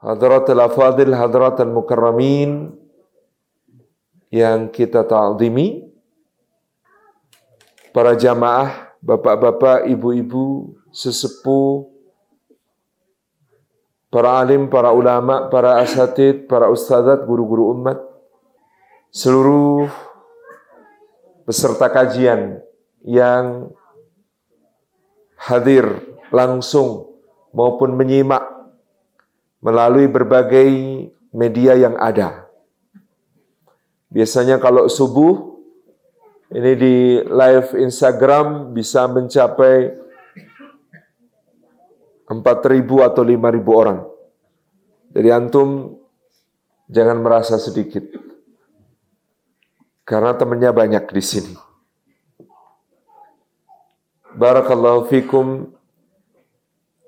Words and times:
Hadratul 0.00 0.64
afadil, 0.64 1.12
hadratul 1.12 1.76
mukarramin 1.76 2.72
yang 4.32 4.72
kita 4.72 5.04
ta'zimi, 5.04 5.84
para 7.92 8.16
jamaah, 8.16 8.96
bapak-bapak, 9.04 9.92
ibu-ibu, 9.92 10.72
sesepuh, 10.88 11.84
para 14.08 14.40
alim, 14.40 14.72
para 14.72 14.88
ulama, 14.90 15.52
para 15.52 15.84
asatid, 15.84 16.48
para 16.48 16.72
ustadzat, 16.72 17.28
guru-guru 17.28 17.76
umat, 17.76 18.00
seluruh 19.12 19.90
peserta 21.44 21.92
kajian 21.92 22.62
yang 23.04 23.74
hadir 25.34 25.98
langsung 26.30 27.10
maupun 27.50 27.98
menyimak 27.98 28.49
melalui 29.60 30.08
berbagai 30.08 30.68
media 31.30 31.76
yang 31.76 31.94
ada. 32.00 32.48
Biasanya 34.10 34.58
kalau 34.58 34.90
subuh 34.90 35.60
ini 36.50 36.72
di 36.74 36.96
live 37.22 37.78
Instagram 37.78 38.74
bisa 38.74 39.06
mencapai 39.06 39.94
4.000 42.26 43.06
atau 43.06 43.22
5.000 43.22 43.70
orang. 43.70 44.00
Jadi 45.14 45.28
antum 45.30 45.98
jangan 46.90 47.22
merasa 47.22 47.54
sedikit. 47.58 48.02
Karena 50.02 50.34
temannya 50.34 50.74
banyak 50.74 51.04
di 51.10 51.22
sini. 51.22 51.54
Barakallahu 54.34 55.06
fikum 55.06 55.74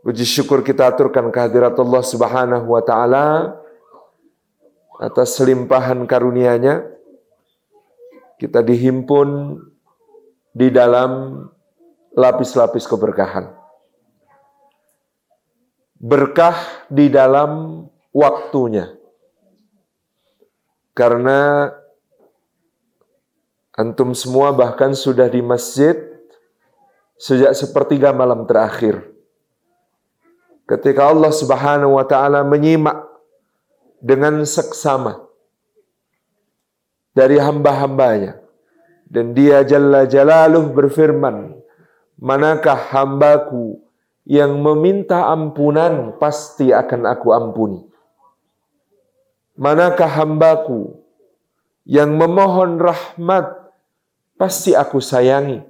Puji 0.03 0.27
syukur 0.27 0.67
kita 0.67 0.91
aturkan 0.91 1.31
kehadirat 1.31 1.79
Allah 1.79 2.03
Subhanahu 2.03 2.75
wa 2.75 2.83
taala 2.83 3.55
atas 4.99 5.39
limpahan 5.39 6.03
karunia-Nya. 6.11 6.91
Kita 8.35 8.67
dihimpun 8.67 9.63
di 10.51 10.75
dalam 10.75 11.47
lapis-lapis 12.19 12.91
keberkahan. 12.91 13.55
Berkah 16.03 16.59
di 16.91 17.07
dalam 17.07 17.87
waktunya. 18.11 18.91
Karena 20.99 21.71
antum 23.79 24.19
semua 24.19 24.51
bahkan 24.51 24.99
sudah 24.99 25.31
di 25.31 25.47
masjid 25.47 25.95
sejak 27.15 27.55
sepertiga 27.55 28.11
malam 28.11 28.51
terakhir 28.51 29.12
ketika 30.67 31.11
Allah 31.11 31.33
Subhanahu 31.35 31.99
wa 31.99 32.05
taala 32.07 32.47
menyimak 32.47 33.03
dengan 34.03 34.43
seksama 34.43 35.23
dari 37.13 37.39
hamba-hambanya 37.39 38.43
dan 39.07 39.37
dia 39.37 39.61
jalla 39.63 40.09
jalaluh 40.09 40.73
berfirman 40.73 41.55
manakah 42.17 42.79
hambaku 42.91 43.83
yang 44.23 44.63
meminta 44.63 45.27
ampunan 45.31 46.15
pasti 46.19 46.71
akan 46.71 47.11
aku 47.11 47.29
ampuni. 47.35 47.81
Manakah 49.59 50.09
hambaku 50.09 50.97
yang 51.85 52.15
memohon 52.15 52.79
rahmat 52.79 53.69
pasti 54.39 54.73
aku 54.73 55.03
sayangi. 55.03 55.61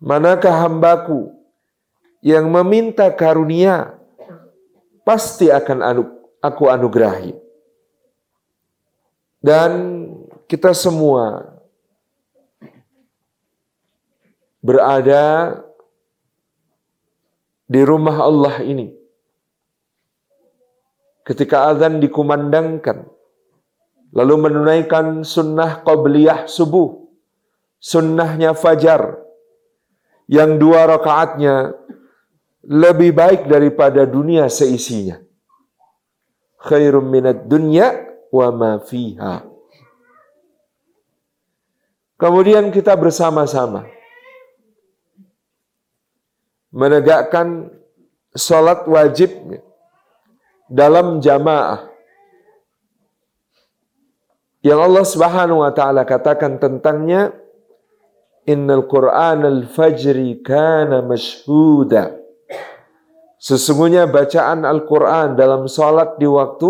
Manakah 0.00 0.64
hambaku 0.66 1.39
yang 2.20 2.48
meminta 2.52 3.08
karunia 3.12 3.96
pasti 5.04 5.48
akan 5.48 5.78
anu, 5.80 6.02
aku 6.44 6.68
anugerahi. 6.68 7.32
Dan 9.40 9.72
kita 10.44 10.76
semua 10.76 11.56
berada 14.60 15.56
di 17.64 17.80
rumah 17.80 18.20
Allah 18.20 18.60
ini. 18.60 18.92
Ketika 21.24 21.72
azan 21.72 22.04
dikumandangkan, 22.04 23.08
lalu 24.12 24.34
menunaikan 24.50 25.24
sunnah 25.24 25.80
qabliyah 25.80 26.44
subuh, 26.44 27.00
sunnahnya 27.80 28.52
fajar, 28.52 29.24
yang 30.28 30.60
dua 30.60 30.84
rakaatnya 30.84 31.79
lebih 32.70 33.10
baik 33.10 33.50
daripada 33.50 34.06
dunia 34.06 34.46
seisinya. 34.46 35.18
Khairum 36.62 37.10
minat 37.10 37.50
dunya 37.50 38.06
wa 38.30 38.48
ma 38.54 38.72
fiha. 38.78 39.42
Kemudian 42.14 42.70
kita 42.70 42.94
bersama-sama 42.94 43.90
menegakkan 46.70 47.74
sholat 48.38 48.86
wajib 48.86 49.34
dalam 50.70 51.18
jamaah. 51.18 51.90
Yang 54.60 54.80
Allah 54.84 55.04
Subhanahu 55.08 55.64
wa 55.64 55.72
taala 55.72 56.04
katakan 56.06 56.60
tentangnya 56.60 57.34
Innal 58.44 58.84
Qur'an 58.84 59.42
al-fajri 59.42 60.44
kana 60.44 61.00
mashhuda. 61.00 62.19
Sesungguhnya 63.40 64.04
bacaan 64.04 64.68
Al-Quran 64.68 65.32
dalam 65.32 65.64
sholat 65.64 66.20
di 66.20 66.28
waktu 66.28 66.68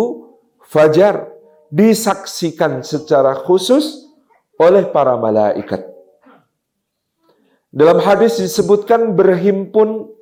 fajar 0.63 1.27
disaksikan 1.67 2.87
secara 2.87 3.35
khusus 3.35 4.07
oleh 4.55 4.87
para 4.87 5.19
malaikat. 5.19 5.83
Dalam 7.75 7.99
hadis 7.99 8.39
disebutkan 8.39 9.19
berhimpun 9.19 10.15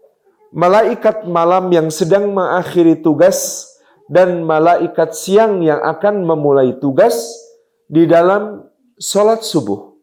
malaikat 0.48 1.28
malam 1.28 1.68
yang 1.68 1.92
sedang 1.92 2.32
mengakhiri 2.32 3.04
tugas 3.04 3.68
dan 4.08 4.40
malaikat 4.48 5.12
siang 5.12 5.60
yang 5.60 5.84
akan 5.84 6.24
memulai 6.24 6.80
tugas 6.80 7.28
di 7.92 8.08
dalam 8.08 8.64
sholat 8.96 9.44
subuh. 9.44 10.00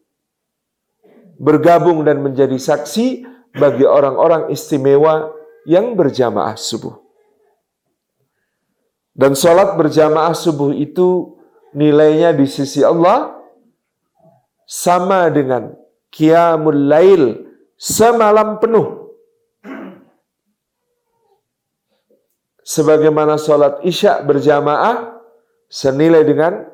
Bergabung 1.42 2.06
dan 2.06 2.22
menjadi 2.22 2.54
saksi 2.54 3.26
bagi 3.58 3.82
orang-orang 3.82 4.46
istimewa 4.54 5.35
yang 5.66 5.98
berjamaah 5.98 6.54
subuh. 6.54 7.02
Dan 9.16 9.34
sholat 9.34 9.74
berjamaah 9.74 10.32
subuh 10.32 10.70
itu 10.72 11.36
nilainya 11.74 12.32
di 12.36 12.46
sisi 12.46 12.84
Allah 12.86 13.34
sama 14.68 15.26
dengan 15.32 15.74
qiyamul 16.14 16.86
lail 16.86 17.22
semalam 17.74 18.62
penuh. 18.62 19.10
Sebagaimana 22.66 23.38
sholat 23.38 23.82
isya 23.86 24.22
berjamaah 24.26 25.22
senilai 25.70 26.22
dengan 26.26 26.66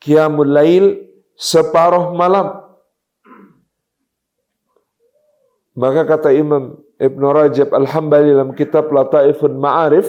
qiyamul 0.00 0.52
lail 0.52 0.84
separuh 1.36 2.12
malam. 2.12 2.60
Maka 5.74 6.04
kata 6.04 6.36
Imam 6.36 6.76
Ibn 7.00 7.22
Rajab 7.32 7.72
Al-Hambali 7.72 8.36
dalam 8.36 8.52
kitab 8.52 8.92
Lataifun 8.92 9.56
Ma'arif, 9.56 10.04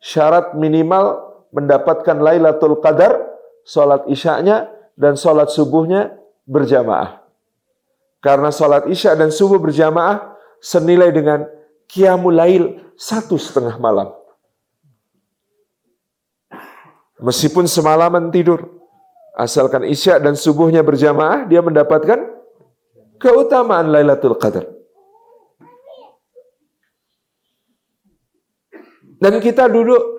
syarat 0.00 0.56
minimal 0.56 1.20
mendapatkan 1.52 2.16
Lailatul 2.16 2.80
Qadar, 2.80 3.20
sholat 3.68 4.08
isyaknya 4.08 4.72
dan 4.96 5.20
sholat 5.20 5.52
subuhnya 5.52 6.16
berjamaah. 6.48 7.20
Karena 8.24 8.48
sholat 8.48 8.88
isya 8.88 9.18
dan 9.18 9.28
subuh 9.28 9.60
berjamaah 9.60 10.32
senilai 10.62 11.12
dengan 11.12 11.44
Qiyamul 11.90 12.40
Lail 12.40 12.64
satu 12.96 13.36
setengah 13.36 13.76
malam. 13.76 14.14
Meskipun 17.20 17.68
semalaman 17.68 18.32
tidur, 18.32 18.80
asalkan 19.36 19.84
isya 19.84 20.16
dan 20.22 20.38
subuhnya 20.38 20.80
berjamaah, 20.80 21.44
dia 21.44 21.60
mendapatkan 21.60 22.18
keutamaan 23.20 23.92
Lailatul 23.92 24.40
Qadar. 24.40 24.81
Dan 29.22 29.38
kita 29.38 29.70
duduk 29.70 30.18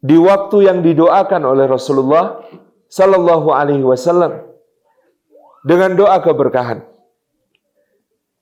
di 0.00 0.16
waktu 0.16 0.64
yang 0.64 0.80
didoakan 0.80 1.44
oleh 1.44 1.68
Rasulullah 1.68 2.40
Sallallahu 2.88 3.52
Alaihi 3.52 3.84
Wasallam 3.84 4.48
dengan 5.60 5.92
doa 5.92 6.16
keberkahan. 6.24 6.80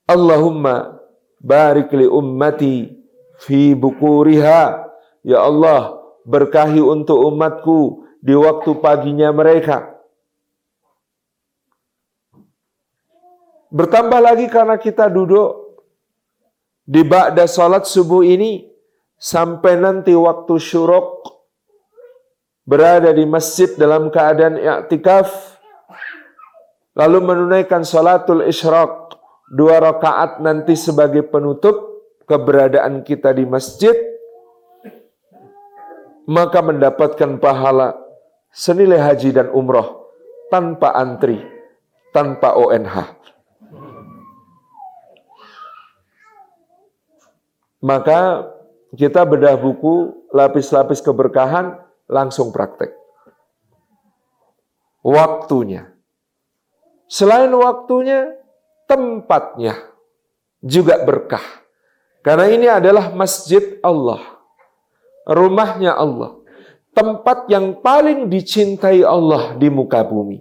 Allahumma 0.06 1.02
barik 1.42 1.90
li 1.98 2.06
ummati 2.06 2.94
fi 3.42 3.74
bukuriha. 3.74 4.86
Ya 5.24 5.40
Allah, 5.40 5.98
berkahi 6.28 6.78
untuk 6.78 7.16
umatku 7.26 8.06
di 8.20 8.36
waktu 8.36 8.70
paginya 8.78 9.32
mereka. 9.32 9.98
Bertambah 13.74 14.20
lagi 14.20 14.46
karena 14.52 14.76
kita 14.78 15.08
duduk 15.08 15.63
di 16.84 17.00
ba'da 17.00 17.48
salat 17.48 17.88
subuh 17.88 18.20
ini 18.20 18.68
sampai 19.16 19.80
nanti 19.80 20.12
waktu 20.12 20.54
syuruk 20.60 21.24
berada 22.64 23.12
di 23.12 23.24
masjid 23.24 23.72
dalam 23.76 24.08
keadaan 24.12 24.60
i'tikaf 24.60 25.60
lalu 26.96 27.18
menunaikan 27.24 27.84
salatul 27.84 28.44
isyraq 28.44 29.16
dua 29.52 29.80
rakaat 29.80 30.40
nanti 30.40 30.76
sebagai 30.76 31.24
penutup 31.28 32.04
keberadaan 32.24 33.04
kita 33.04 33.32
di 33.36 33.44
masjid 33.44 33.92
maka 36.24 36.64
mendapatkan 36.64 37.36
pahala 37.36 37.96
senilai 38.48 39.00
haji 39.00 39.36
dan 39.36 39.48
umroh 39.52 40.08
tanpa 40.48 40.94
antri, 40.96 41.42
tanpa 42.14 42.56
ONH. 42.56 43.23
Maka 47.84 48.48
kita 48.96 49.28
bedah 49.28 49.60
buku 49.60 50.24
lapis-lapis 50.32 51.04
keberkahan 51.04 51.76
langsung 52.08 52.48
praktek. 52.48 52.96
Waktunya. 55.04 55.92
Selain 57.04 57.52
waktunya, 57.52 58.40
tempatnya 58.88 59.76
juga 60.64 60.96
berkah. 61.04 61.44
Karena 62.24 62.48
ini 62.48 62.64
adalah 62.64 63.12
masjid 63.12 63.76
Allah. 63.84 64.40
Rumahnya 65.28 65.92
Allah. 65.92 66.40
Tempat 66.96 67.52
yang 67.52 67.84
paling 67.84 68.32
dicintai 68.32 69.04
Allah 69.04 69.52
di 69.60 69.68
muka 69.68 70.00
bumi. 70.00 70.40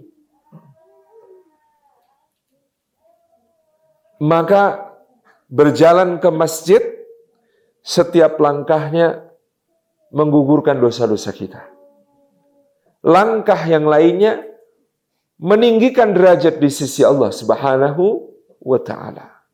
Maka 4.22 4.94
berjalan 5.50 6.16
ke 6.22 6.30
masjid, 6.32 6.80
setiap 7.84 8.40
langkahnya 8.40 9.28
menggugurkan 10.08 10.80
dosa-dosa 10.80 11.36
kita. 11.36 11.68
Langkah 13.04 13.60
yang 13.68 13.84
lainnya 13.84 14.40
meninggikan 15.36 16.16
derajat 16.16 16.56
di 16.56 16.72
sisi 16.72 17.04
Allah 17.04 17.28
Subhanahu 17.28 18.32
wa 18.64 18.80
taala. 18.80 19.44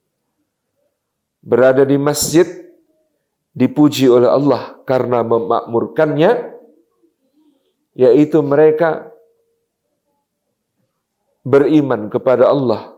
Berada 1.42 1.82
di 1.82 1.98
masjid 1.98 2.46
dipuji 3.50 4.06
oleh 4.06 4.30
Allah 4.30 4.78
karena 4.86 5.26
memakmurkannya 5.26 6.54
yaitu 7.98 8.38
mereka 8.46 9.10
beriman 11.42 12.06
kepada 12.06 12.46
Allah 12.46 12.94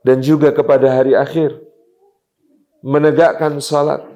dan 0.00 0.24
juga 0.24 0.48
kepada 0.48 0.88
hari 0.88 1.12
akhir 1.12 1.69
menegakkan 2.80 3.60
salat 3.60 4.10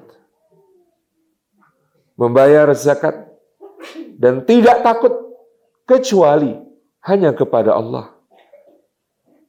membayar 2.15 2.71
zakat, 2.75 3.27
dan 4.15 4.47
tidak 4.47 4.87
takut 4.87 5.15
kecuali 5.85 6.55
hanya 7.05 7.35
kepada 7.35 7.75
Allah. 7.75 8.15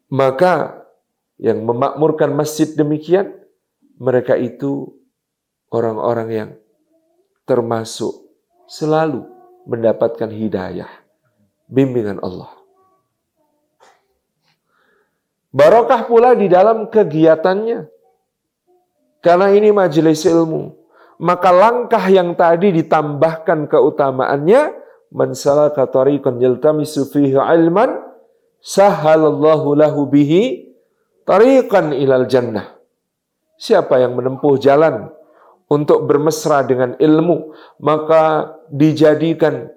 Maka 0.09 0.85
yang 1.37 1.61
memakmurkan 1.65 2.33
masjid 2.33 2.69
demikian, 2.73 3.33
mereka 4.01 4.35
itu 4.35 4.93
orang-orang 5.69 6.29
yang 6.29 6.49
termasuk 7.45 8.13
selalu 8.65 9.25
mendapatkan 9.69 10.29
hidayah, 10.29 10.89
bimbingan 11.69 12.17
Allah. 12.21 12.49
Barokah 15.55 16.03
pula 16.03 16.35
di 16.35 16.51
dalam 16.51 16.91
kegiatannya. 16.91 17.94
Karena 19.25 19.49
ini 19.49 19.73
majelis 19.73 20.21
ilmu. 20.29 20.69
Maka 21.17 21.49
langkah 21.49 22.05
yang 22.05 22.37
tadi 22.37 22.69
ditambahkan 22.69 23.65
keutamaannya 23.65 24.77
mansalaka 25.09 25.89
tariqan 25.89 26.37
yaltamisu 26.37 27.09
fihi 27.09 27.33
ilman 27.33 28.05
sahalallahu 28.61 29.73
lahu 29.73 30.05
bihi 30.05 30.69
tariqan 31.25 31.97
ilal 31.97 32.29
jannah. 32.29 32.77
Siapa 33.57 33.97
yang 33.97 34.13
menempuh 34.13 34.61
jalan 34.61 35.09
untuk 35.73 36.05
bermesra 36.05 36.61
dengan 36.61 36.93
ilmu 37.01 37.55
maka 37.81 38.53
dijadikan 38.69 39.73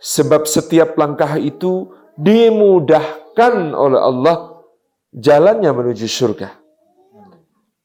sebab 0.00 0.48
setiap 0.48 0.96
langkah 0.96 1.36
itu 1.36 1.92
dimudahkan 2.16 3.76
oleh 3.76 4.00
Allah 4.00 4.64
jalannya 5.12 5.68
menuju 5.68 6.08
surga 6.08 6.57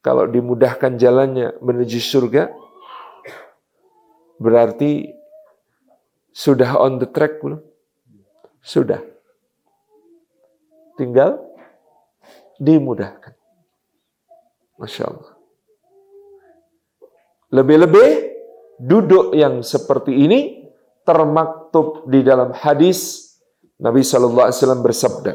kalau 0.04 0.28
dimudahkan 0.28 1.00
jalannya 1.00 1.56
menuju 1.64 1.96
surga, 2.04 2.52
berarti 4.36 5.16
sudah 6.36 6.76
on 6.76 7.00
the 7.00 7.08
track 7.08 7.40
belum? 7.40 7.64
Sudah. 8.60 9.00
Tinggal 11.00 11.40
dimudahkan. 12.60 13.32
Masya 14.76 15.08
Allah. 15.08 15.34
Lebih-lebih 17.56 18.10
duduk 18.84 19.32
yang 19.32 19.64
seperti 19.64 20.12
ini 20.12 20.68
termaktub 21.08 22.12
di 22.12 22.20
dalam 22.28 22.52
hadis 22.52 23.32
Nabi 23.80 24.04
Shallallahu 24.04 24.52
Alaihi 24.52 24.58
Wasallam 24.60 24.84
bersabda, 24.84 25.34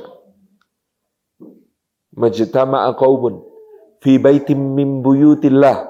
"Majtama'a 2.18 2.92
qaumun 2.98 3.47
fi 4.00 4.16
baitim 4.16 4.78
min 4.78 5.02
buyutillah 5.02 5.88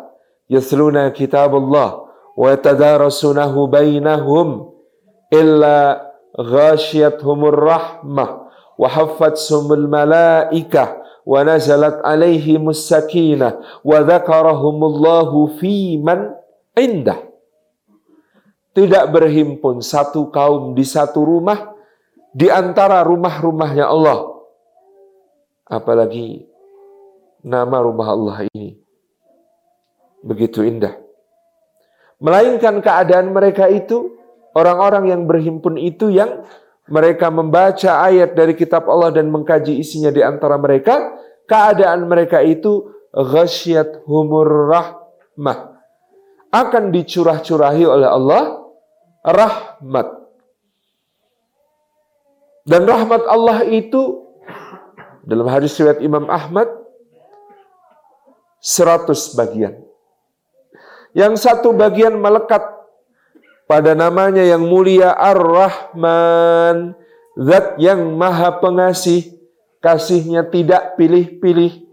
yasluna 0.49 1.13
kitaballah 1.13 2.09
wa 2.35 2.47
yatadarasunahu 2.55 3.69
bainahum 3.69 4.73
illa 5.29 6.09
ghashiyatuhumur 6.35 7.57
rahmah 7.57 8.49
wa 8.79 8.87
haffatsumul 8.89 9.87
malaikah 9.91 10.99
wa 11.29 11.45
nazalat 11.45 12.01
alaihimus 12.01 12.89
sakinah 12.89 13.61
wa 13.85 13.99
dzakarahumullahu 14.01 15.61
fi 15.61 16.01
man 16.01 16.33
indah 16.73 17.29
tidak 18.73 19.11
berhimpun 19.11 19.83
satu 19.83 20.31
kaum 20.33 20.73
di 20.73 20.87
satu 20.87 21.27
rumah 21.27 21.75
di 22.31 22.47
antara 22.47 23.03
rumah-rumahnya 23.03 23.91
Allah. 23.91 24.39
Apalagi 25.69 26.48
nama 27.43 27.79
rumah 27.83 28.09
Allah 28.11 28.37
ini. 28.55 28.79
Begitu 30.23 30.67
indah. 30.67 30.99
Melainkan 32.19 32.83
keadaan 32.83 33.31
mereka 33.31 33.71
itu, 33.71 34.19
orang-orang 34.55 35.15
yang 35.15 35.23
berhimpun 35.31 35.79
itu 35.79 36.11
yang 36.11 36.43
mereka 36.91 37.31
membaca 37.31 38.03
ayat 38.03 38.35
dari 38.35 38.59
kitab 38.59 38.91
Allah 38.91 39.15
dan 39.15 39.31
mengkaji 39.31 39.79
isinya 39.79 40.11
di 40.11 40.25
antara 40.25 40.59
mereka, 40.59 41.15
keadaan 41.47 42.11
mereka 42.11 42.43
itu 42.43 42.91
ghasyat 43.15 44.03
humur 44.09 44.73
rahmah. 44.73 45.79
Akan 46.51 46.91
dicurah-curahi 46.91 47.85
oleh 47.87 48.09
Allah 48.09 48.67
rahmat. 49.23 50.09
Dan 52.69 52.85
rahmat 52.85 53.23
Allah 53.25 53.65
itu 53.69 54.27
dalam 55.29 55.49
hadis 55.49 55.77
riwayat 55.77 56.01
Imam 56.01 56.25
Ahmad 56.29 56.69
seratus 58.59 59.35
bagian. 59.35 59.79
Yang 61.17 61.49
satu 61.49 61.73
bagian 61.73 62.21
melekat 62.21 62.63
pada 63.69 63.93
namanya 63.97 64.45
yang 64.45 64.65
mulia 64.65 65.13
Ar-Rahman, 65.13 66.95
zat 67.39 67.79
yang 67.81 68.17
maha 68.17 68.59
pengasih, 68.61 69.39
kasihnya 69.79 70.49
tidak 70.51 70.99
pilih-pilih, 70.99 71.87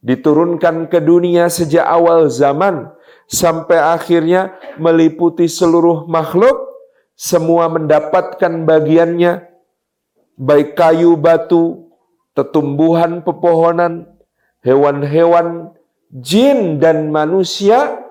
diturunkan 0.00 0.88
ke 0.88 1.02
dunia 1.02 1.50
sejak 1.50 1.84
awal 1.84 2.30
zaman, 2.30 2.90
sampai 3.26 3.76
akhirnya 3.76 4.54
meliputi 4.78 5.50
seluruh 5.50 6.06
makhluk, 6.06 6.66
semua 7.18 7.66
mendapatkan 7.68 8.64
bagiannya, 8.64 9.46
baik 10.36 10.78
kayu 10.78 11.16
batu, 11.16 11.90
tetumbuhan 12.36 13.24
pepohonan, 13.24 14.06
hewan-hewan, 14.60 15.75
jin 16.10 16.78
dan 16.78 17.10
manusia 17.10 18.02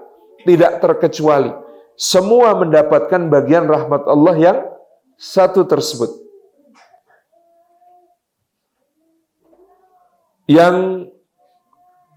tidak 0.43 0.83
terkecuali. 0.83 1.51
Semua 1.95 2.51
mendapatkan 2.59 3.31
bagian 3.31 3.65
rahmat 3.71 4.03
Allah 4.05 4.35
yang 4.35 4.57
satu 5.15 5.63
tersebut. 5.63 6.11
Yang 10.45 11.09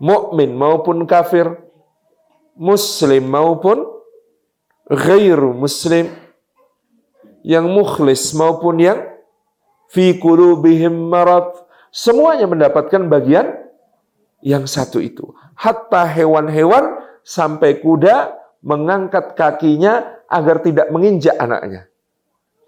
mukmin 0.03 0.53
maupun 0.53 1.07
kafir, 1.09 1.49
muslim 2.59 3.25
maupun 3.25 3.87
ghairu 4.91 5.57
muslim, 5.57 6.13
yang 7.47 7.65
mukhlis 7.71 8.35
maupun 8.37 8.83
yang 8.83 8.99
fi 9.89 10.19
qulubihim 10.21 11.09
marad, 11.09 11.49
semuanya 11.89 12.45
mendapatkan 12.45 13.09
bagian 13.09 13.57
yang 14.45 14.69
satu 14.69 15.01
itu 15.01 15.33
hatta 15.59 16.07
hewan-hewan 16.07 17.03
sampai 17.27 17.83
kuda 17.83 18.39
mengangkat 18.63 19.35
kakinya 19.35 20.23
agar 20.31 20.63
tidak 20.63 20.89
menginjak 20.95 21.35
anaknya. 21.35 21.91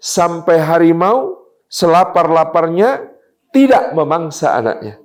Sampai 0.01 0.59
harimau 0.59 1.47
selapar-laparnya 1.71 3.07
tidak 3.55 3.95
memangsa 3.95 4.59
anaknya. 4.59 4.99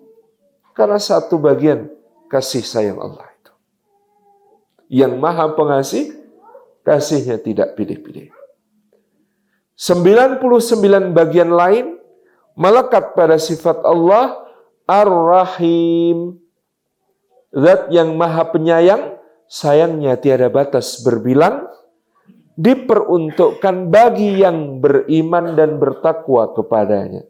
Karena 0.74 0.98
satu 0.98 1.38
bagian 1.38 1.88
kasih 2.26 2.66
sayang 2.66 2.98
Allah 2.98 3.26
itu. 3.38 3.52
Yang 4.90 5.14
maha 5.16 5.46
pengasih, 5.54 6.04
kasihnya 6.82 7.38
tidak 7.40 7.78
pilih-pilih. 7.78 8.34
99 9.76 11.12
bagian 11.12 11.52
lain 11.52 12.00
melekat 12.56 13.12
pada 13.12 13.36
sifat 13.36 13.84
Allah 13.84 14.40
Ar-Rahim. 14.88 16.45
Zat 17.56 17.88
yang 17.88 18.20
maha 18.20 18.52
penyayang, 18.52 19.16
sayangnya 19.48 20.20
tiada 20.20 20.52
batas 20.52 21.00
berbilang, 21.00 21.64
diperuntukkan 22.60 23.88
bagi 23.88 24.44
yang 24.44 24.84
beriman 24.84 25.56
dan 25.56 25.80
bertakwa 25.80 26.52
kepadanya. 26.52 27.25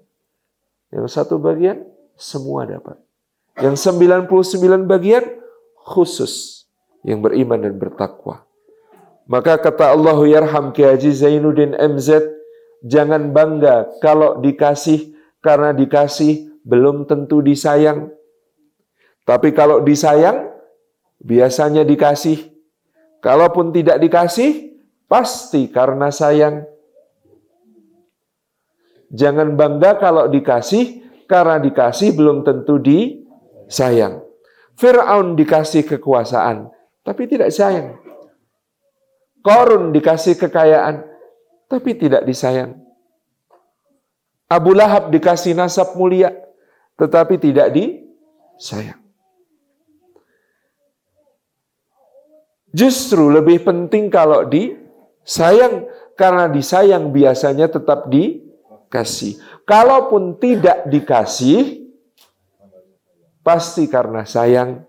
Yang 0.90 1.06
satu 1.14 1.38
bagian, 1.38 1.86
semua 2.18 2.66
dapat. 2.66 2.98
Yang 3.62 3.86
99 3.94 4.90
bagian, 4.90 5.24
khusus 5.86 6.66
yang 7.06 7.22
beriman 7.22 7.62
dan 7.62 7.78
bertakwa. 7.78 8.42
Maka 9.30 9.58
kata 9.62 9.94
Allah 9.94 10.18
yarham 10.26 10.74
Ki 10.74 10.82
Haji 10.82 11.10
Zainuddin 11.14 11.78
MZ, 11.78 12.26
jangan 12.82 13.30
bangga 13.30 13.98
kalau 14.02 14.42
dikasih 14.42 15.14
karena 15.38 15.70
dikasih 15.70 16.50
belum 16.66 17.06
tentu 17.06 17.38
disayang. 17.42 18.10
Tapi 19.26 19.50
kalau 19.50 19.82
disayang, 19.82 20.54
biasanya 21.18 21.82
dikasih. 21.82 22.46
Kalaupun 23.18 23.74
tidak 23.74 23.98
dikasih, 23.98 24.78
pasti 25.10 25.66
karena 25.66 26.14
sayang. 26.14 26.62
Jangan 29.10 29.58
bangga 29.58 29.98
kalau 29.98 30.30
dikasih, 30.30 31.02
karena 31.26 31.58
dikasih 31.58 32.14
belum 32.14 32.46
tentu 32.46 32.78
disayang. 32.78 34.22
Fir'aun 34.78 35.34
dikasih 35.34 35.82
kekuasaan, 35.82 36.70
tapi 37.02 37.26
tidak 37.26 37.50
sayang. 37.50 37.98
Korun 39.42 39.90
dikasih 39.90 40.38
kekayaan, 40.38 41.02
tapi 41.66 41.98
tidak 41.98 42.22
disayang. 42.22 42.78
Abu 44.46 44.70
Lahab 44.70 45.10
dikasih 45.10 45.58
nasab 45.58 45.98
mulia, 45.98 46.30
tetapi 46.94 47.42
tidak 47.42 47.74
disayang. 47.74 49.05
Justru 52.76 53.32
lebih 53.32 53.64
penting 53.64 54.12
kalau 54.12 54.44
disayang, 54.44 55.88
karena 56.12 56.44
disayang 56.52 57.08
biasanya 57.08 57.72
tetap 57.72 58.12
dikasih. 58.12 59.40
Kalaupun 59.64 60.36
tidak 60.36 60.84
dikasih, 60.84 61.88
pasti 63.40 63.88
karena 63.88 64.28
sayang. 64.28 64.84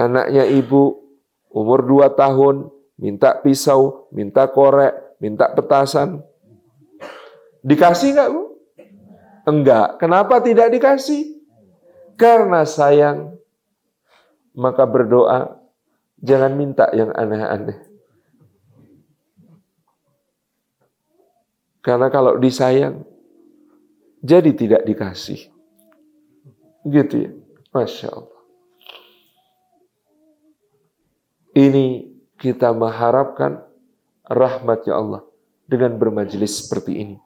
Anaknya 0.00 0.48
ibu 0.48 1.04
umur 1.52 1.84
dua 1.84 2.08
tahun, 2.16 2.72
minta 2.96 3.36
pisau, 3.44 4.08
minta 4.08 4.48
korek, 4.48 5.20
minta 5.20 5.52
petasan. 5.52 6.24
Dikasih 7.60 8.16
nggak 8.16 8.30
bu? 8.32 8.42
Enggak. 9.44 10.00
Kenapa 10.00 10.40
tidak 10.40 10.72
dikasih? 10.72 11.44
Karena 12.16 12.64
sayang. 12.64 13.36
Maka 14.56 14.88
berdoa, 14.88 15.63
Jangan 16.24 16.52
minta 16.56 16.88
yang 16.96 17.12
aneh-aneh. 17.12 17.84
Karena 21.84 22.08
kalau 22.08 22.40
disayang, 22.40 23.04
jadi 24.24 24.56
tidak 24.56 24.88
dikasih. 24.88 25.52
Gitu 26.88 27.28
ya. 27.28 27.30
Masya 27.76 28.08
Allah. 28.08 28.40
Ini 31.54 32.08
kita 32.40 32.72
mengharapkan 32.72 33.60
rahmatnya 34.24 34.96
Allah 34.96 35.22
dengan 35.68 35.92
bermajelis 36.00 36.64
seperti 36.64 37.04
ini. 37.04 37.16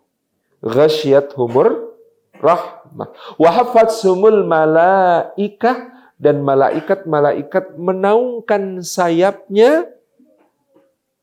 Ghasyat 0.59 1.39
humur 1.39 1.95
rahmah. 2.43 3.15
Wahafat 3.39 3.95
sumul 3.95 4.43
malaikah 4.43 5.98
dan 6.19 6.43
malaikat-malaikat 6.43 7.79
menaungkan 7.79 8.83
sayapnya 8.83 9.87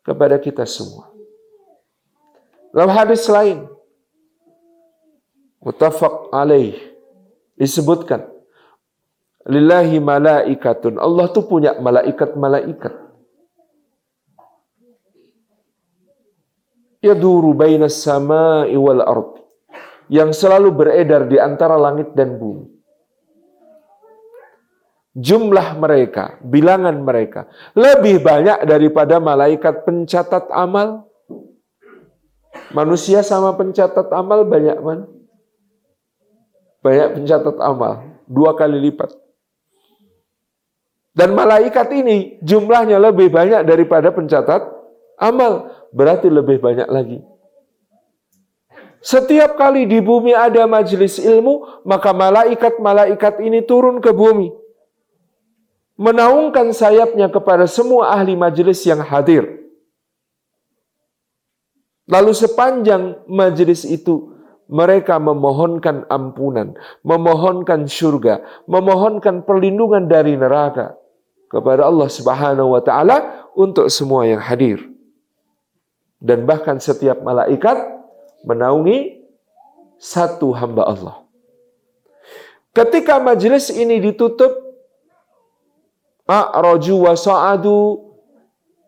kepada 0.07 0.39
kita 0.39 0.63
semua. 0.63 1.11
Dalam 2.71 2.91
hadis 2.95 3.27
lain, 3.27 3.67
mutafaq 5.59 6.31
alaih, 6.31 6.79
disebutkan, 7.59 8.23
Lillahi 9.45 10.01
malaikatun. 10.01 10.97
Allah 10.97 11.29
tuh 11.29 11.45
punya 11.45 11.77
malaikat-malaikat. 11.77 13.05
Yaduru 17.05 17.53
bainas 17.53 18.01
sama'i 18.01 18.73
wal 18.73 19.05
ard. 19.05 19.45
Yang 20.09 20.41
selalu 20.41 20.73
beredar 20.73 21.29
di 21.29 21.37
antara 21.37 21.77
langit 21.77 22.17
dan 22.17 22.41
bumi 22.41 22.74
jumlah 25.15 25.79
mereka, 25.79 26.37
bilangan 26.43 26.99
mereka 26.99 27.47
lebih 27.71 28.19
banyak 28.19 28.67
daripada 28.67 29.23
malaikat 29.23 29.87
pencatat 29.87 30.51
amal. 30.51 31.07
Manusia 32.75 33.23
sama 33.23 33.55
pencatat 33.55 34.11
amal 34.11 34.43
banyak 34.43 34.75
mana? 34.83 35.07
Banyak 36.83 37.09
pencatat 37.15 37.55
amal, 37.63 38.19
dua 38.27 38.51
kali 38.59 38.77
lipat. 38.91 39.15
Dan 41.15 41.31
malaikat 41.31 41.95
ini 41.95 42.43
jumlahnya 42.43 42.99
lebih 42.99 43.31
banyak 43.31 43.63
daripada 43.63 44.11
pencatat 44.11 44.67
amal, 45.15 45.71
berarti 45.95 46.27
lebih 46.27 46.59
banyak 46.59 46.91
lagi. 46.91 47.23
Setiap 48.99 49.55
kali 49.55 49.87
di 49.87 50.03
bumi 50.03 50.35
ada 50.35 50.67
majelis 50.67 51.15
ilmu, 51.21 51.85
maka 51.87 52.11
malaikat-malaikat 52.11 53.39
ini 53.39 53.63
turun 53.63 54.03
ke 54.03 54.11
bumi 54.11 54.64
menaungkan 55.95 56.75
sayapnya 56.75 57.31
kepada 57.31 57.67
semua 57.67 58.11
ahli 58.11 58.35
majelis 58.35 58.83
yang 58.83 58.99
hadir. 58.99 59.63
Lalu 62.05 62.37
sepanjang 62.37 63.25
majelis 63.25 63.81
itu 63.81 64.35
mereka 64.69 65.17
memohonkan 65.17 66.05
ampunan, 66.09 66.77
memohonkan 67.01 67.89
surga, 67.89 68.45
memohonkan 68.69 69.41
perlindungan 69.41 70.05
dari 70.05 70.37
neraka 70.37 70.93
kepada 71.49 71.85
Allah 71.85 72.09
Subhanahu 72.09 72.77
wa 72.77 72.81
taala 72.81 73.49
untuk 73.57 73.89
semua 73.89 74.29
yang 74.29 74.41
hadir. 74.41 74.81
Dan 76.21 76.45
bahkan 76.49 76.81
setiap 76.81 77.21
malaikat 77.21 77.77
menaungi 78.45 79.25
satu 80.01 80.53
hamba 80.53 80.85
Allah. 80.85 81.15
Ketika 82.73 83.21
majelis 83.21 83.71
ini 83.71 84.01
ditutup, 84.01 84.64
a'raju 86.25 86.95
wa 87.09 87.13
sa'adu 87.13 88.05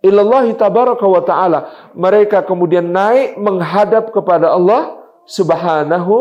ilallahi 0.02 0.54
tabaraka 0.58 1.06
wa 1.06 1.22
ta'ala. 1.22 1.60
Mereka 1.94 2.46
kemudian 2.46 2.90
naik 2.90 3.38
menghadap 3.38 4.14
kepada 4.14 4.54
Allah 4.54 4.98
subhanahu 5.26 6.16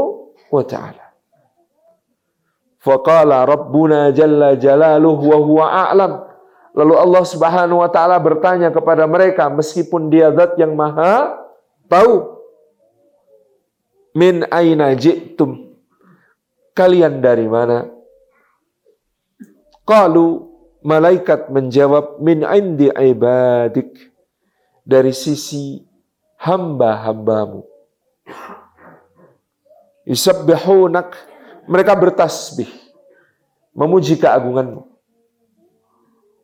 wa 0.52 0.64
ta'ala. 0.64 1.04
Faqala 2.80 3.42
Rabbuna 3.42 4.14
jalla 4.14 4.54
jalaluhu 4.54 5.24
wa 5.26 5.38
huwa 5.42 5.64
a'lam. 5.90 6.12
Lalu 6.76 6.94
Allah 6.94 7.24
subhanahu 7.24 7.80
wa 7.80 7.90
ta'ala 7.90 8.20
bertanya 8.20 8.68
kepada 8.68 9.08
mereka 9.08 9.48
meskipun 9.48 10.12
dia 10.12 10.28
zat 10.36 10.54
yang 10.60 10.76
maha 10.76 11.40
tahu. 11.88 12.36
Min 14.16 14.44
aina 14.48 14.92
ji'tum. 14.96 15.72
Kalian 16.76 17.24
dari 17.24 17.48
mana? 17.48 17.88
Qalu 19.88 20.55
Malaikat 20.86 21.50
menjawab 21.50 22.22
min 22.22 22.46
indi 22.46 22.86
ibadik. 22.86 23.90
Dari 24.86 25.10
sisi 25.10 25.82
hamba-hambamu. 26.38 27.66
Yusabbihunak. 30.06 31.10
Mereka 31.66 31.90
bertasbih. 31.98 32.70
Memuji 33.74 34.14
keagunganmu. 34.14 34.86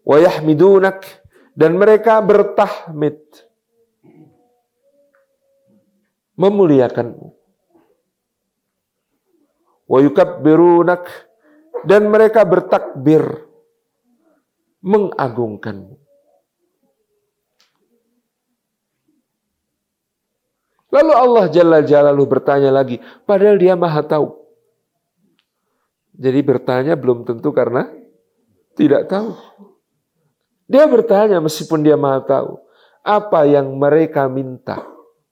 Wa 0.02 0.16
yahmidunak. 0.18 1.06
Dan 1.54 1.78
mereka 1.78 2.18
bertahmid. 2.18 3.22
Memuliakanmu. 6.34 7.30
Wa 9.86 9.98
yukabbirunak. 10.02 11.06
Dan 11.86 12.10
mereka 12.10 12.42
bertakbir 12.42 13.51
mengagungkanmu. 14.82 15.96
Lalu 20.92 21.12
Allah 21.16 21.44
Jalla 21.48 21.80
Jalaluh 21.80 22.28
bertanya 22.28 22.68
lagi, 22.68 23.00
padahal 23.24 23.56
dia 23.56 23.72
maha 23.72 24.04
tahu. 24.04 24.28
Jadi 26.12 26.40
bertanya 26.44 26.92
belum 27.00 27.24
tentu 27.24 27.48
karena 27.56 27.88
tidak 28.76 29.08
tahu. 29.08 29.32
Dia 30.68 30.84
bertanya 30.84 31.40
meskipun 31.40 31.80
dia 31.80 31.96
maha 31.96 32.20
tahu. 32.20 32.60
Apa 33.00 33.48
yang 33.48 33.72
mereka 33.80 34.28
minta, 34.28 34.84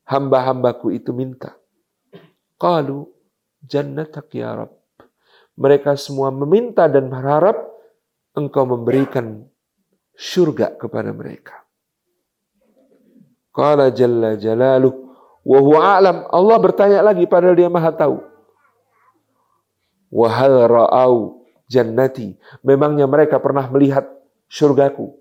hamba-hambaku 0.08 0.96
itu 0.96 1.12
minta. 1.12 1.54
Qalu 2.56 3.04
jannatak 3.60 4.32
ya 4.32 4.64
Rabb. 4.64 4.72
Mereka 5.60 5.92
semua 6.00 6.32
meminta 6.32 6.88
dan 6.88 7.12
berharap 7.12 7.56
engkau 8.34 8.64
memberikan 8.66 9.46
surga 10.14 10.76
kepada 10.76 11.10
mereka. 11.10 11.64
Qala 13.50 13.90
jalla 13.90 14.38
jalaluh 14.38 14.94
wa 15.42 15.58
huwa 15.58 15.80
a'lam. 15.98 16.16
Allah 16.30 16.58
bertanya 16.62 17.00
lagi 17.02 17.26
padahal 17.26 17.56
dia 17.58 17.72
Maha 17.72 17.90
tahu. 17.90 18.18
Wa 20.10 20.28
hal 20.30 20.54
ra'au 20.70 21.46
jannati. 21.66 22.38
Memangnya 22.62 23.06
mereka 23.10 23.38
pernah 23.42 23.66
melihat 23.70 24.06
surgaku? 24.50 25.14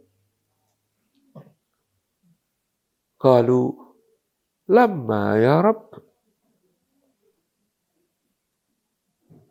Qalu 3.20 3.76
lama 4.70 5.24
ya 5.36 5.60
Rabb. 5.60 6.00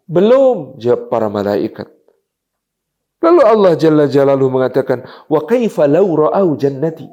Belum, 0.08 0.80
jawab 0.80 1.12
para 1.12 1.28
malaikat. 1.28 1.97
Lalu 3.18 3.42
Allah 3.42 3.72
Jalla 3.74 4.06
Jalaluhu 4.06 4.62
mengatakan, 4.62 5.02
"Wa 5.26 5.42
kaifa 5.42 5.90
law 5.90 6.06
ra'au 6.06 6.54
jannati?" 6.54 7.06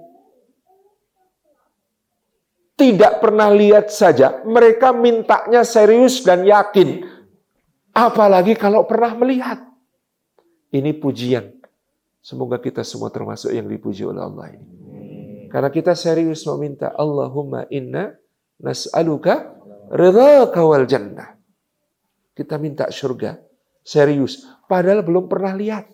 Tidak 2.76 3.24
pernah 3.24 3.50
lihat 3.56 3.88
saja, 3.88 4.44
mereka 4.44 4.92
mintanya 4.92 5.64
serius 5.64 6.22
dan 6.22 6.44
yakin. 6.44 7.08
Apalagi 7.96 8.60
kalau 8.60 8.84
pernah 8.84 9.16
melihat. 9.16 9.64
Ini 10.76 10.92
pujian. 11.00 11.56
Semoga 12.20 12.60
kita 12.60 12.84
semua 12.84 13.08
termasuk 13.08 13.56
yang 13.56 13.64
dipuji 13.72 14.04
oleh 14.04 14.20
Allah 14.20 14.60
ini. 14.60 14.68
Karena 15.48 15.72
kita 15.72 15.96
serius 15.96 16.44
meminta, 16.52 16.92
Allahumma 16.92 17.64
inna 17.72 18.12
nas'aluka 18.60 19.56
ridhaka 19.94 20.60
wal 20.66 20.84
jannah. 20.84 21.40
Kita 22.36 22.60
minta 22.60 22.92
surga. 22.92 23.45
Serius. 23.86 24.42
Padahal 24.66 25.06
belum 25.06 25.30
pernah 25.30 25.54
lihat. 25.54 25.86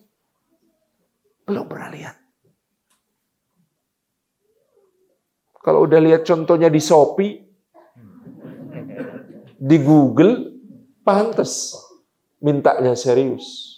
Belum 1.43 1.67
pernah 1.67 1.91
lihat. 1.91 2.15
Kalau 5.62 5.86
udah 5.86 6.00
lihat 6.00 6.24
contohnya 6.24 6.71
di 6.71 6.79
Shopee, 6.81 7.38
di 9.62 9.77
Google, 9.83 10.57
pantas 11.05 11.77
mintanya 12.41 12.98
serius. 12.98 13.77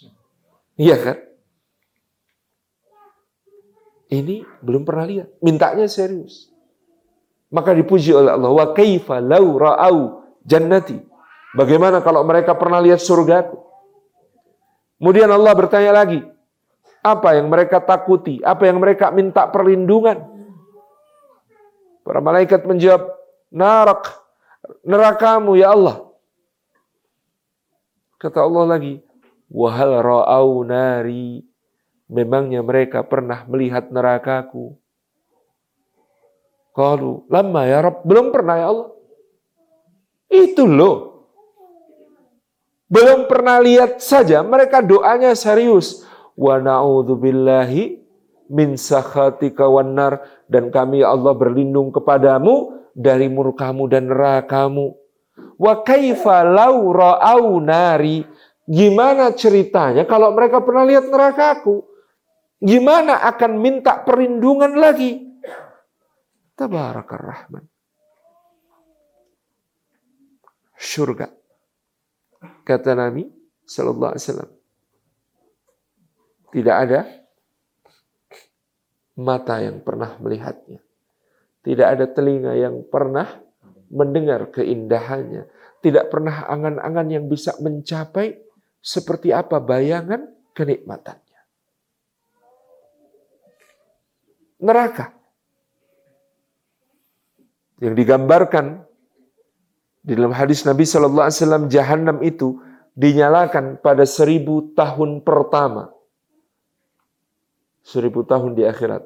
Iya 0.80 0.96
kan? 0.96 1.18
Ini 4.08 4.46
belum 4.64 4.86
pernah 4.88 5.04
lihat, 5.04 5.28
mintanya 5.44 5.84
serius. 5.90 6.48
Maka 7.52 7.76
dipuji 7.76 8.14
oleh 8.16 8.32
Allah, 8.32 8.48
wa 8.48 8.66
kaifa 8.72 9.20
lau 9.20 9.58
ra'au 9.60 10.24
jannati 10.46 11.02
Bagaimana 11.54 12.02
kalau 12.02 12.26
mereka 12.26 12.58
pernah 12.58 12.82
lihat 12.82 12.98
surga? 12.98 13.46
Kemudian 15.04 15.28
Allah 15.28 15.52
bertanya 15.52 15.92
lagi, 16.00 16.24
apa 17.04 17.36
yang 17.36 17.52
mereka 17.52 17.76
takuti? 17.76 18.40
Apa 18.40 18.72
yang 18.72 18.80
mereka 18.80 19.12
minta 19.12 19.44
perlindungan? 19.44 20.16
Para 22.00 22.24
malaikat 22.24 22.64
menjawab, 22.64 23.12
narak, 23.52 24.08
nerakamu 24.80 25.60
ya 25.60 25.76
Allah. 25.76 26.08
Kata 28.16 28.48
Allah 28.48 28.64
lagi, 28.64 29.04
wahal 29.52 30.00
ra'au 30.00 30.64
nari, 30.64 31.44
memangnya 32.08 32.64
mereka 32.64 33.04
pernah 33.04 33.44
melihat 33.44 33.92
nerakaku. 33.92 34.72
Kalau 36.72 37.28
lama 37.28 37.60
ya 37.68 37.84
Rabb, 37.84 38.08
belum 38.08 38.32
pernah 38.32 38.56
ya 38.56 38.66
Allah. 38.72 38.88
Itu 40.32 40.64
loh 40.64 41.13
belum 42.84 43.26
pernah 43.26 43.60
lihat 43.64 44.00
saja, 44.04 44.44
mereka 44.44 44.84
doanya 44.84 45.32
serius. 45.32 46.04
Wa 46.36 46.60
na'udzubillahi 46.60 47.96
min 48.52 48.76
sakhatika 48.76 49.64
wanar. 49.70 50.20
Dan 50.44 50.68
kami 50.68 51.00
ya 51.00 51.16
Allah 51.16 51.32
berlindung 51.32 51.88
kepadamu 51.94 52.84
dari 52.92 53.32
murkamu 53.32 53.88
dan 53.88 54.12
nerakamu. 54.12 54.92
Wa 55.56 55.80
kaifa 55.80 56.44
lau 56.44 56.92
ra'au 56.92 57.56
nari. 57.58 58.22
Gimana 58.64 59.32
ceritanya 59.36 60.08
kalau 60.08 60.32
mereka 60.32 60.60
pernah 60.64 60.84
lihat 60.88 61.08
nerakaku? 61.08 61.84
Gimana 62.64 63.20
akan 63.28 63.60
minta 63.60 64.00
perlindungan 64.00 64.72
lagi? 64.76 65.20
Tabarakar 66.56 67.20
Rahman. 67.20 67.64
Surga 70.80 71.43
kata 72.62 72.96
Nabi 72.96 73.28
Sallallahu 73.64 74.12
Alaihi 74.14 74.24
Wasallam. 74.24 74.50
Tidak 76.54 76.76
ada 76.76 77.00
mata 79.18 79.58
yang 79.58 79.82
pernah 79.82 80.14
melihatnya. 80.22 80.78
Tidak 81.64 81.86
ada 81.86 82.04
telinga 82.06 82.54
yang 82.54 82.84
pernah 82.86 83.40
mendengar 83.90 84.52
keindahannya. 84.52 85.48
Tidak 85.80 86.08
pernah 86.12 86.46
angan-angan 86.48 87.08
yang 87.10 87.24
bisa 87.26 87.56
mencapai 87.60 88.36
seperti 88.84 89.32
apa 89.32 89.60
bayangan 89.60 90.28
kenikmatannya. 90.52 91.40
Neraka 94.64 95.12
yang 97.82 97.92
digambarkan 97.92 98.86
di 100.04 100.12
dalam 100.12 100.36
hadis 100.36 100.68
Nabi 100.68 100.84
Shallallahu 100.84 101.24
Alaihi 101.24 101.38
Wasallam, 101.40 101.64
Jahanam 101.72 102.20
itu 102.20 102.60
dinyalakan 102.92 103.80
pada 103.80 104.04
seribu 104.04 104.68
tahun 104.76 105.24
pertama. 105.24 105.96
Seribu 107.80 108.20
tahun 108.20 108.52
di 108.52 108.68
akhirat. 108.68 109.00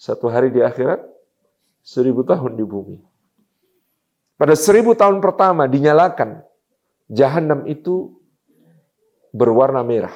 Satu 0.00 0.32
hari 0.32 0.48
di 0.48 0.64
akhirat, 0.64 1.04
seribu 1.84 2.24
tahun 2.24 2.56
di 2.56 2.64
bumi. 2.64 2.96
Pada 4.40 4.56
seribu 4.56 4.96
tahun 4.96 5.20
pertama 5.20 5.68
dinyalakan, 5.68 6.40
Jahanam 7.12 7.68
itu 7.68 8.16
berwarna 9.36 9.84
merah. 9.84 10.14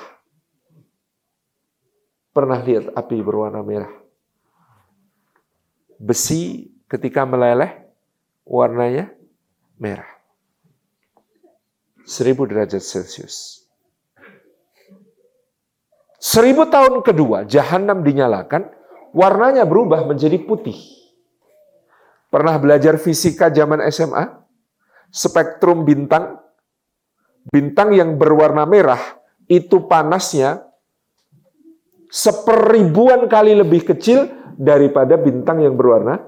Pernah 2.32 2.64
lihat 2.64 2.96
api 2.96 3.20
berwarna 3.20 3.60
merah? 3.60 3.92
Besi 6.00 6.72
ketika 6.88 7.28
meleleh, 7.28 7.84
warnanya 8.48 9.12
merah. 9.78 10.08
Seribu 12.02 12.44
derajat 12.48 12.82
Celcius. 12.82 13.62
Seribu 16.22 16.70
tahun 16.70 17.02
kedua, 17.02 17.46
jahanam 17.50 18.06
dinyalakan, 18.06 18.70
warnanya 19.10 19.66
berubah 19.66 20.06
menjadi 20.06 20.38
putih. 20.38 20.78
Pernah 22.30 22.56
belajar 22.62 22.96
fisika 22.96 23.50
zaman 23.50 23.82
SMA? 23.90 24.40
Spektrum 25.12 25.84
bintang, 25.84 26.40
bintang 27.50 27.92
yang 27.92 28.16
berwarna 28.16 28.64
merah, 28.64 29.02
itu 29.44 29.84
panasnya 29.84 30.64
seperibuan 32.08 33.28
kali 33.28 33.52
lebih 33.52 33.84
kecil 33.84 34.28
daripada 34.56 35.20
bintang 35.20 35.60
yang 35.60 35.76
berwarna 35.76 36.22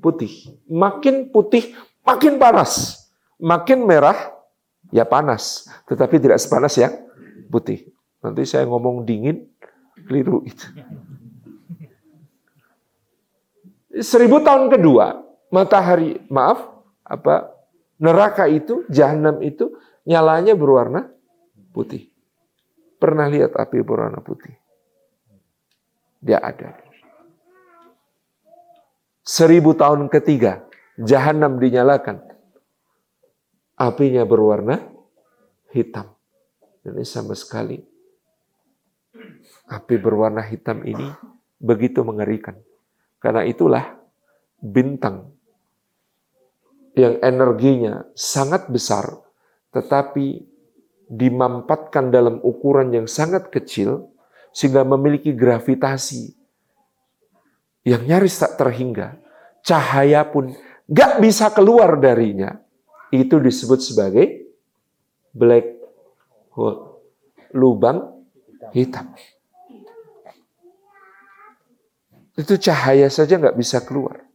putih. 0.00 0.56
Makin 0.70 1.28
putih, 1.34 1.76
makin 2.06 2.38
panas. 2.38 3.02
Makin 3.36 3.84
merah, 3.84 4.32
ya 4.94 5.04
panas. 5.04 5.68
Tetapi 5.90 6.16
tidak 6.22 6.40
sepanas 6.40 6.78
yang 6.78 6.94
putih. 7.50 7.90
Nanti 8.24 8.46
saya 8.48 8.64
ngomong 8.64 9.04
dingin, 9.04 9.44
keliru 10.06 10.46
itu. 10.46 10.66
Seribu 13.96 14.44
tahun 14.44 14.68
kedua, 14.68 15.24
matahari, 15.48 16.20
maaf, 16.28 16.68
apa 17.00 17.52
neraka 17.96 18.44
itu, 18.48 18.84
jahanam 18.92 19.40
itu, 19.40 19.72
nyalanya 20.04 20.52
berwarna 20.52 21.08
putih. 21.72 22.12
Pernah 22.96 23.28
lihat 23.28 23.56
api 23.56 23.80
berwarna 23.80 24.20
putih? 24.20 24.52
Dia 26.20 26.40
ada. 26.40 26.76
Seribu 29.26 29.74
tahun 29.74 30.06
ketiga, 30.12 30.65
jahanam 31.00 31.60
dinyalakan. 31.60 32.22
Apinya 33.76 34.24
berwarna 34.24 34.80
hitam. 35.72 36.16
Ini 36.86 37.04
sama 37.04 37.36
sekali 37.36 37.76
api 39.66 39.94
berwarna 39.98 40.42
hitam 40.44 40.82
ini 40.86 41.06
begitu 41.58 42.06
mengerikan. 42.06 42.56
Karena 43.18 43.42
itulah 43.42 43.96
bintang 44.60 45.34
yang 46.96 47.20
energinya 47.20 48.08
sangat 48.16 48.72
besar, 48.72 49.04
tetapi 49.74 50.40
dimampatkan 51.06 52.08
dalam 52.08 52.40
ukuran 52.40 52.92
yang 52.94 53.06
sangat 53.10 53.52
kecil, 53.52 54.08
sehingga 54.54 54.82
memiliki 54.86 55.36
gravitasi 55.36 56.32
yang 57.84 58.02
nyaris 58.08 58.40
tak 58.40 58.56
terhingga. 58.56 59.20
Cahaya 59.66 60.22
pun 60.24 60.54
gak 60.90 61.22
bisa 61.22 61.50
keluar 61.52 61.98
darinya. 61.98 62.58
Itu 63.14 63.38
disebut 63.38 63.78
sebagai 63.78 64.50
black 65.30 65.66
hole, 66.56 66.98
lubang 67.54 68.26
hitam. 68.74 69.14
Itu 72.36 72.60
cahaya 72.60 73.08
saja 73.08 73.40
nggak 73.40 73.56
bisa 73.56 73.80
keluar. 73.80 74.26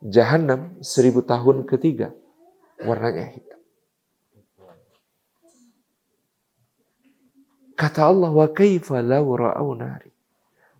Jahanam 0.00 0.78
seribu 0.80 1.24
tahun 1.26 1.66
ketiga 1.66 2.14
warnanya 2.84 3.32
hitam. 3.34 3.60
Kata 7.74 8.12
Allah, 8.12 8.28
wa 8.28 8.48
kaifa 8.52 9.00
ra'au 9.00 9.72
nari. 9.72 10.12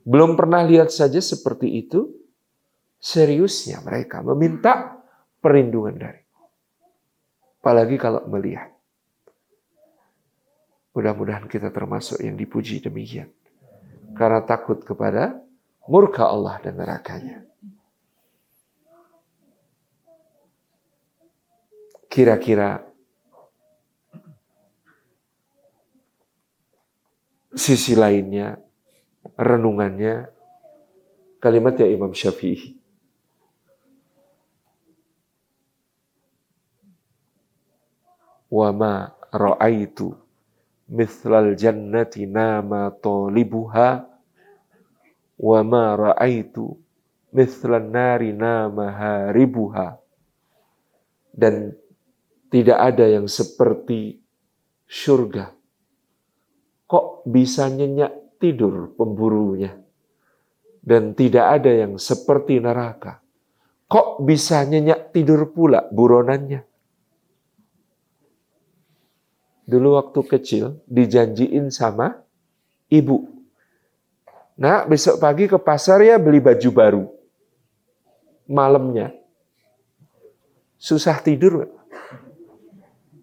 Belum 0.04 0.36
pernah 0.36 0.60
lihat 0.64 0.92
saja 0.92 1.16
seperti 1.16 1.80
itu, 1.80 2.12
seriusnya 3.00 3.80
mereka 3.80 4.20
meminta 4.20 5.00
perlindungan 5.40 5.96
dari. 5.96 6.22
Apalagi 7.60 7.96
kalau 7.96 8.24
melihat. 8.28 8.70
Mudah-mudahan 10.92 11.46
kita 11.48 11.72
termasuk 11.72 12.20
yang 12.20 12.36
dipuji 12.36 12.82
demikian. 12.84 13.32
Karena 14.12 14.42
takut 14.44 14.82
kepada 14.84 15.38
murka 15.86 16.28
Allah 16.28 16.58
dan 16.60 16.76
nerakanya. 16.76 17.50
kira-kira 22.10 22.82
sisi 27.54 27.94
lainnya, 27.94 28.58
renungannya, 29.38 30.26
kalimat 31.38 31.78
ya 31.78 31.86
Imam 31.86 32.10
Syafi'i. 32.10 32.79
Wa 38.50 38.74
ma 38.74 39.06
ra'aitu 39.30 40.10
mithlal 40.90 41.54
jannati 41.54 42.26
nama 42.26 42.90
talibuha 42.90 44.02
wa 45.38 45.60
ma 45.62 45.94
ra'aitu 45.94 46.74
mithlan 47.30 47.94
nari 47.94 48.34
nama 48.34 48.90
haribuha 48.90 49.96
dan 51.30 51.78
tidak 52.50 52.78
ada 52.82 53.06
yang 53.06 53.30
seperti 53.30 54.18
surga. 54.90 55.54
Kok 56.90 57.22
bisa 57.30 57.70
nyenyak 57.70 58.42
tidur 58.42 58.90
pemburunya? 58.98 59.78
Dan 60.82 61.14
tidak 61.14 61.60
ada 61.60 61.70
yang 61.70 61.94
seperti 62.02 62.58
neraka. 62.58 63.22
Kok 63.86 64.26
bisa 64.26 64.66
nyenyak 64.66 65.14
tidur 65.14 65.54
pula 65.54 65.86
buronannya? 65.86 66.66
Dulu 69.70 69.94
waktu 70.02 70.20
kecil 70.26 70.82
dijanjiin 70.90 71.70
sama 71.70 72.18
ibu. 72.90 73.30
Nah, 74.58 74.82
besok 74.82 75.22
pagi 75.22 75.46
ke 75.46 75.56
pasar 75.62 76.02
ya 76.02 76.18
beli 76.18 76.42
baju 76.42 76.70
baru. 76.74 77.02
Malamnya. 78.50 79.14
Susah 80.74 81.22
tidur 81.22 81.70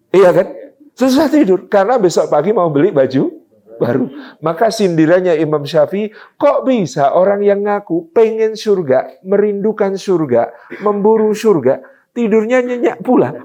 Iya 0.08 0.32
kan? 0.32 0.48
Susah 0.96 1.28
tidur 1.28 1.68
karena 1.68 2.00
besok 2.00 2.32
pagi 2.32 2.56
mau 2.56 2.72
beli 2.72 2.88
baju 2.88 3.38
baru. 3.78 4.10
Maka 4.42 4.74
sindirannya 4.74 5.38
Imam 5.38 5.62
Syafi'i, 5.62 6.10
kok 6.34 6.66
bisa 6.66 7.14
orang 7.14 7.44
yang 7.46 7.62
ngaku 7.62 8.10
pengen 8.10 8.58
surga, 8.58 9.22
merindukan 9.22 9.94
surga, 9.94 10.50
memburu 10.82 11.30
surga, 11.30 11.84
tidurnya 12.16 12.64
nyenyak 12.66 12.98
pula. 13.04 13.36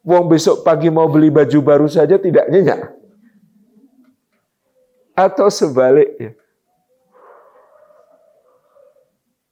Wong 0.00 0.32
besok 0.32 0.64
pagi 0.64 0.88
mau 0.88 1.08
beli 1.08 1.28
baju 1.28 1.58
baru 1.60 1.86
saja 1.86 2.16
tidak 2.16 2.48
nyenyak. 2.48 2.92
Atau 5.12 5.52
sebaliknya. 5.52 6.32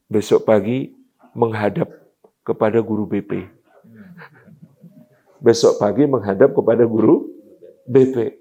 Besok 0.08 0.48
pagi 0.48 0.96
menghadap 1.36 1.92
kepada 2.40 2.80
guru 2.80 3.04
BP 3.04 3.58
besok 5.38 5.78
pagi 5.78 6.04
menghadap 6.04 6.50
kepada 6.52 6.84
guru 6.84 7.30
BP. 7.86 8.34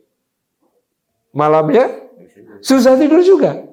Malamnya 1.31 1.87
susah 2.61 2.97
tidur 2.97 3.21
juga. 3.21 3.63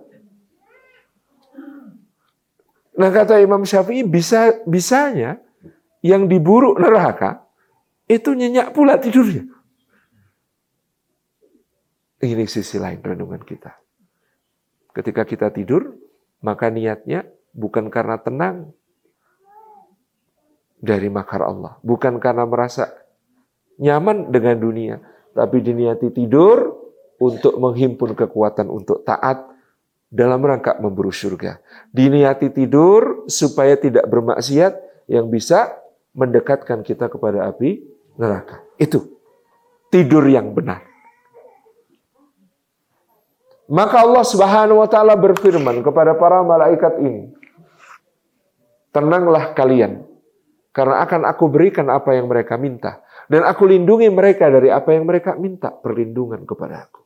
Nah 2.95 3.11
kata 3.11 3.43
Imam 3.43 3.67
Syafi'i 3.67 4.07
bisa 4.07 4.55
bisanya 4.69 5.43
yang 6.05 6.31
diburu 6.31 6.79
neraka 6.79 7.43
itu 8.05 8.31
nyenyak 8.37 8.77
pula 8.77 9.01
tidurnya. 9.01 9.49
Ini 12.25 12.45
sisi 12.49 12.81
lain 12.81 13.05
renungan 13.05 13.45
kita. 13.45 13.77
Ketika 14.97 15.29
kita 15.29 15.53
tidur, 15.53 15.93
maka 16.41 16.73
niatnya 16.73 17.29
bukan 17.53 17.93
karena 17.93 18.17
tenang 18.21 18.73
dari 20.81 21.09
makar 21.13 21.45
Allah. 21.45 21.77
Bukan 21.85 22.21
karena 22.21 22.49
merasa 22.49 22.93
nyaman 23.77 24.33
dengan 24.33 24.57
dunia, 24.57 24.97
tapi 25.37 25.61
diniati 25.61 26.13
tidur 26.13 26.73
untuk 27.21 27.57
menghimpun 27.61 28.17
kekuatan 28.17 28.69
untuk 28.73 29.05
taat 29.05 29.45
dalam 30.09 30.41
rangka 30.45 30.79
memburu 30.79 31.11
surga. 31.11 31.59
Diniati 31.91 32.53
tidur 32.55 33.27
supaya 33.27 33.75
tidak 33.75 34.07
bermaksiat 34.07 34.73
yang 35.11 35.29
bisa 35.29 35.75
mendekatkan 36.15 36.87
kita 36.87 37.11
kepada 37.11 37.51
api 37.51 37.94
neraka. 38.19 38.63
Itu 38.79 39.21
tidur 39.89 40.27
yang 40.27 40.55
benar. 40.55 40.83
Maka 43.65 44.05
Allah 44.05 44.25
Subhanahu 44.29 44.85
wa 44.85 44.89
taala 44.91 45.17
berfirman 45.17 45.81
kepada 45.81 46.13
para 46.19 46.45
malaikat 46.45 47.01
ini, 47.01 47.33
"Tenanglah 48.93 49.57
kalian, 49.57 50.05
karena 50.75 51.07
akan 51.07 51.23
aku 51.31 51.45
berikan 51.47 51.87
apa 51.87 52.19
yang 52.19 52.27
mereka 52.27 52.59
minta. 52.59 53.07
Dan 53.31 53.47
aku 53.47 53.65
lindungi 53.65 54.11
mereka 54.11 54.51
dari 54.51 54.69
apa 54.69 54.91
yang 54.91 55.07
mereka 55.07 55.39
minta 55.39 55.71
perlindungan 55.71 56.43
kepada 56.45 56.91
aku. 56.91 57.01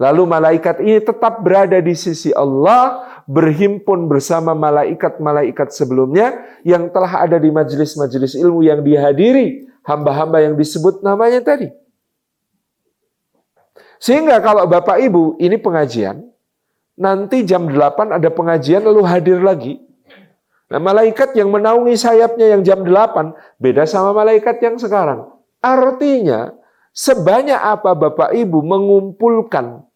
Lalu 0.00 0.22
malaikat 0.24 0.80
ini 0.80 0.96
tetap 1.04 1.44
berada 1.44 1.76
di 1.76 1.92
sisi 1.92 2.32
Allah, 2.32 3.19
berhimpun 3.30 4.10
bersama 4.10 4.58
malaikat-malaikat 4.58 5.70
sebelumnya 5.70 6.34
yang 6.66 6.90
telah 6.90 7.22
ada 7.22 7.38
di 7.38 7.54
majelis-majelis 7.54 8.34
ilmu 8.34 8.66
yang 8.66 8.82
dihadiri 8.82 9.70
hamba-hamba 9.86 10.42
yang 10.42 10.58
disebut 10.58 11.06
namanya 11.06 11.38
tadi. 11.38 11.70
Sehingga 14.02 14.42
kalau 14.42 14.66
Bapak 14.66 14.98
Ibu 14.98 15.38
ini 15.38 15.60
pengajian, 15.62 16.26
nanti 16.98 17.46
jam 17.46 17.70
8 17.70 18.18
ada 18.18 18.28
pengajian 18.34 18.82
lalu 18.82 19.06
hadir 19.06 19.38
lagi. 19.38 19.78
Nah, 20.70 20.82
malaikat 20.82 21.34
yang 21.38 21.54
menaungi 21.54 21.94
sayapnya 21.94 22.58
yang 22.58 22.66
jam 22.66 22.82
8 22.82 23.62
beda 23.62 23.86
sama 23.86 24.10
malaikat 24.10 24.58
yang 24.58 24.74
sekarang. 24.80 25.30
Artinya, 25.62 26.56
sebanyak 26.90 27.58
apa 27.58 27.94
Bapak 27.94 28.34
Ibu 28.34 28.58
mengumpulkan 28.64 29.86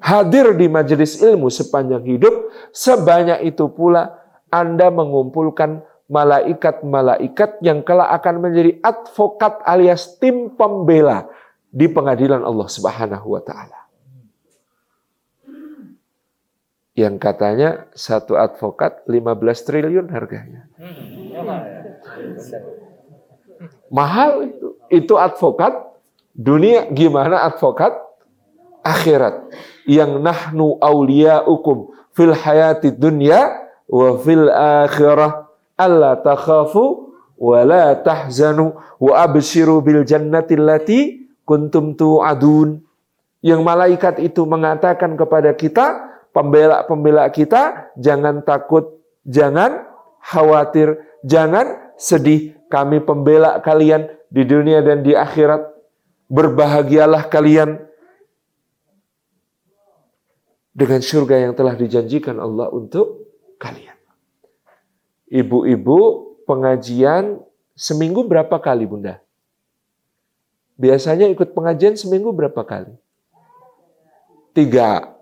hadir 0.00 0.56
di 0.56 0.66
majelis 0.66 1.20
ilmu 1.20 1.52
sepanjang 1.52 2.02
hidup, 2.04 2.32
sebanyak 2.72 3.52
itu 3.52 3.68
pula 3.70 4.16
Anda 4.48 4.90
mengumpulkan 4.90 5.84
malaikat-malaikat 6.10 7.62
yang 7.62 7.86
kelak 7.86 8.10
akan 8.18 8.42
menjadi 8.42 8.82
advokat 8.82 9.62
alias 9.62 10.18
tim 10.18 10.50
pembela 10.58 11.30
di 11.70 11.86
pengadilan 11.86 12.42
Allah 12.42 12.66
Subhanahu 12.66 13.38
wa 13.38 13.42
taala. 13.44 13.80
yang 17.00 17.16
katanya 17.16 17.88
satu 17.96 18.36
advokat 18.36 19.00
15 19.08 19.66
triliun 19.66 20.06
harganya. 20.12 20.68
Mahal 23.88 24.30
itu. 24.52 24.68
Itu 24.90 25.14
advokat 25.16 25.70
dunia 26.34 26.90
gimana 26.90 27.46
advokat 27.46 27.94
akhirat 28.84 29.50
yang 29.88 30.20
nahnu 30.22 30.78
ukum 31.46 31.92
fil 32.12 32.34
hayati 32.34 32.94
dunya 32.94 33.68
wa 33.90 34.18
fil 34.20 34.48
akhirah 34.50 35.48
alla 35.78 36.20
takhafu 36.20 37.14
wa 37.40 37.58
la 37.64 37.96
tahzanu 37.96 38.76
wa 39.00 39.12
abshiru 39.20 39.80
bil 39.80 40.04
jannati 40.04 40.54
allati 40.56 41.00
kuntum 41.48 41.96
tu'adun 41.96 42.84
yang 43.40 43.64
malaikat 43.64 44.20
itu 44.20 44.44
mengatakan 44.44 45.16
kepada 45.16 45.56
kita 45.56 46.10
pembela-pembela 46.30 47.26
kita, 47.30 47.92
jangan 47.98 48.42
takut, 48.42 49.00
jangan 49.26 49.86
khawatir, 50.22 51.00
jangan 51.26 51.94
sedih. 51.98 52.56
Kami 52.70 53.02
pembela 53.02 53.58
kalian 53.58 54.06
di 54.30 54.46
dunia 54.46 54.78
dan 54.84 55.02
di 55.02 55.16
akhirat. 55.16 55.66
Berbahagialah 56.30 57.26
kalian 57.26 57.82
dengan 60.80 61.04
surga 61.04 61.44
yang 61.44 61.52
telah 61.52 61.76
dijanjikan 61.76 62.40
Allah 62.40 62.72
untuk 62.72 63.28
kalian. 63.60 64.00
Ibu-ibu 65.28 65.98
pengajian 66.48 67.44
seminggu 67.76 68.24
berapa 68.24 68.56
kali 68.56 68.88
Bunda? 68.88 69.20
Biasanya 70.80 71.28
ikut 71.28 71.52
pengajian 71.52 72.00
seminggu 72.00 72.32
berapa 72.32 72.64
kali? 72.64 72.96
Tiga. 74.56 75.12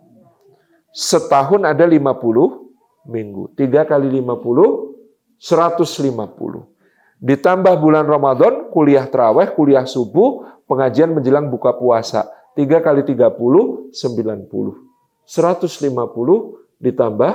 Setahun 0.95 1.67
ada 1.67 1.83
50 1.83 3.11
minggu. 3.11 3.51
Tiga 3.59 3.83
kali 3.83 4.07
50, 4.23 5.43
150. 5.43 6.71
Ditambah 7.19 7.75
bulan 7.83 8.07
Ramadan, 8.07 8.71
kuliah 8.71 9.11
terawih, 9.11 9.51
kuliah 9.59 9.83
subuh, 9.83 10.63
pengajian 10.71 11.11
menjelang 11.11 11.51
buka 11.51 11.75
puasa. 11.75 12.31
Tiga 12.55 12.79
kali 12.79 13.03
30, 13.03 13.91
90. 13.91 14.88
150 15.29 16.81
ditambah 16.81 17.33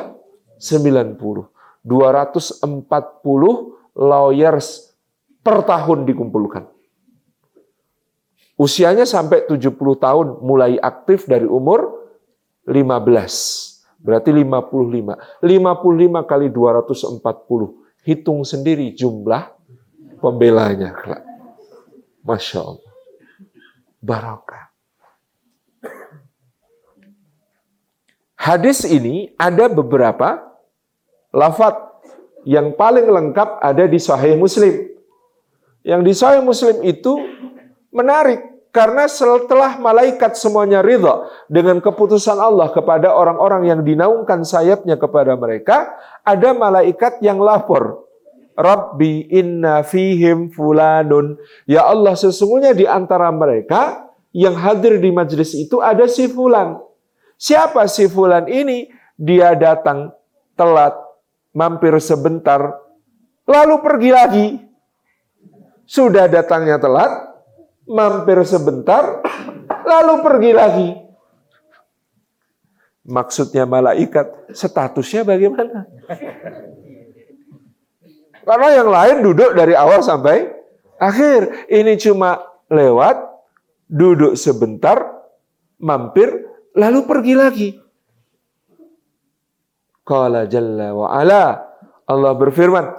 90. 0.57 1.53
240 1.85 2.63
lawyers 3.93 4.67
per 5.43 5.61
tahun 5.61 6.07
dikumpulkan. 6.09 6.65
Usianya 8.57 9.03
sampai 9.03 9.45
70 9.45 9.75
tahun, 9.99 10.27
mulai 10.41 10.79
aktif 10.79 11.27
dari 11.29 11.45
umur 11.45 12.09
15. 12.65 14.01
Berarti 14.01 14.29
55. 14.31 15.43
55 15.43 16.23
kali 16.23 16.47
240. 16.49 17.77
Hitung 18.03 18.43
sendiri 18.43 18.91
jumlah 18.95 19.51
pembelanya. 20.19 20.95
Masya 22.23 22.59
Allah. 22.63 22.93
Barakah. 24.03 24.72
Hadis 28.43 28.83
ini 28.83 29.31
ada 29.39 29.71
beberapa 29.71 30.43
lafat 31.31 31.79
yang 32.43 32.75
paling 32.75 33.07
lengkap 33.07 33.63
ada 33.63 33.87
di 33.87 33.95
Sahih 33.95 34.35
Muslim. 34.35 34.83
Yang 35.79 36.01
di 36.03 36.11
Sahih 36.11 36.43
Muslim 36.43 36.83
itu 36.83 37.23
menarik 37.87 38.43
karena 38.75 39.07
setelah 39.07 39.79
malaikat 39.79 40.35
semuanya 40.35 40.83
ridha 40.83 41.23
dengan 41.47 41.79
keputusan 41.79 42.35
Allah 42.35 42.67
kepada 42.75 43.15
orang-orang 43.15 43.63
yang 43.63 43.79
dinaungkan 43.79 44.43
sayapnya 44.43 44.99
kepada 44.99 45.39
mereka, 45.39 45.95
ada 46.27 46.51
malaikat 46.51 47.23
yang 47.23 47.39
lapor. 47.39 48.11
Rabbi 48.59 49.31
inna 49.31 49.87
fihim 49.87 50.51
fulanun. 50.51 51.39
Ya 51.63 51.87
Allah 51.87 52.19
sesungguhnya 52.19 52.75
di 52.75 52.83
antara 52.91 53.31
mereka 53.31 54.11
yang 54.35 54.59
hadir 54.59 54.99
di 54.99 55.15
majlis 55.15 55.55
itu 55.55 55.79
ada 55.79 56.11
si 56.11 56.27
fulan. 56.27 56.91
Siapa 57.43 57.91
si 57.91 58.07
fulan 58.07 58.47
ini? 58.47 58.87
Dia 59.19 59.51
datang 59.51 60.15
telat, 60.55 60.95
mampir 61.51 61.91
sebentar, 61.99 62.79
lalu 63.43 63.83
pergi 63.83 64.11
lagi. 64.15 64.47
Sudah 65.83 66.31
datangnya 66.31 66.79
telat, 66.79 67.11
mampir 67.83 68.39
sebentar, 68.47 69.19
lalu 69.83 70.23
pergi 70.23 70.51
lagi. 70.55 70.89
Maksudnya 73.03 73.67
malaikat, 73.67 74.55
statusnya 74.55 75.27
bagaimana? 75.27 75.83
Karena 78.47 78.69
yang 78.71 78.87
lain 78.87 79.17
duduk 79.19 79.51
dari 79.51 79.75
awal 79.75 79.99
sampai 79.99 80.47
akhir. 80.95 81.67
Ini 81.67 81.99
cuma 81.99 82.39
lewat, 82.71 83.19
duduk 83.91 84.39
sebentar, 84.39 85.03
mampir, 85.75 86.52
lalu 86.77 86.99
pergi 87.05 87.33
lagi. 87.33 87.69
Qala 90.03 90.43
jalla 90.51 90.91
wa 90.91 91.07
ala 91.15 91.63
Allah 92.03 92.33
berfirman 92.35 92.91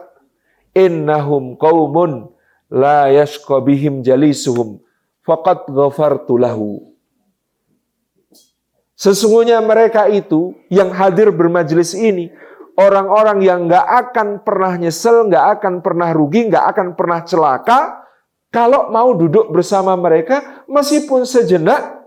innahum 0.72 1.60
qaumun 1.60 2.32
la 2.72 3.12
yashqa 3.12 3.60
bihim 3.60 4.00
jalisuhum 4.00 4.80
faqad 5.20 5.68
ghafartu 5.68 6.40
lahu 6.40 6.94
Sesungguhnya 8.94 9.60
mereka 9.60 10.06
itu 10.08 10.54
yang 10.70 10.94
hadir 10.94 11.28
bermajlis 11.34 11.92
ini 11.98 12.30
orang-orang 12.78 13.42
yang 13.42 13.66
nggak 13.66 13.84
akan 13.84 14.28
pernah 14.46 14.78
nyesel, 14.78 15.26
nggak 15.28 15.58
akan 15.58 15.74
pernah 15.82 16.14
rugi, 16.14 16.46
nggak 16.48 16.64
akan 16.72 16.88
pernah 16.94 17.20
celaka 17.26 18.06
kalau 18.54 18.88
mau 18.94 19.10
duduk 19.18 19.50
bersama 19.50 19.98
mereka 19.98 20.62
meskipun 20.70 21.26
sejenak 21.26 22.03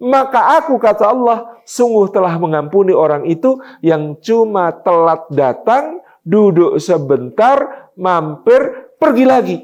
maka 0.00 0.56
aku 0.56 0.80
kata 0.80 1.12
Allah 1.12 1.60
sungguh 1.68 2.08
telah 2.08 2.40
mengampuni 2.40 2.96
orang 2.96 3.28
itu 3.28 3.60
yang 3.84 4.16
cuma 4.24 4.72
telat 4.80 5.28
datang, 5.28 6.00
duduk 6.24 6.80
sebentar, 6.80 7.92
mampir, 8.00 8.96
pergi 8.96 9.24
lagi. 9.28 9.58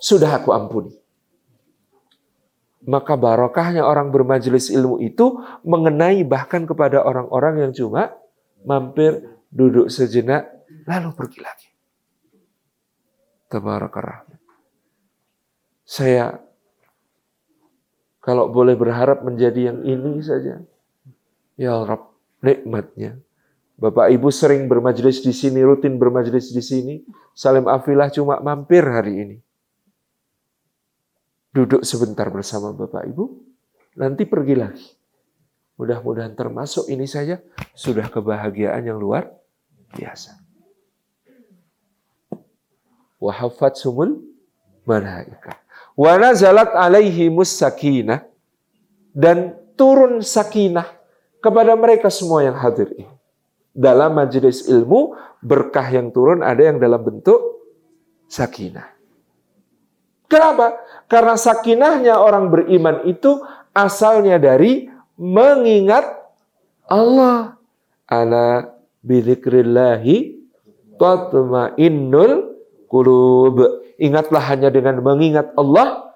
Sudah 0.00 0.40
aku 0.40 0.56
ampuni. 0.56 0.96
Maka 2.88 3.18
barokahnya 3.18 3.84
orang 3.84 4.08
bermajelis 4.14 4.72
ilmu 4.72 5.02
itu 5.02 5.42
mengenai 5.66 6.24
bahkan 6.24 6.64
kepada 6.64 7.02
orang-orang 7.04 7.68
yang 7.68 7.72
cuma 7.76 8.16
mampir, 8.64 9.36
duduk 9.52 9.92
sejenak, 9.92 10.48
lalu 10.88 11.10
pergi 11.12 11.40
lagi. 11.42 11.68
Tabarakallah. 13.50 14.24
Saya 15.86 16.45
kalau 18.26 18.50
boleh 18.50 18.74
berharap 18.74 19.22
menjadi 19.22 19.70
yang 19.70 19.86
ini 19.86 20.18
saja. 20.18 20.58
Ya 21.54 21.78
Rab, 21.86 22.10
nikmatnya. 22.42 23.22
Bapak 23.78 24.10
Ibu 24.10 24.34
sering 24.34 24.66
bermajlis 24.66 25.22
di 25.22 25.30
sini, 25.30 25.62
rutin 25.62 25.94
bermajlis 25.94 26.50
di 26.50 26.58
sini. 26.58 26.94
Salim 27.38 27.70
Afilah 27.70 28.10
cuma 28.10 28.42
mampir 28.42 28.82
hari 28.82 29.14
ini. 29.14 29.36
Duduk 31.54 31.86
sebentar 31.86 32.26
bersama 32.34 32.74
Bapak 32.74 33.06
Ibu, 33.06 33.24
nanti 33.94 34.26
pergi 34.26 34.54
lagi. 34.58 34.88
Mudah-mudahan 35.78 36.34
termasuk 36.34 36.90
ini 36.90 37.06
saja 37.06 37.38
sudah 37.78 38.10
kebahagiaan 38.10 38.90
yang 38.90 38.98
luar 38.98 39.30
biasa. 39.94 40.34
Wahafat 43.22 43.78
sumul 43.78 44.18
malaika. 44.82 45.65
Wa 45.96 46.20
nazalat 46.20 46.76
alaihi 46.76 47.32
sakinah 47.40 48.20
dan 49.16 49.56
turun 49.80 50.20
sakinah 50.20 50.84
kepada 51.40 51.72
mereka 51.72 52.12
semua 52.12 52.44
yang 52.44 52.56
hadir 52.56 52.92
ini. 52.92 53.08
Dalam 53.72 54.16
majelis 54.16 54.68
ilmu, 54.68 55.16
berkah 55.40 55.88
yang 55.88 56.12
turun 56.12 56.44
ada 56.44 56.60
yang 56.64 56.76
dalam 56.76 57.00
bentuk 57.00 57.40
sakinah. 58.28 58.92
Kenapa? 60.26 60.80
Karena 61.06 61.38
sakinahnya 61.38 62.18
orang 62.18 62.50
beriman 62.50 63.04
itu 63.08 63.40
asalnya 63.72 64.36
dari 64.36 64.90
mengingat 65.16 66.04
Allah. 66.88 67.56
Ala 68.10 68.74
bidzikrillahi 69.06 70.16
tatma'innul 70.98 72.34
qulub. 72.90 73.85
Ingatlah 73.96 74.44
hanya 74.52 74.68
dengan 74.68 75.00
mengingat 75.00 75.56
Allah, 75.56 76.12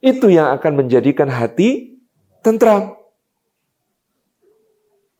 itu 0.00 0.28
yang 0.32 0.52
akan 0.52 0.84
menjadikan 0.84 1.28
hati 1.28 2.00
tentram. 2.44 2.96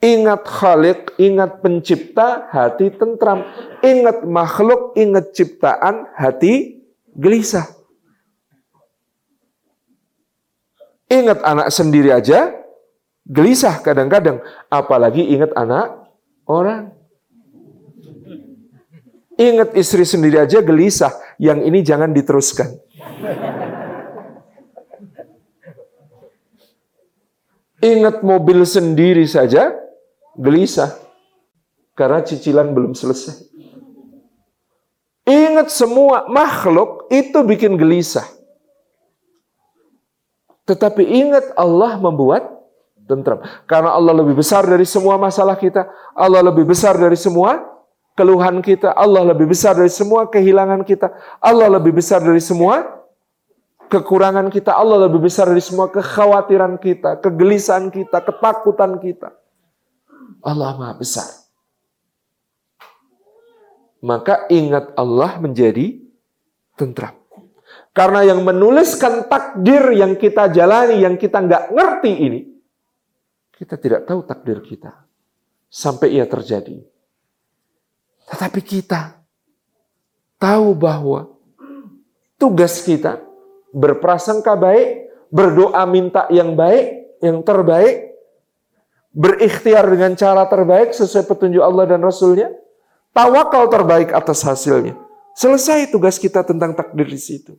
Ingat 0.00 0.48
Khalik, 0.48 1.12
ingat 1.20 1.60
pencipta, 1.60 2.48
hati 2.48 2.88
tentram. 2.88 3.44
Ingat 3.84 4.24
makhluk, 4.24 4.96
ingat 4.96 5.36
ciptaan, 5.36 6.08
hati 6.16 6.80
gelisah. 7.12 7.68
Ingat 11.12 11.44
anak 11.44 11.68
sendiri 11.68 12.16
aja, 12.16 12.48
gelisah 13.28 13.84
kadang-kadang. 13.84 14.40
Apalagi 14.72 15.20
ingat 15.36 15.52
anak 15.52 16.08
orang. 16.48 16.96
Ingat 19.36 19.76
istri 19.76 20.08
sendiri 20.08 20.40
aja 20.40 20.64
gelisah, 20.64 21.12
yang 21.40 21.64
ini 21.64 21.80
jangan 21.80 22.12
diteruskan. 22.12 22.68
Ingat 27.80 28.20
mobil 28.20 28.60
sendiri 28.68 29.24
saja 29.24 29.72
gelisah 30.36 31.00
karena 31.96 32.20
cicilan 32.20 32.76
belum 32.76 32.92
selesai. 32.92 33.48
Ingat 35.24 35.72
semua 35.72 36.28
makhluk 36.28 37.08
itu 37.08 37.40
bikin 37.40 37.80
gelisah. 37.80 38.28
Tetapi 40.68 41.02
ingat 41.08 41.56
Allah 41.56 41.96
membuat 41.96 42.52
tentram. 43.08 43.40
Karena 43.64 43.96
Allah 43.96 44.12
lebih 44.12 44.36
besar 44.36 44.68
dari 44.68 44.84
semua 44.84 45.16
masalah 45.16 45.56
kita, 45.56 45.88
Allah 46.12 46.44
lebih 46.44 46.68
besar 46.68 47.00
dari 47.00 47.16
semua 47.16 47.79
keluhan 48.20 48.60
kita, 48.60 48.92
Allah 48.92 49.32
lebih 49.32 49.48
besar 49.48 49.72
dari 49.72 49.88
semua 49.88 50.28
kehilangan 50.28 50.84
kita, 50.84 51.08
Allah 51.40 51.72
lebih 51.80 51.96
besar 51.96 52.20
dari 52.20 52.36
semua 52.36 53.00
kekurangan 53.88 54.52
kita, 54.52 54.76
Allah 54.76 55.08
lebih 55.08 55.24
besar 55.24 55.48
dari 55.48 55.64
semua 55.64 55.88
kekhawatiran 55.88 56.76
kita, 56.76 57.16
kegelisahan 57.24 57.88
kita, 57.88 58.20
ketakutan 58.20 59.00
kita. 59.00 59.32
Allah 60.44 60.76
Maha 60.76 61.00
besar. 61.00 61.48
Maka 64.04 64.44
ingat 64.52 64.92
Allah 65.00 65.40
menjadi 65.40 65.96
tentram. 66.76 67.16
Karena 67.96 68.20
yang 68.22 68.44
menuliskan 68.44 69.32
takdir 69.32 69.96
yang 69.96 70.20
kita 70.20 70.52
jalani, 70.52 71.00
yang 71.00 71.16
kita 71.16 71.40
nggak 71.40 71.72
ngerti 71.72 72.12
ini, 72.20 72.40
kita 73.56 73.80
tidak 73.80 74.04
tahu 74.04 74.28
takdir 74.28 74.60
kita 74.60 75.08
sampai 75.72 76.20
ia 76.20 76.28
terjadi. 76.28 76.99
Tetapi 78.30 78.60
kita 78.62 79.20
tahu 80.38 80.72
bahwa 80.72 81.34
tugas 82.38 82.80
kita 82.80 83.20
berprasangka 83.74 84.54
baik, 84.54 85.10
berdoa 85.28 85.82
minta 85.84 86.30
yang 86.30 86.54
baik, 86.54 87.18
yang 87.20 87.42
terbaik, 87.42 88.14
berikhtiar 89.10 89.84
dengan 89.90 90.14
cara 90.14 90.46
terbaik 90.46 90.94
sesuai 90.94 91.26
petunjuk 91.26 91.62
Allah 91.62 91.90
dan 91.90 92.00
Rasulnya, 92.00 92.54
tawakal 93.10 93.66
terbaik 93.66 94.14
atas 94.14 94.46
hasilnya. 94.46 94.94
Selesai 95.34 95.90
tugas 95.90 96.18
kita 96.18 96.46
tentang 96.46 96.74
takdir 96.74 97.06
di 97.06 97.18
situ. 97.18 97.58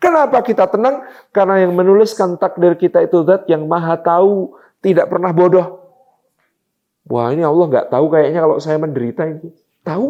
Kenapa 0.00 0.40
kita 0.40 0.64
tenang? 0.64 1.04
Karena 1.28 1.60
yang 1.60 1.76
menuliskan 1.76 2.40
takdir 2.40 2.72
kita 2.72 3.04
itu 3.04 3.20
zat 3.28 3.44
yang 3.52 3.68
maha 3.68 4.00
tahu, 4.00 4.56
tidak 4.80 5.12
pernah 5.12 5.28
bodoh. 5.28 5.76
Wah 7.04 7.28
ini 7.36 7.44
Allah 7.44 7.66
nggak 7.68 7.86
tahu 7.92 8.06
kayaknya 8.08 8.40
kalau 8.40 8.56
saya 8.62 8.80
menderita 8.80 9.28
ini. 9.28 9.52
Tahu. 9.84 10.08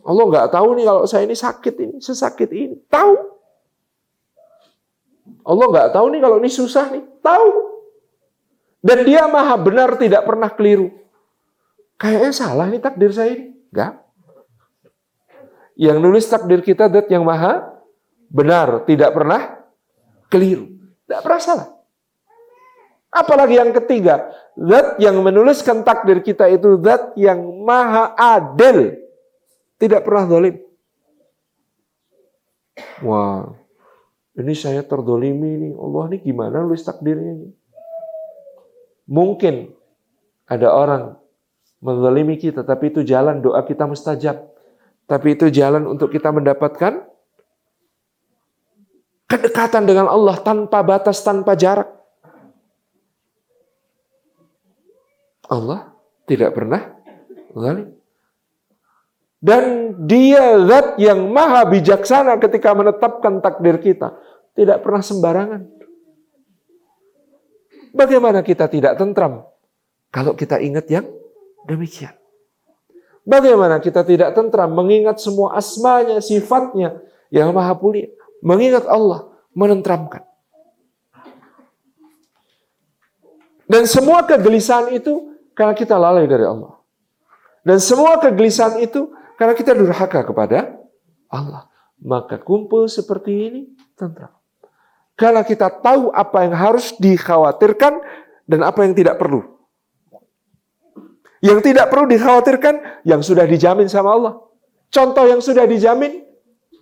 Allah 0.00 0.24
nggak 0.26 0.48
tahu 0.50 0.68
nih 0.74 0.84
kalau 0.88 1.02
saya 1.06 1.22
ini 1.28 1.36
sakit 1.36 1.74
ini, 1.76 1.96
sesakit 2.02 2.50
ini. 2.50 2.76
Tahu. 2.88 3.14
Allah 5.46 5.66
nggak 5.70 5.90
tahu 5.94 6.06
nih 6.10 6.20
kalau 6.20 6.36
ini 6.40 6.50
susah 6.50 6.90
nih. 6.90 7.04
Tahu. 7.22 7.48
Dan 8.80 9.04
dia 9.04 9.28
maha 9.28 9.54
benar 9.60 10.00
tidak 10.00 10.24
pernah 10.24 10.48
keliru. 10.48 10.88
Kayaknya 12.00 12.32
salah 12.32 12.66
nih 12.72 12.80
takdir 12.80 13.12
saya 13.12 13.36
ini. 13.36 13.52
Enggak. 13.70 13.92
Yang 15.76 15.98
nulis 16.00 16.24
takdir 16.28 16.60
kita 16.64 16.88
dat 16.88 17.08
yang 17.12 17.24
maha 17.24 17.76
benar, 18.32 18.84
tidak 18.88 19.12
pernah 19.12 19.60
keliru. 20.32 20.70
Tidak 21.04 21.20
pernah 21.20 21.40
salah. 21.40 21.68
Apalagi 23.10 23.58
yang 23.58 23.74
ketiga, 23.74 24.30
zat 24.54 24.94
yang 25.02 25.18
menuliskan 25.18 25.82
takdir 25.82 26.22
kita 26.22 26.46
itu 26.46 26.78
zat 26.78 27.10
yang 27.18 27.42
maha 27.66 28.14
adil. 28.14 28.94
Tidak 29.82 30.06
pernah 30.06 30.30
zalim. 30.30 30.62
Wah, 33.02 33.50
ini 34.38 34.54
saya 34.54 34.86
terdolimi 34.86 35.58
nih. 35.58 35.72
Allah 35.74 36.02
ini 36.14 36.18
gimana 36.22 36.62
nulis 36.62 36.86
takdirnya 36.86 37.34
ini? 37.34 37.50
Mungkin 39.10 39.74
ada 40.46 40.70
orang 40.70 41.18
menzalimi 41.82 42.38
kita, 42.38 42.62
tapi 42.62 42.94
itu 42.94 43.02
jalan 43.02 43.42
doa 43.42 43.58
kita 43.66 43.90
mustajab. 43.90 44.38
Tapi 45.10 45.34
itu 45.34 45.50
jalan 45.50 45.90
untuk 45.90 46.14
kita 46.14 46.30
mendapatkan 46.30 47.02
kedekatan 49.26 49.82
dengan 49.82 50.06
Allah 50.06 50.38
tanpa 50.38 50.86
batas, 50.86 51.18
tanpa 51.26 51.58
jarak. 51.58 51.99
Allah 55.50 55.90
tidak 56.30 56.54
pernah 56.54 56.94
zalim. 57.50 57.98
Dan 59.40 59.96
dia 60.04 60.54
zat 60.68 61.00
yang 61.00 61.32
maha 61.32 61.66
bijaksana 61.66 62.38
ketika 62.38 62.70
menetapkan 62.76 63.42
takdir 63.42 63.82
kita. 63.82 64.14
Tidak 64.54 64.78
pernah 64.84 65.00
sembarangan. 65.02 65.62
Bagaimana 67.90 68.46
kita 68.46 68.70
tidak 68.70 68.94
tentram 69.00 69.48
kalau 70.14 70.38
kita 70.38 70.62
ingat 70.62 70.86
yang 70.86 71.08
demikian? 71.66 72.14
Bagaimana 73.26 73.82
kita 73.82 74.06
tidak 74.06 74.36
tentram 74.36 74.70
mengingat 74.70 75.18
semua 75.18 75.56
asmanya, 75.56 76.22
sifatnya 76.22 77.00
yang 77.32 77.50
maha 77.50 77.74
mulia? 77.74 78.12
Mengingat 78.44 78.84
Allah 78.86 79.32
menentramkan. 79.56 80.22
Dan 83.70 83.86
semua 83.86 84.26
kegelisahan 84.26 84.90
itu 84.90 85.29
karena 85.60 85.76
kita 85.76 86.00
lalai 86.00 86.24
dari 86.24 86.48
Allah. 86.48 86.80
Dan 87.60 87.76
semua 87.76 88.16
kegelisahan 88.16 88.80
itu 88.80 89.12
karena 89.36 89.52
kita 89.52 89.76
durhaka 89.76 90.24
kepada 90.24 90.80
Allah. 91.28 91.68
Maka 92.00 92.40
kumpul 92.40 92.88
seperti 92.88 93.52
ini 93.52 93.62
tentram. 93.92 94.32
Karena 95.20 95.44
kita 95.44 95.68
tahu 95.68 96.08
apa 96.16 96.48
yang 96.48 96.56
harus 96.56 96.96
dikhawatirkan 96.96 98.00
dan 98.48 98.60
apa 98.64 98.88
yang 98.88 98.96
tidak 98.96 99.20
perlu. 99.20 99.60
Yang 101.44 101.60
tidak 101.72 101.92
perlu 101.92 102.08
dikhawatirkan, 102.08 103.04
yang 103.04 103.20
sudah 103.20 103.44
dijamin 103.44 103.84
sama 103.84 104.16
Allah. 104.16 104.40
Contoh 104.88 105.28
yang 105.28 105.44
sudah 105.44 105.68
dijamin, 105.68 106.24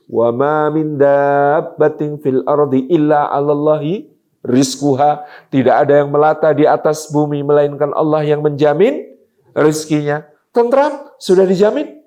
Wa 0.08 0.30
ma 0.32 0.70
min 0.72 0.96
dabbatin 0.96 2.22
fil 2.22 2.46
ardi 2.46 2.86
illa 2.88 3.26
'alallahi 3.28 4.08
rizquha. 4.44 5.26
Tidak 5.50 5.72
ada 5.72 6.02
yang 6.04 6.10
melata 6.12 6.50
di 6.54 6.64
atas 6.68 7.10
bumi 7.10 7.42
melainkan 7.42 7.90
Allah 7.94 8.22
yang 8.24 8.42
menjamin 8.42 9.06
rizkinya. 9.54 10.26
Tentram, 10.54 11.12
sudah 11.20 11.44
dijamin. 11.44 11.98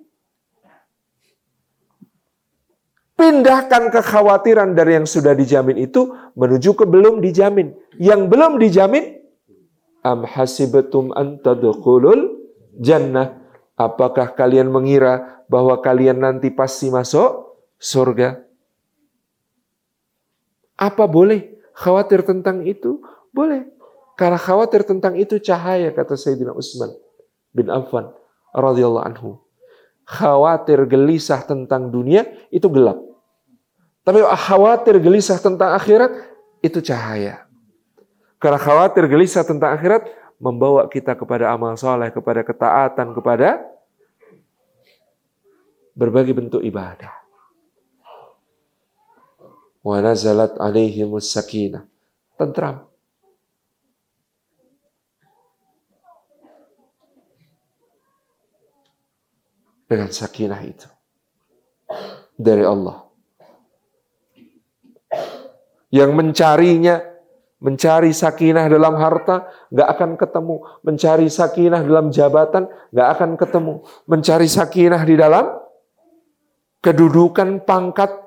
Pindahkan 3.22 3.94
kekhawatiran 3.94 4.74
dari 4.74 4.98
yang 4.98 5.06
sudah 5.06 5.38
dijamin 5.38 5.78
itu 5.78 6.10
menuju 6.34 6.74
ke 6.74 6.90
belum 6.90 7.22
dijamin. 7.22 7.70
Yang 8.02 8.22
belum 8.34 8.58
dijamin, 8.58 9.22
am 10.02 10.26
hasibatum 10.26 11.14
an 11.14 11.38
jannah. 12.82 13.38
Apakah 13.78 14.34
kalian 14.34 14.74
mengira 14.74 15.46
bahwa 15.46 15.78
kalian 15.84 16.22
nanti 16.22 16.50
pasti 16.50 16.90
masuk 16.90 17.60
surga. 17.76 18.42
Apa 20.80 21.06
boleh 21.06 21.51
khawatir 21.76 22.24
tentang 22.26 22.64
itu? 22.68 23.00
Boleh. 23.32 23.68
Karena 24.20 24.38
khawatir 24.38 24.84
tentang 24.84 25.18
itu 25.18 25.40
cahaya 25.42 25.90
kata 25.96 26.14
Sayyidina 26.14 26.54
Utsman 26.54 26.94
bin 27.56 27.72
Affan 27.72 28.12
radhiyallahu 28.54 29.06
anhu. 29.06 29.40
Khawatir 30.06 30.84
gelisah 30.86 31.42
tentang 31.48 31.90
dunia 31.90 32.28
itu 32.52 32.68
gelap. 32.68 33.00
Tapi 34.04 34.20
khawatir 34.22 35.00
gelisah 35.00 35.40
tentang 35.40 35.78
akhirat 35.78 36.12
itu 36.60 36.84
cahaya. 36.84 37.48
Karena 38.42 38.58
khawatir 38.58 39.06
gelisah 39.08 39.46
tentang 39.46 39.78
akhirat 39.78 40.10
membawa 40.42 40.90
kita 40.90 41.14
kepada 41.14 41.54
amal 41.54 41.78
soleh, 41.78 42.10
kepada 42.10 42.42
ketaatan, 42.42 43.14
kepada 43.14 43.62
berbagai 45.96 46.34
bentuk 46.34 46.62
ibadah 46.66 47.21
wa 49.82 49.98
nazalat 50.02 50.58
alaihimus 50.62 51.34
sakinah. 51.34 51.86
Tentram. 52.38 52.90
Dengan 59.86 60.08
sakinah 60.08 60.62
itu. 60.64 60.88
Dari 62.40 62.64
Allah. 62.64 63.12
Yang 65.92 66.12
mencarinya, 66.16 67.04
mencari 67.60 68.16
sakinah 68.16 68.72
dalam 68.72 68.96
harta, 68.96 69.52
nggak 69.68 69.88
akan 69.92 70.12
ketemu. 70.16 70.56
Mencari 70.88 71.28
sakinah 71.28 71.84
dalam 71.84 72.08
jabatan, 72.08 72.72
nggak 72.96 73.08
akan 73.20 73.32
ketemu. 73.36 73.74
Mencari 74.08 74.48
sakinah 74.48 75.04
di 75.04 75.20
dalam 75.20 75.60
kedudukan, 76.80 77.68
pangkat, 77.68 78.21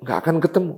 nggak 0.00 0.18
akan 0.24 0.36
ketemu. 0.42 0.76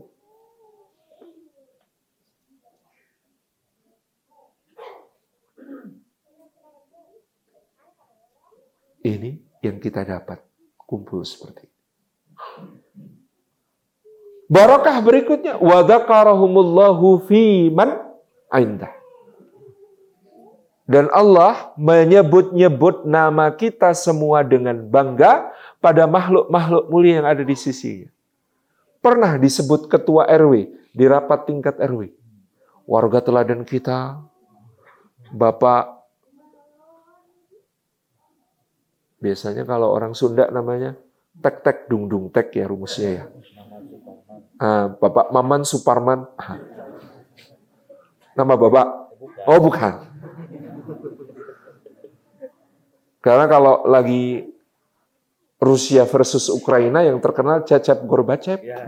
Ini 8.98 9.30
yang 9.64 9.80
kita 9.80 10.04
dapat 10.04 10.42
kumpul 10.76 11.24
seperti 11.24 11.64
ini. 11.64 11.76
Barakah 14.48 15.00
berikutnya 15.00 15.54
wadzakarahumullahu 15.60 17.24
fi 17.28 17.72
man 17.72 18.00
indah. 18.52 18.92
Dan 20.88 21.12
Allah 21.12 21.76
menyebut-nyebut 21.76 23.04
nama 23.04 23.52
kita 23.52 23.92
semua 23.92 24.40
dengan 24.40 24.88
bangga 24.88 25.52
pada 25.84 26.08
makhluk-makhluk 26.08 26.88
mulia 26.88 27.20
yang 27.20 27.28
ada 27.28 27.44
di 27.44 27.52
sisinya 27.52 28.08
pernah 28.98 29.38
disebut 29.38 29.86
ketua 29.86 30.26
RW 30.26 30.70
di 30.92 31.04
rapat 31.06 31.46
tingkat 31.46 31.78
RW. 31.78 32.10
Warga 32.88 33.20
teladan 33.20 33.68
kita, 33.68 34.16
Bapak, 35.28 35.98
biasanya 39.20 39.66
kalau 39.68 39.92
orang 39.92 40.16
Sunda 40.16 40.48
namanya 40.48 40.96
tek-tek 41.38 41.86
dung-dung 41.86 42.32
tek 42.32 42.54
ya 42.54 42.64
rumusnya 42.66 43.10
ya. 43.10 43.24
Uh, 44.58 44.86
Bapak 44.98 45.30
Maman 45.30 45.62
Suparman. 45.62 46.26
Nama 48.34 48.54
Bapak? 48.54 48.86
Oh 49.46 49.58
bukan. 49.62 49.94
Karena 53.18 53.44
kalau 53.50 53.84
lagi 53.86 54.46
Rusia 55.58 56.06
versus 56.06 56.46
Ukraina 56.54 57.02
yang 57.02 57.18
terkenal 57.18 57.66
Cecep 57.66 58.06
Gorbachev. 58.06 58.62
Ya. 58.62 58.78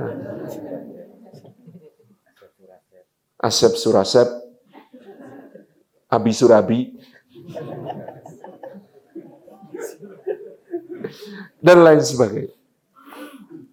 Asep 3.40 3.74
Surasep, 3.74 4.28
Abi 6.06 6.30
Surabi, 6.30 6.92
dan 11.58 11.80
lain 11.80 12.04
sebagainya. 12.04 12.54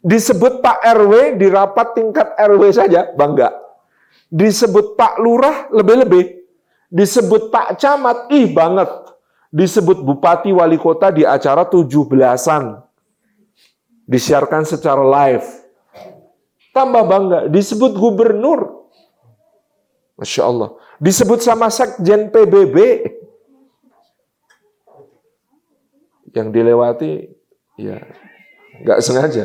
Disebut 0.02 0.64
Pak 0.64 0.80
RW 0.88 1.36
di 1.36 1.52
rapat 1.52 2.00
tingkat 2.00 2.32
RW 2.40 2.64
saja, 2.72 3.12
bangga. 3.12 3.52
Disebut 4.32 4.96
Pak 4.96 5.20
Lurah, 5.20 5.68
lebih-lebih. 5.68 6.48
Disebut 6.88 7.52
Pak 7.52 7.76
Camat, 7.76 8.32
ih 8.32 8.48
banget. 8.56 8.88
Disebut 9.52 10.00
Bupati 10.00 10.56
Wali 10.56 10.80
Kota 10.80 11.12
di 11.12 11.28
acara 11.28 11.68
tujuh 11.68 12.08
belasan. 12.08 12.87
Disiarkan 14.08 14.64
secara 14.64 15.04
live. 15.04 15.48
Tambah 16.72 17.04
bangga. 17.04 17.40
Disebut 17.52 17.92
Gubernur, 18.00 18.88
Masya 20.18 20.44
Allah. 20.48 20.70
Disebut 20.98 21.44
sama 21.46 21.70
sekjen 21.70 22.34
PBB. 22.34 22.78
Yang 26.34 26.48
dilewati, 26.54 27.12
ya 27.82 27.98
nggak 28.82 29.00
sengaja. 29.02 29.44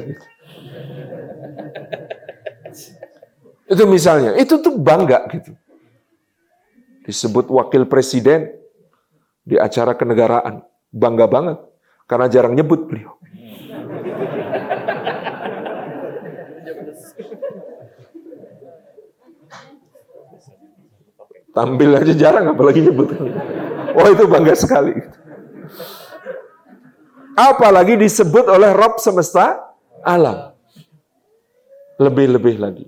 Itu 3.68 3.84
misalnya, 3.88 4.36
itu 4.36 4.60
tuh 4.60 4.76
bangga 4.76 5.24
gitu. 5.32 5.56
Disebut 7.08 7.48
wakil 7.48 7.88
presiden 7.88 8.52
di 9.42 9.56
acara 9.56 9.96
kenegaraan. 9.96 10.62
Bangga 10.92 11.24
banget. 11.24 11.58
Karena 12.04 12.28
jarang 12.28 12.52
nyebut 12.52 12.84
beliau. 12.84 13.16
Tampil 21.52 21.92
aja 21.92 22.14
jarang, 22.16 22.48
apalagi 22.48 22.80
nyebut. 22.80 23.12
Oh 23.92 24.08
itu 24.08 24.24
bangga 24.24 24.56
sekali. 24.56 24.96
Apalagi 27.36 27.96
disebut 27.96 28.48
oleh 28.48 28.72
Rob 28.72 28.96
semesta 29.00 29.72
alam. 30.04 30.52
Lebih-lebih 32.00 32.56
lagi. 32.60 32.86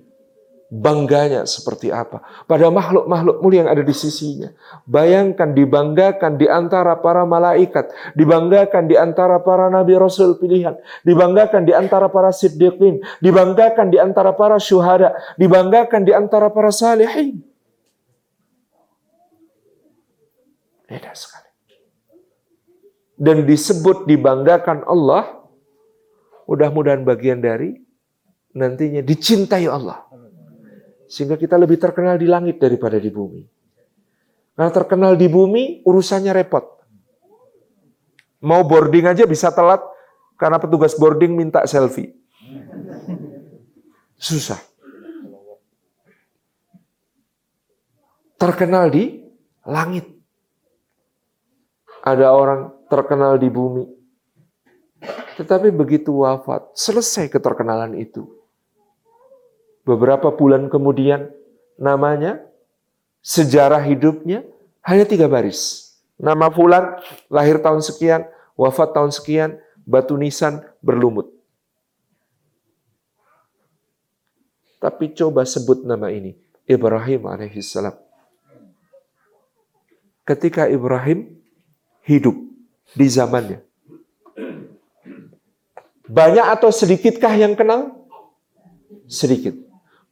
Bangganya 0.74 1.46
seperti 1.46 1.94
apa. 1.94 2.24
Pada 2.50 2.66
makhluk-makhluk 2.66 3.38
mulia 3.44 3.62
yang 3.62 3.70
ada 3.70 3.84
di 3.84 3.94
sisinya. 3.94 4.50
Bayangkan 4.88 5.54
dibanggakan 5.54 6.34
di 6.34 6.50
antara 6.50 6.98
para 6.98 7.22
malaikat. 7.22 7.94
Dibanggakan 8.18 8.90
di 8.90 8.98
antara 8.98 9.38
para 9.38 9.70
nabi 9.70 9.94
rasul 9.94 10.34
pilihan. 10.34 10.74
Dibanggakan 11.06 11.62
di 11.62 11.72
antara 11.76 12.10
para 12.10 12.34
siddiqin. 12.34 13.06
Dibanggakan 13.22 13.92
di 13.92 14.02
antara 14.02 14.34
para 14.34 14.58
syuhada. 14.58 15.14
Dibanggakan 15.38 16.02
di 16.02 16.10
antara 16.10 16.50
para 16.50 16.74
salihin. 16.74 17.53
Beda 20.94 21.10
sekali. 21.10 21.50
Dan 23.18 23.42
disebut 23.42 24.06
dibanggakan 24.06 24.86
Allah, 24.86 25.42
mudah-mudahan 26.46 27.02
bagian 27.02 27.42
dari 27.42 27.74
nantinya 28.54 29.02
dicintai 29.02 29.66
Allah. 29.66 30.06
Sehingga 31.10 31.34
kita 31.34 31.58
lebih 31.58 31.82
terkenal 31.82 32.14
di 32.14 32.30
langit 32.30 32.62
daripada 32.62 33.02
di 33.02 33.10
bumi. 33.10 33.42
Karena 34.54 34.70
terkenal 34.70 35.18
di 35.18 35.26
bumi, 35.26 35.82
urusannya 35.82 36.30
repot. 36.30 36.62
Mau 38.46 38.62
boarding 38.62 39.10
aja 39.10 39.26
bisa 39.26 39.50
telat 39.50 39.82
karena 40.38 40.62
petugas 40.62 40.94
boarding 40.94 41.34
minta 41.34 41.66
selfie. 41.66 42.14
Susah. 44.14 44.62
Terkenal 48.38 48.94
di 48.94 49.26
langit 49.66 50.13
ada 52.04 52.28
orang 52.36 52.68
terkenal 52.92 53.40
di 53.40 53.48
bumi. 53.48 53.88
Tetapi 55.40 55.72
begitu 55.72 56.20
wafat, 56.20 56.76
selesai 56.76 57.32
keterkenalan 57.32 57.96
itu. 57.96 58.28
Beberapa 59.88 60.28
bulan 60.28 60.68
kemudian, 60.68 61.32
namanya, 61.80 62.44
sejarah 63.24 63.80
hidupnya, 63.80 64.44
hanya 64.84 65.08
tiga 65.08 65.26
baris. 65.26 65.92
Nama 66.20 66.52
Fulan, 66.52 67.00
lahir 67.32 67.58
tahun 67.58 67.80
sekian, 67.80 68.28
wafat 68.54 68.94
tahun 68.94 69.10
sekian, 69.10 69.50
batu 69.82 70.14
nisan, 70.14 70.62
berlumut. 70.84 71.32
Tapi 74.78 75.16
coba 75.16 75.48
sebut 75.48 75.88
nama 75.88 76.12
ini, 76.12 76.36
Ibrahim 76.68 77.24
alaihissalam. 77.24 77.96
Ketika 80.24 80.68
Ibrahim 80.68 81.43
hidup 82.04 82.36
di 82.92 83.06
zamannya. 83.08 83.60
Banyak 86.04 86.46
atau 86.52 86.68
sedikitkah 86.68 87.32
yang 87.32 87.56
kenal? 87.56 88.08
Sedikit. 89.08 89.56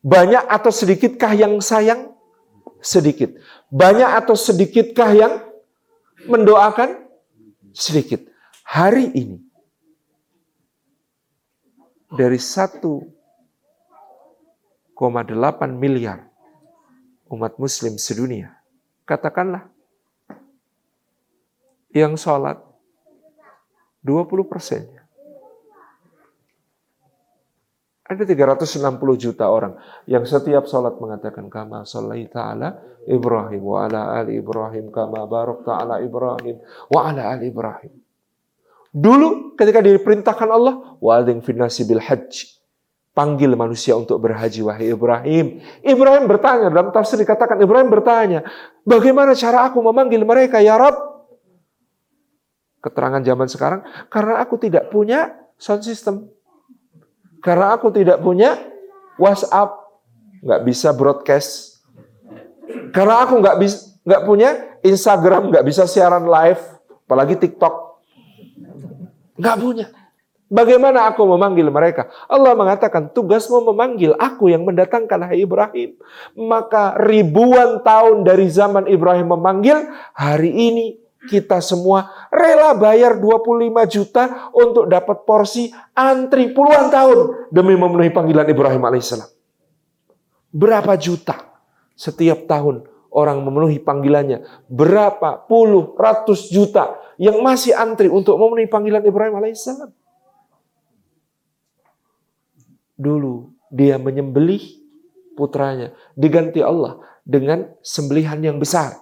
Banyak 0.01 0.49
atau 0.49 0.73
sedikitkah 0.73 1.33
yang 1.37 1.61
sayang? 1.61 2.17
Sedikit. 2.83 3.37
Banyak 3.71 4.11
atau 4.25 4.35
sedikitkah 4.35 5.11
yang 5.15 5.33
mendoakan? 6.27 7.07
Sedikit. 7.71 8.25
Hari 8.67 9.13
ini 9.13 9.39
dari 12.13 12.37
1,8 12.37 13.09
miliar 15.73 16.29
umat 17.33 17.57
muslim 17.57 17.97
sedunia, 17.97 18.61
katakanlah 19.09 19.72
yang 21.93 22.17
sholat 22.17 22.59
20 24.03 24.51
persennya. 24.51 25.05
Ada 28.03 28.29
360 28.29 28.83
juta 29.17 29.49
orang 29.49 29.79
yang 30.05 30.27
setiap 30.29 30.69
sholat 30.69 31.01
mengatakan 31.01 31.49
kama 31.49 31.87
sholai 31.89 32.29
ta'ala 32.29 32.77
Ibrahim 33.09 33.63
wa 33.63 33.89
ala 33.89 34.21
ali 34.21 34.37
Ibrahim 34.37 34.93
kama 34.93 35.25
barok 35.25 35.65
ta'ala 35.65 36.03
Ibrahim 36.05 36.61
wa 36.93 37.01
ala 37.09 37.33
ali 37.33 37.49
Ibrahim. 37.49 37.93
Dulu 38.93 39.57
ketika 39.57 39.81
diperintahkan 39.81 40.49
Allah 40.53 40.99
wa'adhin 41.01 41.41
finnasi 41.41 41.89
bil 41.89 42.05
hajj 42.05 42.61
panggil 43.17 43.53
manusia 43.57 43.97
untuk 43.97 44.21
berhaji 44.21 44.61
wahai 44.65 44.93
Ibrahim. 44.93 45.61
Ibrahim 45.85 46.25
bertanya 46.29 46.69
dalam 46.73 46.93
tafsir 46.93 47.21
dikatakan 47.21 47.61
Ibrahim 47.61 47.89
bertanya, 47.93 48.45
bagaimana 48.85 49.37
cara 49.37 49.69
aku 49.69 49.81
memanggil 49.85 50.25
mereka 50.25 50.61
ya 50.61 50.77
Rabb? 50.81 51.12
Keterangan 52.83 53.23
zaman 53.23 53.47
sekarang 53.47 53.81
karena 54.11 54.43
aku 54.43 54.59
tidak 54.59 54.91
punya 54.91 55.33
sound 55.57 55.87
system. 55.87 56.27
Karena 57.43 57.75
aku 57.75 57.91
tidak 57.91 58.23
punya 58.23 58.55
WhatsApp, 59.19 59.75
nggak 60.43 60.63
bisa 60.63 60.95
broadcast. 60.95 61.83
Karena 62.95 63.27
aku 63.27 63.39
nggak 63.43 63.59
bisa 63.59 63.93
nggak 64.03 64.23
punya 64.27 64.51
Instagram, 64.83 65.51
nggak 65.51 65.67
bisa 65.67 65.87
siaran 65.87 66.27
live, 66.27 66.63
apalagi 67.07 67.39
TikTok. 67.39 67.75
Nggak 69.39 69.59
punya. 69.59 69.87
Bagaimana 70.53 71.09
aku 71.09 71.25
memanggil 71.25 71.73
mereka? 71.73 72.13
Allah 72.29 72.53
mengatakan, 72.53 73.09
tugasmu 73.09 73.73
memanggil 73.73 74.13
aku 74.21 74.53
yang 74.53 74.69
mendatangkan 74.69 75.33
hai 75.33 75.49
Ibrahim. 75.49 75.97
Maka 76.37 76.93
ribuan 77.01 77.81
tahun 77.81 78.21
dari 78.21 78.53
zaman 78.53 78.85
Ibrahim 78.85 79.33
memanggil, 79.33 79.89
hari 80.13 80.53
ini 80.53 81.02
kita 81.31 81.63
semua 81.63 82.11
rela 82.35 82.75
bayar 82.75 83.19
25 83.19 83.95
juta 83.95 84.51
untuk 84.51 84.91
dapat 84.91 85.23
porsi 85.23 85.71
antri 85.95 86.51
puluhan 86.51 86.91
tahun 86.91 87.49
demi 87.55 87.79
memenuhi 87.79 88.11
panggilan 88.11 88.47
Ibrahim 88.49 88.83
alaihissalam. 88.83 89.31
Berapa 90.53 90.99
juta 90.99 91.39
setiap 91.95 92.45
tahun 92.51 92.85
orang 93.15 93.39
memenuhi 93.41 93.79
panggilannya? 93.79 94.67
Berapa 94.67 95.47
puluh 95.47 95.95
ratus 95.95 96.51
juta 96.51 96.99
yang 97.17 97.39
masih 97.41 97.73
antri 97.77 98.11
untuk 98.11 98.35
memenuhi 98.37 98.67
panggilan 98.67 99.05
Ibrahim 99.07 99.39
alaihissalam? 99.39 99.91
Dulu 102.99 103.51
dia 103.71 103.97
menyembelih 103.97 104.83
putranya. 105.39 105.95
Diganti 106.19 106.61
Allah 106.61 107.01
dengan 107.23 107.71
sembelihan 107.81 108.43
yang 108.43 108.59
besar. 108.59 108.99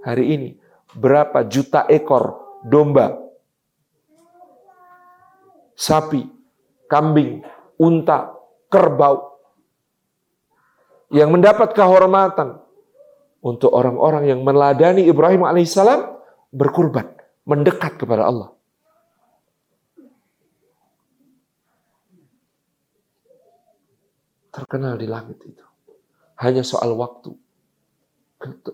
Hari 0.00 0.24
ini 0.32 0.50
berapa 0.94 1.46
juta 1.46 1.86
ekor 1.86 2.40
domba, 2.66 3.16
sapi, 5.78 6.26
kambing, 6.90 7.40
unta, 7.80 8.34
kerbau 8.68 9.40
yang 11.10 11.34
mendapat 11.34 11.74
kehormatan 11.74 12.62
untuk 13.40 13.72
orang-orang 13.72 14.28
yang 14.30 14.40
meladani 14.44 15.08
Ibrahim 15.08 15.48
alaihissalam 15.48 16.06
berkurban, 16.52 17.08
mendekat 17.48 17.96
kepada 17.96 18.28
Allah. 18.28 18.50
Terkenal 24.50 24.98
di 24.98 25.06
langit 25.06 25.38
itu. 25.46 25.62
Hanya 26.42 26.66
soal 26.66 26.90
waktu. 26.98 27.30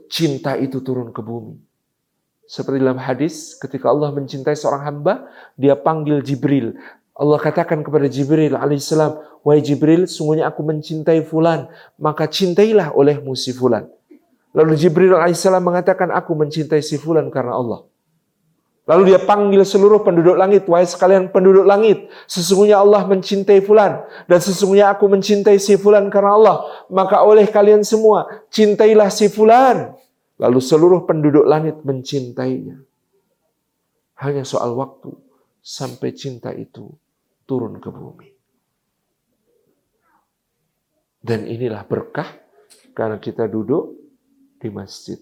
Cinta 0.09 0.57
itu 0.57 0.81
turun 0.81 1.12
ke 1.12 1.21
bumi. 1.21 1.66
Seperti 2.47 2.78
dalam 2.78 3.03
hadis, 3.03 3.59
ketika 3.59 3.90
Allah 3.90 4.14
mencintai 4.14 4.55
seorang 4.55 4.86
hamba, 4.86 5.26
dia 5.59 5.74
panggil 5.74 6.22
Jibril. 6.22 6.78
Allah 7.18 7.38
katakan 7.42 7.82
kepada 7.82 8.07
Jibril 8.07 8.55
alaihissalam, 8.55 9.42
Wahai 9.42 9.62
Jibril, 9.62 10.11
sungguhnya 10.11 10.51
aku 10.51 10.62
mencintai 10.62 11.22
fulan, 11.26 11.70
maka 11.99 12.26
cintailah 12.26 12.94
olehmu 12.94 13.34
si 13.38 13.55
fulan. 13.55 13.86
Lalu 14.55 14.78
Jibril 14.78 15.14
alaihissalam 15.14 15.62
mengatakan, 15.62 16.11
aku 16.14 16.34
mencintai 16.34 16.82
si 16.82 16.99
fulan 16.99 17.30
karena 17.34 17.55
Allah. 17.55 17.86
Lalu 18.86 19.11
dia 19.11 19.18
panggil 19.18 19.66
seluruh 19.66 20.07
penduduk 20.07 20.38
langit, 20.38 20.62
wahai 20.70 20.86
sekalian 20.86 21.26
penduduk 21.34 21.66
langit, 21.66 22.07
sesungguhnya 22.30 22.78
Allah 22.78 23.03
mencintai 23.03 23.59
fulan 23.66 24.07
dan 24.30 24.38
sesungguhnya 24.38 24.94
aku 24.94 25.11
mencintai 25.11 25.59
si 25.59 25.74
fulan 25.74 26.07
karena 26.07 26.38
Allah. 26.38 26.57
Maka 26.86 27.18
oleh 27.26 27.51
kalian 27.51 27.82
semua, 27.82 28.47
cintailah 28.55 29.11
si 29.11 29.26
fulan. 29.26 29.90
Lalu 30.37 30.61
seluruh 30.61 31.09
penduduk 31.09 31.49
langit 31.49 31.80
mencintainya. 31.80 32.76
Hanya 34.20 34.45
soal 34.45 34.76
waktu 34.76 35.12
sampai 35.61 36.12
cinta 36.12 36.53
itu 36.53 36.93
turun 37.49 37.80
ke 37.80 37.89
bumi. 37.89 38.28
Dan 41.20 41.49
inilah 41.49 41.82
berkah 41.89 42.28
karena 42.93 43.18
kita 43.18 43.49
duduk 43.49 43.97
di 44.61 44.68
masjid. 44.72 45.18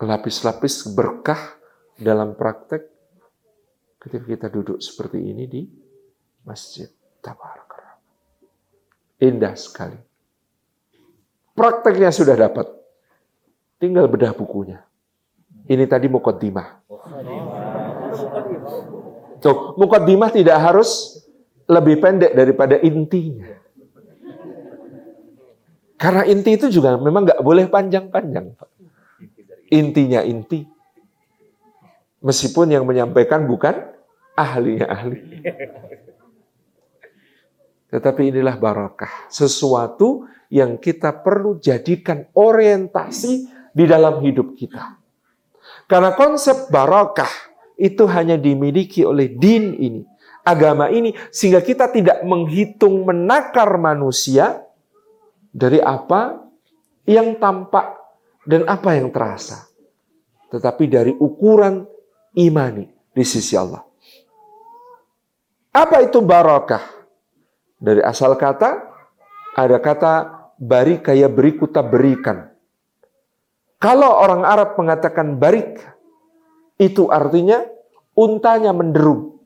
lapis-lapis 0.00 0.88
berkah 0.96 1.60
dalam 2.00 2.32
praktek 2.32 2.88
ketika 4.00 4.24
kita 4.24 4.46
duduk 4.48 4.80
seperti 4.80 5.20
ini 5.20 5.44
di 5.44 5.62
masjid. 6.48 6.88
Tabarakallah. 7.20 8.00
Indah 9.20 9.52
sekali. 9.60 10.09
Prakteknya 11.60 12.08
sudah 12.08 12.40
dapat. 12.40 12.64
Tinggal 13.76 14.08
bedah 14.08 14.32
bukunya. 14.32 14.80
Ini 15.68 15.84
tadi 15.84 16.08
mukaddimah. 16.08 16.80
Tuh, 19.44 19.76
mukaddimah 19.76 20.32
tidak 20.32 20.56
harus 20.56 21.20
lebih 21.68 22.00
pendek 22.00 22.32
daripada 22.32 22.80
intinya. 22.80 23.60
Karena 26.00 26.24
inti 26.24 26.56
itu 26.56 26.72
juga 26.72 26.96
memang 26.96 27.28
nggak 27.28 27.44
boleh 27.44 27.68
panjang-panjang. 27.68 28.56
Intinya 29.68 30.24
inti. 30.24 30.64
Meskipun 32.24 32.72
yang 32.72 32.88
menyampaikan 32.88 33.44
bukan 33.44 33.84
ahlinya 34.32 34.88
ahli. 34.88 35.44
Tetapi 37.92 38.32
inilah 38.32 38.56
barakah. 38.56 39.28
Sesuatu 39.28 40.24
yang 40.50 40.82
kita 40.82 41.22
perlu 41.22 41.62
jadikan 41.62 42.26
orientasi 42.34 43.32
di 43.70 43.84
dalam 43.86 44.18
hidup 44.20 44.58
kita. 44.58 44.98
Karena 45.86 46.14
konsep 46.14 46.70
barakah 46.70 47.30
itu 47.78 48.04
hanya 48.10 48.34
dimiliki 48.34 49.06
oleh 49.06 49.30
din 49.30 49.74
ini. 49.78 50.02
Agama 50.42 50.90
ini. 50.90 51.14
Sehingga 51.30 51.62
kita 51.62 51.90
tidak 51.90 52.22
menghitung 52.26 53.06
menakar 53.06 53.78
manusia 53.78 54.62
dari 55.50 55.78
apa 55.78 56.42
yang 57.06 57.38
tampak 57.38 57.98
dan 58.46 58.66
apa 58.66 58.98
yang 58.98 59.10
terasa. 59.10 59.70
Tetapi 60.50 60.84
dari 60.90 61.12
ukuran 61.14 61.86
imani 62.34 62.90
di 63.14 63.24
sisi 63.26 63.54
Allah. 63.54 63.82
Apa 65.70 66.02
itu 66.02 66.18
barakah? 66.18 66.82
Dari 67.80 68.02
asal 68.02 68.34
kata, 68.34 68.90
ada 69.54 69.78
kata 69.78 70.39
bari 70.60 71.00
kaya 71.00 71.32
beriku 71.32 71.64
tak 71.72 71.88
berikan. 71.88 72.52
Kalau 73.80 74.12
orang 74.20 74.44
Arab 74.44 74.76
mengatakan 74.76 75.40
barik, 75.40 75.80
itu 76.76 77.08
artinya 77.08 77.64
untanya 78.12 78.76
menderum. 78.76 79.40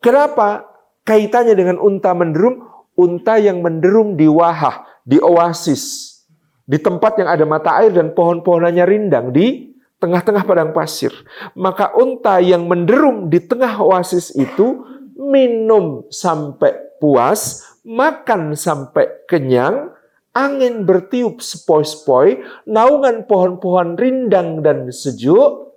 Kenapa 0.00 0.64
kaitannya 1.04 1.52
dengan 1.52 1.76
unta 1.76 2.16
menderum? 2.16 2.64
Unta 2.94 3.36
yang 3.42 3.60
menderum 3.60 4.14
di 4.14 4.30
wahah, 4.30 4.86
di 5.02 5.18
oasis, 5.18 6.14
di 6.62 6.78
tempat 6.78 7.18
yang 7.18 7.28
ada 7.28 7.44
mata 7.44 7.74
air 7.82 7.90
dan 7.90 8.14
pohon-pohonannya 8.14 8.86
rindang 8.86 9.34
di 9.34 9.74
tengah-tengah 9.98 10.46
padang 10.46 10.70
pasir. 10.70 11.10
Maka 11.58 11.90
unta 11.98 12.38
yang 12.38 12.70
menderum 12.70 13.26
di 13.26 13.42
tengah 13.42 13.82
oasis 13.82 14.30
itu 14.38 14.86
minum 15.18 16.06
sampai 16.06 16.72
puas, 17.02 17.73
makan 17.84 18.56
sampai 18.56 19.28
kenyang, 19.28 19.92
angin 20.32 20.88
bertiup 20.88 21.38
sepoi-sepoi, 21.38 22.42
naungan 22.66 23.28
pohon-pohon 23.28 23.94
rindang 23.94 24.64
dan 24.64 24.88
sejuk. 24.90 25.76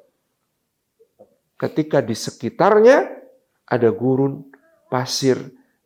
Ketika 1.58 2.02
di 2.02 2.16
sekitarnya 2.16 3.06
ada 3.68 3.90
gurun 3.92 4.48
pasir 4.88 5.38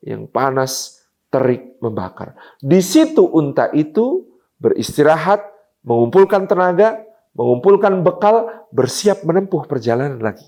yang 0.06 0.30
panas, 0.30 1.02
terik, 1.32 1.80
membakar. 1.82 2.38
Di 2.62 2.84
situ 2.84 3.24
unta 3.26 3.72
itu 3.72 4.28
beristirahat, 4.62 5.42
mengumpulkan 5.82 6.46
tenaga, 6.46 7.02
mengumpulkan 7.34 8.04
bekal, 8.04 8.68
bersiap 8.70 9.24
menempuh 9.24 9.66
perjalanan 9.66 10.20
lagi. 10.20 10.46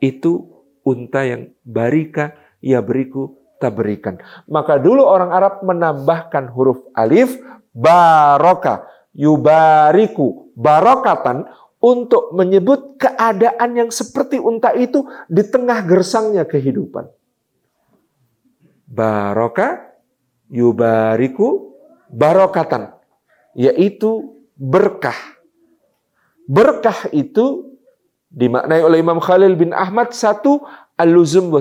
Itu 0.00 0.64
unta 0.82 1.22
yang 1.28 1.52
barika 1.62 2.34
ia 2.64 2.80
beriku 2.80 3.45
tak 3.56 3.76
berikan. 3.76 4.20
Maka 4.48 4.76
dulu 4.80 5.04
orang 5.04 5.32
Arab 5.32 5.64
menambahkan 5.64 6.52
huruf 6.52 6.84
alif 6.92 7.36
baroka 7.72 8.88
yubariku 9.16 10.52
barokatan 10.56 11.48
untuk 11.80 12.32
menyebut 12.32 12.96
keadaan 12.96 13.76
yang 13.76 13.90
seperti 13.92 14.40
unta 14.40 14.72
itu 14.72 15.04
di 15.28 15.44
tengah 15.44 15.84
gersangnya 15.84 16.48
kehidupan. 16.48 17.08
Baroka 18.88 19.92
yubariku 20.48 21.76
barokatan 22.08 22.96
yaitu 23.56 24.36
berkah. 24.56 25.16
Berkah 26.46 27.10
itu 27.10 27.76
dimaknai 28.30 28.84
oleh 28.84 29.02
Imam 29.02 29.18
Khalil 29.18 29.56
bin 29.58 29.72
Ahmad 29.72 30.12
satu 30.12 30.62
al-luzum 30.96 31.52
wa. 31.52 31.60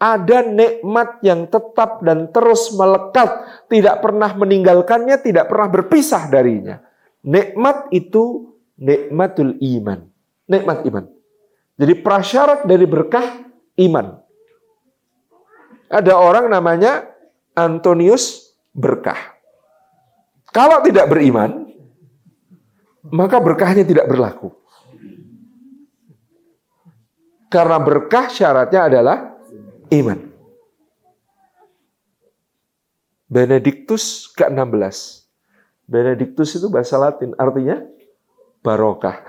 Ada 0.00 0.48
nikmat 0.48 1.20
yang 1.20 1.44
tetap 1.44 2.00
dan 2.00 2.32
terus 2.32 2.72
melekat, 2.72 3.44
tidak 3.68 4.00
pernah 4.00 4.32
meninggalkannya, 4.32 5.20
tidak 5.20 5.52
pernah 5.52 5.68
berpisah 5.68 6.24
darinya. 6.32 6.80
Nikmat 7.20 7.92
itu 7.92 8.56
nikmatul 8.80 9.60
iman. 9.60 10.00
Nikmat 10.48 10.88
iman. 10.88 11.04
Jadi 11.76 11.92
prasyarat 12.00 12.64
dari 12.64 12.88
berkah 12.88 13.44
iman. 13.76 14.16
Ada 15.92 16.16
orang 16.16 16.48
namanya 16.48 17.04
Antonius 17.52 18.56
berkah. 18.72 19.36
Kalau 20.48 20.80
tidak 20.80 21.12
beriman, 21.12 21.70
maka 23.12 23.36
berkahnya 23.36 23.84
tidak 23.84 24.08
berlaku. 24.08 24.54
Karena 27.50 27.82
berkah 27.82 28.30
syaratnya 28.30 28.86
adalah 28.86 29.16
iman. 29.90 30.30
Benedictus 33.30 34.26
ke-16. 34.34 35.26
Benedictus 35.86 36.58
itu 36.58 36.66
bahasa 36.66 36.98
Latin, 36.98 37.34
artinya 37.38 37.82
barokah. 38.62 39.22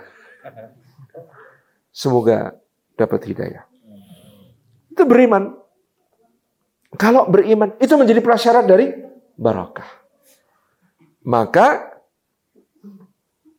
Semoga 1.94 2.58
dapat 2.98 3.22
hidayah. 3.30 3.66
Itu 4.90 5.06
beriman. 5.06 5.54
Kalau 6.98 7.30
beriman, 7.30 7.78
itu 7.78 7.94
menjadi 7.94 8.22
prasyarat 8.26 8.66
dari 8.66 8.90
barokah. 9.38 9.88
Maka 11.22 11.94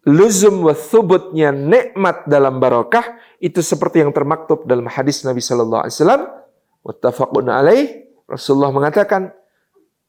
luzum 0.02 0.66
wa 0.66 0.74
thubutnya 0.74 1.54
nikmat 1.54 2.26
dalam 2.26 2.58
barokah 2.58 3.18
itu 3.38 3.62
seperti 3.62 4.02
yang 4.02 4.10
termaktub 4.10 4.66
dalam 4.66 4.90
hadis 4.90 5.22
Nabi 5.22 5.38
Shallallahu 5.38 5.86
Alaihi 5.86 5.94
Wasallam 5.94 6.22
Wattafaqun 6.82 7.46
alaih. 7.50 8.10
Rasulullah 8.26 8.74
mengatakan, 8.74 9.30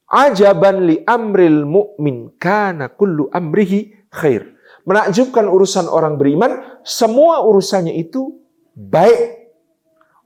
Ajaban 0.04 0.84
li 0.84 1.00
amril 1.02 1.64
mu'min 1.64 2.36
kana 2.36 2.92
kullu 2.92 3.32
amrihi 3.32 4.10
khair. 4.12 4.52
Menakjubkan 4.84 5.48
urusan 5.48 5.88
orang 5.88 6.20
beriman, 6.20 6.60
semua 6.84 7.40
urusannya 7.40 7.96
itu 7.96 8.36
baik. 8.76 9.48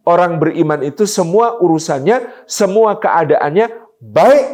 Orang 0.02 0.40
beriman 0.42 0.82
itu 0.82 1.06
semua 1.06 1.60
urusannya, 1.62 2.48
semua 2.48 2.98
keadaannya 2.98 3.70
baik. 4.02 4.46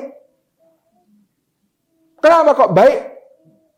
Kenapa 2.20 2.50
kok 2.52 2.72
baik? 2.74 2.98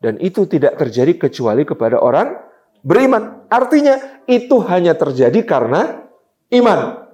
Dan 0.03 0.19
itu 0.19 0.45
tidak 0.45 0.77
terjadi 0.77 1.15
kecuali 1.15 1.63
kepada 1.63 2.01
orang 2.01 2.37
beriman. 2.83 3.47
Artinya 3.47 4.23
itu 4.27 4.61
hanya 4.67 4.93
terjadi 4.93 5.41
karena 5.47 6.05
iman. 6.53 7.06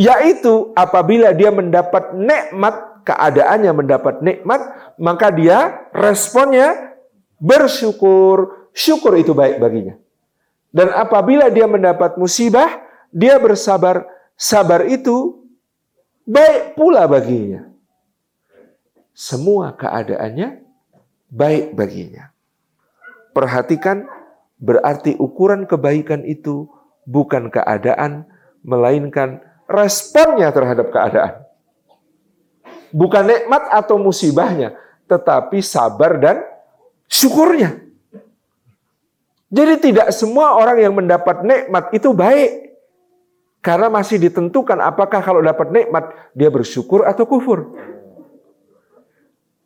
Yaitu 0.00 0.72
apabila 0.72 1.36
dia 1.36 1.52
mendapat 1.52 2.16
nikmat, 2.16 3.04
keadaannya 3.04 3.72
mendapat 3.84 4.24
nikmat, 4.24 4.60
maka 4.96 5.28
dia 5.28 5.84
responnya 5.92 6.96
bersyukur. 7.36 8.70
Syukur 8.72 9.20
itu 9.20 9.36
baik 9.36 9.60
baginya. 9.60 10.00
Dan 10.72 10.88
apabila 10.96 11.52
dia 11.52 11.68
mendapat 11.68 12.16
musibah, 12.16 12.80
dia 13.12 13.36
bersabar. 13.36 14.08
Sabar 14.40 14.88
itu 14.88 15.44
baik 16.24 16.80
pula 16.80 17.04
baginya. 17.04 17.68
Semua 19.12 19.76
keadaannya 19.76 20.64
baik 21.28 21.76
baginya. 21.76 22.32
Perhatikan, 23.36 24.08
berarti 24.56 25.12
ukuran 25.20 25.68
kebaikan 25.68 26.24
itu 26.24 26.72
bukan 27.04 27.52
keadaan, 27.52 28.24
melainkan 28.64 29.44
responnya 29.70 30.50
terhadap 30.50 30.90
keadaan. 30.90 31.46
Bukan 32.90 33.22
nikmat 33.22 33.70
atau 33.70 34.02
musibahnya, 34.02 34.74
tetapi 35.06 35.62
sabar 35.62 36.18
dan 36.18 36.42
syukurnya. 37.06 37.78
Jadi 39.50 39.90
tidak 39.90 40.14
semua 40.14 40.58
orang 40.58 40.78
yang 40.78 40.94
mendapat 40.94 41.42
nikmat 41.46 41.90
itu 41.94 42.10
baik. 42.10 42.70
Karena 43.60 43.92
masih 43.92 44.16
ditentukan 44.16 44.78
apakah 44.80 45.20
kalau 45.20 45.44
dapat 45.44 45.68
nikmat 45.68 46.10
dia 46.32 46.48
bersyukur 46.48 47.04
atau 47.04 47.28
kufur. 47.28 47.76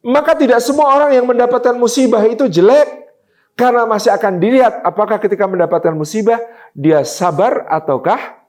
Maka 0.04 0.36
tidak 0.36 0.60
semua 0.60 0.98
orang 0.98 1.16
yang 1.16 1.24
mendapatkan 1.24 1.76
musibah 1.76 2.20
itu 2.28 2.44
jelek. 2.48 3.06
Karena 3.54 3.86
masih 3.86 4.10
akan 4.10 4.42
dilihat 4.42 4.82
apakah 4.82 5.22
ketika 5.22 5.46
mendapatkan 5.46 5.94
musibah 5.94 6.42
dia 6.74 7.06
sabar 7.06 7.70
ataukah 7.70 8.43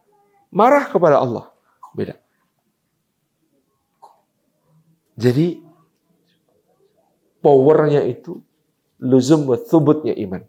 marah 0.51 0.89
kepada 0.89 1.21
Allah. 1.21 1.49
Beda. 1.95 2.19
Jadi 5.15 5.63
powernya 7.39 8.03
itu 8.03 8.43
luzum 8.99 9.47
wa 9.47 9.57
iman. 10.11 10.43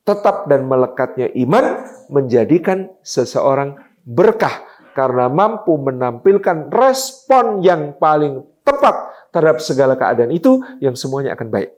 Tetap 0.00 0.48
dan 0.48 0.64
melekatnya 0.64 1.28
iman 1.44 1.84
menjadikan 2.08 2.88
seseorang 3.04 3.76
berkah 4.02 4.64
karena 4.96 5.28
mampu 5.28 5.76
menampilkan 5.76 6.72
respon 6.72 7.60
yang 7.60 7.94
paling 8.00 8.42
tepat 8.64 9.12
terhadap 9.30 9.60
segala 9.62 9.94
keadaan 9.94 10.32
itu 10.34 10.64
yang 10.82 10.96
semuanya 10.96 11.36
akan 11.36 11.52
baik. 11.52 11.70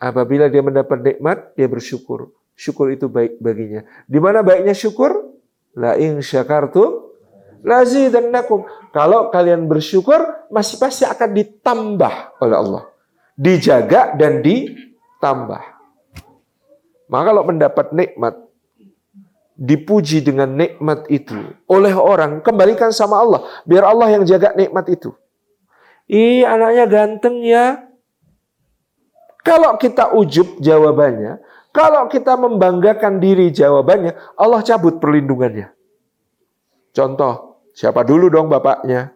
Apabila 0.00 0.48
dia 0.48 0.64
mendapat 0.64 0.98
nikmat, 1.04 1.52
dia 1.54 1.68
bersyukur 1.68 2.32
syukur 2.60 2.92
itu 2.92 3.08
baik 3.08 3.40
baginya. 3.40 3.88
Di 4.04 4.20
mana 4.20 4.44
baiknya 4.44 4.76
syukur? 4.76 5.32
La 5.72 5.96
in 5.96 6.20
syakartum 6.20 7.10
lazidannakum. 7.64 8.64
Kalau 8.90 9.30
kalian 9.30 9.70
bersyukur, 9.70 10.48
masih 10.50 10.76
pasti 10.76 11.04
akan 11.06 11.30
ditambah 11.32 12.14
oleh 12.42 12.56
Allah. 12.56 12.82
Dijaga 13.38 14.12
dan 14.18 14.44
ditambah. 14.44 15.62
Maka 17.10 17.24
kalau 17.24 17.42
mendapat 17.46 17.86
nikmat, 17.94 18.34
dipuji 19.56 20.22
dengan 20.22 20.50
nikmat 20.52 21.06
itu 21.10 21.36
oleh 21.66 21.94
orang, 21.94 22.44
kembalikan 22.44 22.92
sama 22.92 23.18
Allah. 23.20 23.40
Biar 23.64 23.86
Allah 23.88 24.20
yang 24.20 24.24
jaga 24.26 24.52
nikmat 24.54 24.86
itu. 24.92 25.14
Ih, 26.10 26.42
anaknya 26.42 26.84
ganteng 26.90 27.38
ya. 27.46 27.86
Kalau 29.40 29.78
kita 29.80 30.12
ujub 30.12 30.60
jawabannya, 30.60 31.40
kalau 31.70 32.10
kita 32.10 32.34
membanggakan 32.34 33.22
diri 33.22 33.54
jawabannya, 33.54 34.18
Allah 34.34 34.60
cabut 34.66 34.98
perlindungannya. 34.98 35.70
Contoh, 36.90 37.62
siapa 37.70 38.02
dulu 38.02 38.26
dong 38.26 38.50
bapaknya? 38.50 39.14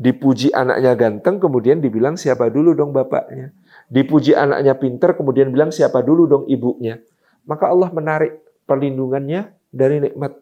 Dipuji 0.00 0.48
anaknya 0.56 0.96
ganteng, 0.96 1.36
kemudian 1.36 1.84
dibilang 1.84 2.16
siapa 2.16 2.48
dulu 2.48 2.72
dong 2.72 2.96
bapaknya. 2.96 3.52
Dipuji 3.92 4.32
anaknya 4.32 4.72
pinter, 4.80 5.12
kemudian 5.12 5.52
bilang 5.52 5.68
siapa 5.68 6.00
dulu 6.00 6.24
dong 6.24 6.44
ibunya. 6.48 6.96
Maka 7.44 7.68
Allah 7.68 7.92
menarik 7.92 8.40
perlindungannya 8.64 9.52
dari 9.68 10.00
nikmat. 10.00 10.32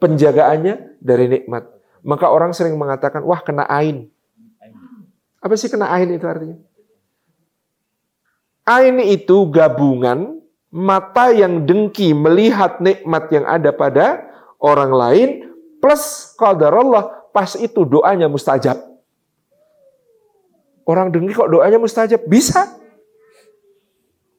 Penjagaannya 0.00 0.96
dari 1.04 1.26
nikmat. 1.28 1.68
Maka 2.00 2.32
orang 2.32 2.56
sering 2.56 2.80
mengatakan, 2.80 3.20
wah 3.28 3.44
kena 3.44 3.68
ain. 3.68 4.08
Apa 5.44 5.52
sih 5.60 5.68
kena 5.68 5.92
ain 5.92 6.08
itu 6.08 6.24
artinya? 6.24 6.56
Ain 8.68 9.00
itu 9.00 9.48
gabungan 9.48 10.44
mata 10.68 11.32
yang 11.32 11.64
dengki 11.64 12.12
melihat 12.12 12.84
nikmat 12.84 13.32
yang 13.32 13.48
ada 13.48 13.72
pada 13.72 14.28
orang 14.60 14.92
lain 14.92 15.28
plus 15.80 16.36
qadar 16.36 16.76
Allah 16.76 17.32
pas 17.32 17.56
itu 17.56 17.88
doanya 17.88 18.28
mustajab. 18.28 18.76
Orang 20.84 21.08
dengki 21.08 21.32
kok 21.32 21.48
doanya 21.48 21.80
mustajab? 21.80 22.28
Bisa. 22.28 22.76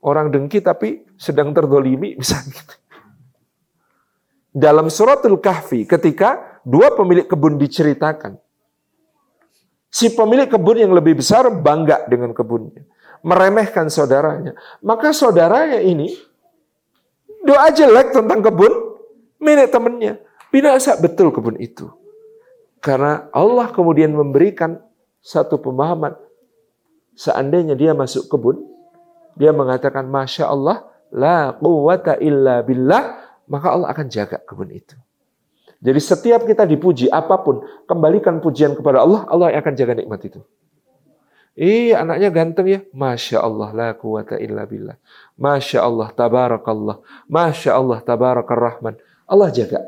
Orang 0.06 0.30
dengki 0.30 0.62
tapi 0.62 1.10
sedang 1.18 1.50
terdolimi 1.50 2.14
bisa 2.14 2.38
gitu. 2.46 2.74
Dalam 4.54 4.94
suratul 4.94 5.42
kahfi 5.42 5.90
ketika 5.90 6.62
dua 6.62 6.94
pemilik 6.94 7.26
kebun 7.26 7.58
diceritakan. 7.58 8.38
Si 9.90 10.14
pemilik 10.14 10.46
kebun 10.46 10.86
yang 10.86 10.94
lebih 10.94 11.18
besar 11.18 11.50
bangga 11.50 12.06
dengan 12.06 12.30
kebunnya 12.30 12.86
meremehkan 13.26 13.92
saudaranya. 13.92 14.56
Maka 14.84 15.12
saudaranya 15.12 15.80
ini 15.84 16.14
doa 17.44 17.68
jelek 17.72 18.16
tentang 18.16 18.40
kebun 18.44 18.74
milik 19.40 19.72
temannya. 19.72 20.20
Binasa 20.50 20.98
betul 20.98 21.30
kebun 21.30 21.56
itu. 21.62 21.88
Karena 22.80 23.28
Allah 23.36 23.70
kemudian 23.70 24.12
memberikan 24.16 24.80
satu 25.20 25.60
pemahaman. 25.60 26.16
Seandainya 27.20 27.76
dia 27.76 27.92
masuk 27.92 28.32
kebun, 28.32 28.64
dia 29.36 29.52
mengatakan 29.52 30.08
Masya 30.08 30.48
Allah, 30.48 30.88
la 31.12 31.52
quwata 31.52 32.16
illa 32.24 32.64
billah, 32.64 33.20
maka 33.52 33.76
Allah 33.76 33.92
akan 33.92 34.08
jaga 34.08 34.40
kebun 34.40 34.72
itu. 34.72 34.96
Jadi 35.80 36.00
setiap 36.00 36.44
kita 36.48 36.64
dipuji 36.68 37.12
apa 37.12 37.40
pun, 37.40 37.64
kembalikan 37.88 38.40
pujian 38.44 38.76
kepada 38.76 39.04
Allah, 39.04 39.28
Allah 39.28 39.52
yang 39.52 39.60
akan 39.64 39.76
jaga 39.76 39.94
nikmat 39.96 40.20
itu. 40.28 40.40
Iya 41.58 42.06
anaknya 42.06 42.30
ganteng 42.30 42.68
ya. 42.70 42.80
Masya 42.94 43.42
Allah 43.42 43.70
la 43.74 43.90
quwata 43.98 44.38
illa 44.38 44.64
billah. 44.64 44.98
Masya 45.36 45.84
Allah 45.84 46.08
tabarakallah. 46.14 46.98
Masya 47.26 47.72
Allah 47.76 48.00
tabarakar 48.04 48.60
rahman. 48.60 48.96
Allah 49.26 49.50
jaga. 49.50 49.84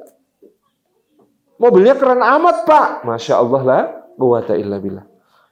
Mobilnya 1.61 1.93
keren 1.93 2.21
amat 2.21 2.65
pak. 2.65 2.89
Masya 3.05 3.37
Allah 3.37 3.61
la 3.61 3.79
quwata 4.17 4.57
illa 4.57 4.81
billah. 4.81 5.05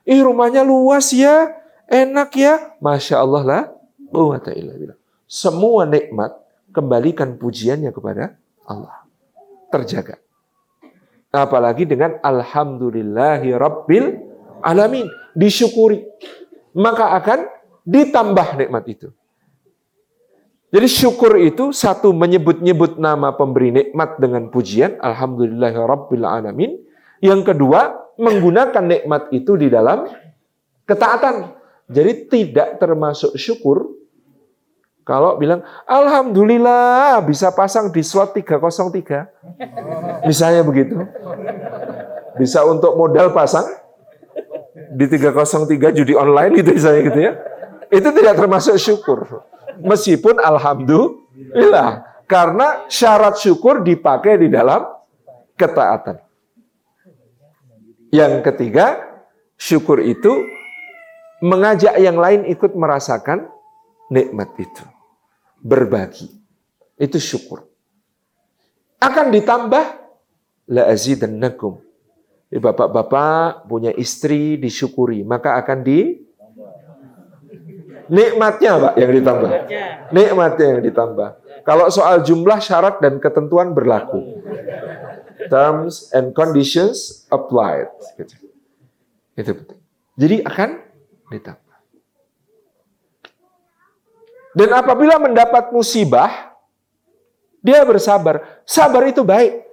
Ih 0.03 0.20
rumahnya 0.26 0.66
luas 0.66 1.14
ya. 1.14 1.55
Enak 1.89 2.34
ya. 2.36 2.78
Masya 2.82 3.22
Allah 3.22 3.41
la 3.45 3.60
quwata 4.10 4.51
illa 4.51 4.74
billah. 4.74 4.97
Semua 5.30 5.86
nikmat 5.86 6.34
kembalikan 6.74 7.38
pujiannya 7.38 7.93
kepada 7.93 8.34
Allah. 8.66 9.05
Terjaga. 9.70 10.18
Apalagi 11.30 11.86
dengan 11.86 12.18
Alhamdulillahi 12.26 13.53
Rabbil 13.53 14.05
Alamin 14.66 15.05
disyukuri, 15.40 16.04
maka 16.76 17.16
akan 17.16 17.48
ditambah 17.88 18.60
nikmat 18.60 18.84
itu. 18.92 19.08
Jadi 20.70 20.86
syukur 20.86 21.34
itu 21.42 21.74
satu 21.74 22.14
menyebut-nyebut 22.14 23.02
nama 23.02 23.34
pemberi 23.34 23.74
nikmat 23.74 24.22
dengan 24.22 24.54
pujian 24.54 25.02
alhamdulillahirabbil 25.02 26.28
alamin. 26.28 26.78
Yang 27.26 27.56
kedua, 27.56 27.98
menggunakan 28.22 28.84
nikmat 28.86 29.34
itu 29.34 29.58
di 29.58 29.66
dalam 29.66 30.06
ketaatan. 30.86 31.58
Jadi 31.90 32.30
tidak 32.30 32.78
termasuk 32.78 33.34
syukur 33.34 33.98
kalau 35.02 35.42
bilang 35.42 35.66
alhamdulillah 35.90 37.18
bisa 37.26 37.50
pasang 37.50 37.90
di 37.90 38.06
slot 38.06 38.38
303. 38.38 40.30
Misalnya 40.30 40.62
begitu. 40.62 41.02
Bisa 42.38 42.62
untuk 42.62 42.94
modal 42.94 43.34
pasang 43.34 43.66
di 44.90 45.06
303 45.06 45.98
judi 45.98 46.14
online 46.18 46.52
gitu 46.58 46.70
misalnya 46.74 47.02
gitu 47.06 47.20
ya. 47.20 47.32
Itu 47.90 48.10
tidak 48.14 48.34
termasuk 48.38 48.76
syukur. 48.78 49.46
Meskipun 49.80 50.42
alhamdulillah 50.42 52.06
karena 52.30 52.86
syarat 52.90 53.38
syukur 53.42 53.82
dipakai 53.82 54.38
di 54.42 54.48
dalam 54.54 54.86
ketaatan. 55.58 56.22
Yang 58.10 58.34
ketiga, 58.46 58.86
syukur 59.58 60.02
itu 60.02 60.46
mengajak 61.46 61.98
yang 62.02 62.18
lain 62.18 62.46
ikut 62.50 62.74
merasakan 62.74 63.50
nikmat 64.10 64.50
itu. 64.58 64.86
Berbagi. 65.62 66.30
Itu 66.98 67.22
syukur. 67.22 67.70
Akan 69.00 69.32
ditambah 69.32 69.86
la 70.70 70.84
azidannakum. 70.92 71.80
Bapak-bapak 72.50 73.70
punya 73.70 73.93
istri 73.93 74.58
disyukuri, 74.58 75.22
maka 75.22 75.54
akan 75.62 75.86
di 75.86 76.18
nikmatnya 78.10 78.72
Pak 78.89 78.93
yang 78.97 79.12
ditambah. 79.14 79.50
Nikmatnya 80.10 80.66
yang 80.66 80.82
ditambah. 80.82 81.30
Kalau 81.62 81.86
soal 81.93 82.26
jumlah 82.26 82.58
syarat 82.58 82.97
dan 82.97 83.22
ketentuan 83.22 83.78
berlaku. 83.78 84.41
Terms 85.54 86.10
and 86.10 86.34
conditions 86.34 87.30
applied. 87.30 87.93
Gitu. 88.18 88.34
Itu 89.38 89.52
penting. 89.54 89.80
Jadi 90.18 90.36
akan 90.41 90.70
ditambah. 91.30 91.78
Dan 94.58 94.70
apabila 94.74 95.22
mendapat 95.22 95.70
musibah, 95.70 96.58
dia 97.62 97.86
bersabar. 97.86 98.66
Sabar 98.66 99.06
itu 99.06 99.22
baik 99.22 99.64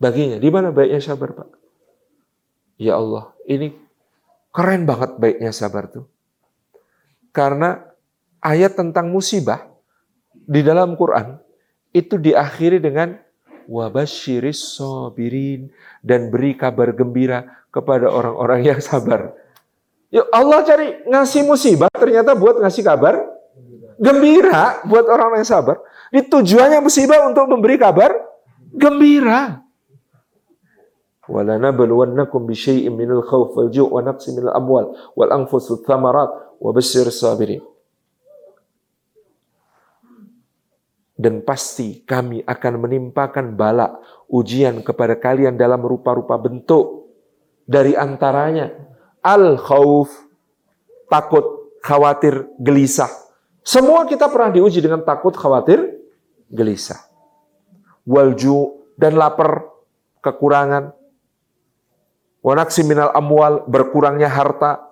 baginya. 0.00 0.40
Di 0.40 0.48
mana 0.48 0.72
baiknya 0.72 1.04
sabar, 1.04 1.36
Pak? 1.36 1.61
Ya 2.82 2.98
Allah, 2.98 3.30
ini 3.46 3.78
keren 4.50 4.82
banget 4.82 5.14
baiknya 5.14 5.54
sabar 5.54 5.86
tuh. 5.86 6.10
Karena 7.30 7.78
ayat 8.42 8.74
tentang 8.74 9.06
musibah 9.06 9.70
di 10.34 10.66
dalam 10.66 10.98
Quran 10.98 11.38
itu 11.94 12.18
diakhiri 12.18 12.82
dengan 12.82 13.14
wabashiris 13.70 14.74
sobirin 14.74 15.70
dan 16.02 16.26
beri 16.34 16.58
kabar 16.58 16.90
gembira 16.90 17.46
kepada 17.70 18.10
orang-orang 18.10 18.74
yang 18.74 18.80
sabar. 18.82 19.30
Ya 20.10 20.26
Allah 20.34 20.66
cari 20.66 21.06
ngasih 21.06 21.46
musibah 21.46 21.88
ternyata 21.94 22.34
buat 22.34 22.60
ngasih 22.60 22.82
kabar 22.84 23.22
gembira 23.96 24.82
buat 24.84 25.06
orang 25.06 25.40
yang 25.40 25.46
sabar. 25.46 25.78
Ini 26.10 26.28
tujuannya 26.28 26.82
musibah 26.82 27.30
untuk 27.30 27.46
memberi 27.46 27.78
kabar 27.78 28.10
gembira. 28.74 29.62
ولنبلونكم 31.27 32.41
بشيء 32.47 32.89
من 32.89 33.11
الخوف 33.11 33.57
والجوع 33.57 33.89
ونقص 33.91 34.25
من 34.29 34.43
الأموال 34.47 34.85
والأنفس 35.15 35.71
والثمرات 35.71 36.31
وبشر 36.63 37.05
الصابرين 37.07 37.63
dan 41.17 41.41
pasti 41.41 42.05
kami 42.05 42.45
akan 42.45 42.73
menimpakan 42.77 43.57
bala 43.57 43.97
ujian 44.29 44.85
kepada 44.85 45.17
kalian 45.17 45.57
dalam 45.57 45.81
rupa-rupa 45.81 46.37
bentuk 46.37 47.09
dari 47.65 47.97
antaranya 47.97 48.69
al 49.25 49.57
khauf 49.57 50.13
takut 51.09 51.73
khawatir 51.81 52.45
gelisah 52.61 53.09
semua 53.65 54.05
kita 54.05 54.29
pernah 54.29 54.53
diuji 54.53 54.77
dengan 54.77 55.01
takut 55.01 55.33
khawatir 55.33 55.97
gelisah 56.53 57.01
walju 58.05 58.77
dan 58.93 59.17
lapar 59.17 59.65
kekurangan 60.21 60.93
Wanaksi 62.42 62.82
minal 62.82 63.14
amwal, 63.14 63.62
berkurangnya 63.70 64.26
harta, 64.26 64.82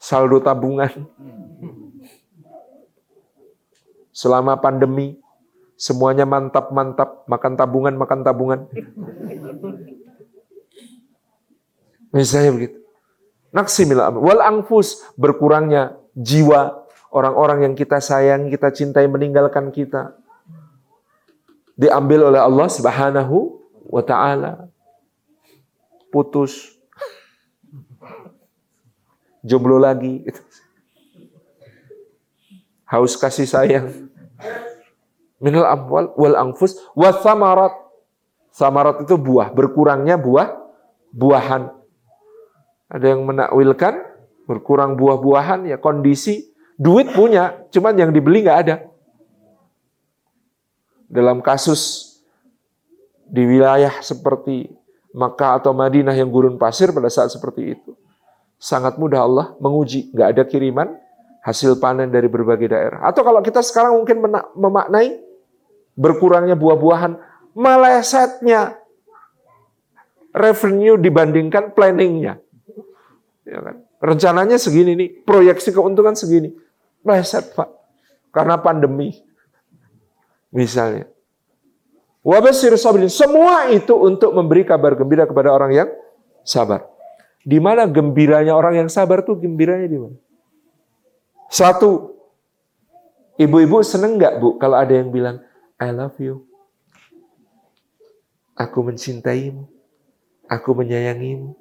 saldo 0.00 0.40
tabungan. 0.40 0.88
Selama 4.08 4.56
pandemi, 4.56 5.20
semuanya 5.76 6.24
mantap-mantap, 6.24 7.28
makan 7.28 7.52
tabungan, 7.60 7.94
makan 8.00 8.20
tabungan. 8.24 8.60
Misalnya 12.16 12.56
begitu. 12.56 12.80
Naksi 13.52 13.84
amwal. 13.84 14.24
Wal 14.24 14.40
angfus, 14.40 15.04
berkurangnya 15.20 16.00
jiwa 16.16 16.80
orang-orang 17.12 17.68
yang 17.68 17.74
kita 17.76 18.00
sayang, 18.00 18.48
kita 18.48 18.72
cintai 18.72 19.04
meninggalkan 19.04 19.68
kita. 19.68 20.16
Diambil 21.76 22.32
oleh 22.32 22.40
Allah 22.40 22.72
Subhanahu 22.72 23.60
wa 23.84 24.00
taala 24.00 24.72
putus, 26.14 26.78
jomblo 29.42 29.82
lagi, 29.82 30.22
haus 32.86 33.18
kasih 33.18 33.50
sayang. 33.50 33.90
Minal 35.42 35.66
amwal 35.66 36.14
wal 36.14 36.38
angfus 36.38 36.78
was 36.94 37.18
samarat. 37.26 37.74
Samarat 38.54 39.02
itu 39.02 39.18
buah, 39.18 39.50
berkurangnya 39.50 40.14
buah, 40.14 40.54
buahan. 41.10 41.74
Ada 42.86 43.10
yang 43.10 43.26
menakwilkan 43.26 43.98
berkurang 44.46 44.94
buah-buahan 44.94 45.66
ya 45.66 45.82
kondisi 45.82 46.54
duit 46.78 47.10
punya, 47.10 47.66
cuman 47.74 47.98
yang 47.98 48.10
dibeli 48.14 48.46
nggak 48.46 48.60
ada. 48.62 48.76
Dalam 51.10 51.42
kasus 51.42 52.14
di 53.26 53.42
wilayah 53.42 53.90
seperti 53.98 54.70
Makkah 55.14 55.62
atau 55.62 55.70
Madinah 55.70 56.12
yang 56.18 56.26
gurun 56.26 56.58
pasir 56.58 56.90
pada 56.90 57.06
saat 57.06 57.30
seperti 57.30 57.78
itu. 57.78 57.94
Sangat 58.58 58.98
mudah 58.98 59.22
Allah 59.22 59.46
menguji, 59.62 60.10
nggak 60.10 60.28
ada 60.34 60.42
kiriman 60.42 60.90
hasil 61.46 61.78
panen 61.78 62.10
dari 62.10 62.26
berbagai 62.26 62.66
daerah. 62.66 63.06
Atau 63.06 63.22
kalau 63.22 63.38
kita 63.38 63.62
sekarang 63.62 63.94
mungkin 63.94 64.18
memaknai 64.58 65.22
berkurangnya 65.94 66.58
buah-buahan, 66.58 67.14
melesetnya 67.54 68.74
revenue 70.34 70.98
dibandingkan 70.98 71.70
planningnya. 71.70 72.42
Ya 73.46 73.58
kan? 73.62 73.76
Rencananya 74.02 74.58
segini 74.58 74.98
nih, 74.98 75.08
proyeksi 75.22 75.70
keuntungan 75.70 76.18
segini. 76.18 76.50
Meleset 77.06 77.54
Pak, 77.54 77.70
karena 78.34 78.58
pandemi. 78.58 79.14
Misalnya. 80.50 81.13
Wabasir 82.24 82.72
sabirin. 82.80 83.12
Semua 83.12 83.68
itu 83.68 83.92
untuk 83.92 84.32
memberi 84.32 84.64
kabar 84.64 84.96
gembira 84.96 85.28
kepada 85.28 85.52
orang 85.52 85.76
yang 85.76 85.88
sabar. 86.40 86.88
Di 87.44 87.60
mana 87.60 87.84
gembiranya 87.84 88.56
orang 88.56 88.80
yang 88.80 88.88
sabar 88.88 89.20
tuh 89.20 89.36
gembiranya 89.36 89.84
di 89.84 90.00
mana? 90.00 90.16
Satu, 91.52 92.16
ibu-ibu 93.36 93.84
seneng 93.84 94.16
nggak 94.16 94.40
bu 94.40 94.56
kalau 94.56 94.80
ada 94.80 94.96
yang 94.96 95.12
bilang 95.12 95.44
I 95.76 95.92
love 95.92 96.16
you, 96.16 96.48
aku 98.56 98.80
mencintaimu, 98.80 99.68
aku 100.48 100.70
menyayangimu. 100.72 101.52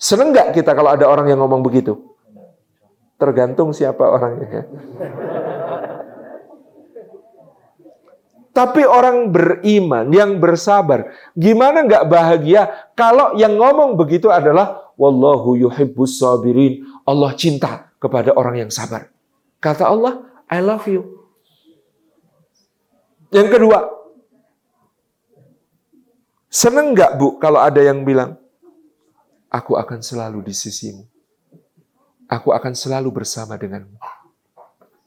Seneng 0.00 0.32
nggak 0.32 0.56
kita 0.56 0.72
kalau 0.72 0.96
ada 0.96 1.04
orang 1.04 1.28
yang 1.28 1.44
ngomong 1.44 1.60
begitu? 1.60 2.00
Tergantung 3.20 3.76
siapa 3.76 4.08
orangnya. 4.08 4.64
Tapi 8.54 8.86
orang 8.86 9.34
beriman, 9.34 10.14
yang 10.14 10.38
bersabar, 10.38 11.10
gimana 11.34 11.82
nggak 11.82 12.06
bahagia 12.06 12.70
kalau 12.94 13.34
yang 13.34 13.58
ngomong 13.58 13.98
begitu 13.98 14.30
adalah 14.30 14.94
Wallahu 14.94 15.58
yuhibbus 15.58 16.22
sabirin. 16.22 16.86
Allah 17.02 17.34
cinta 17.34 17.90
kepada 17.98 18.30
orang 18.38 18.62
yang 18.62 18.70
sabar. 18.70 19.10
Kata 19.58 19.90
Allah, 19.90 20.22
I 20.46 20.62
love 20.62 20.86
you. 20.86 21.02
Yang 23.34 23.58
kedua, 23.58 23.90
seneng 26.46 26.94
nggak 26.94 27.18
bu 27.18 27.42
kalau 27.42 27.58
ada 27.58 27.82
yang 27.82 28.06
bilang, 28.06 28.38
aku 29.50 29.74
akan 29.74 29.98
selalu 29.98 30.46
di 30.46 30.54
sisimu. 30.54 31.02
Aku 32.30 32.54
akan 32.54 32.72
selalu 32.78 33.10
bersama 33.10 33.58
denganmu. 33.58 33.98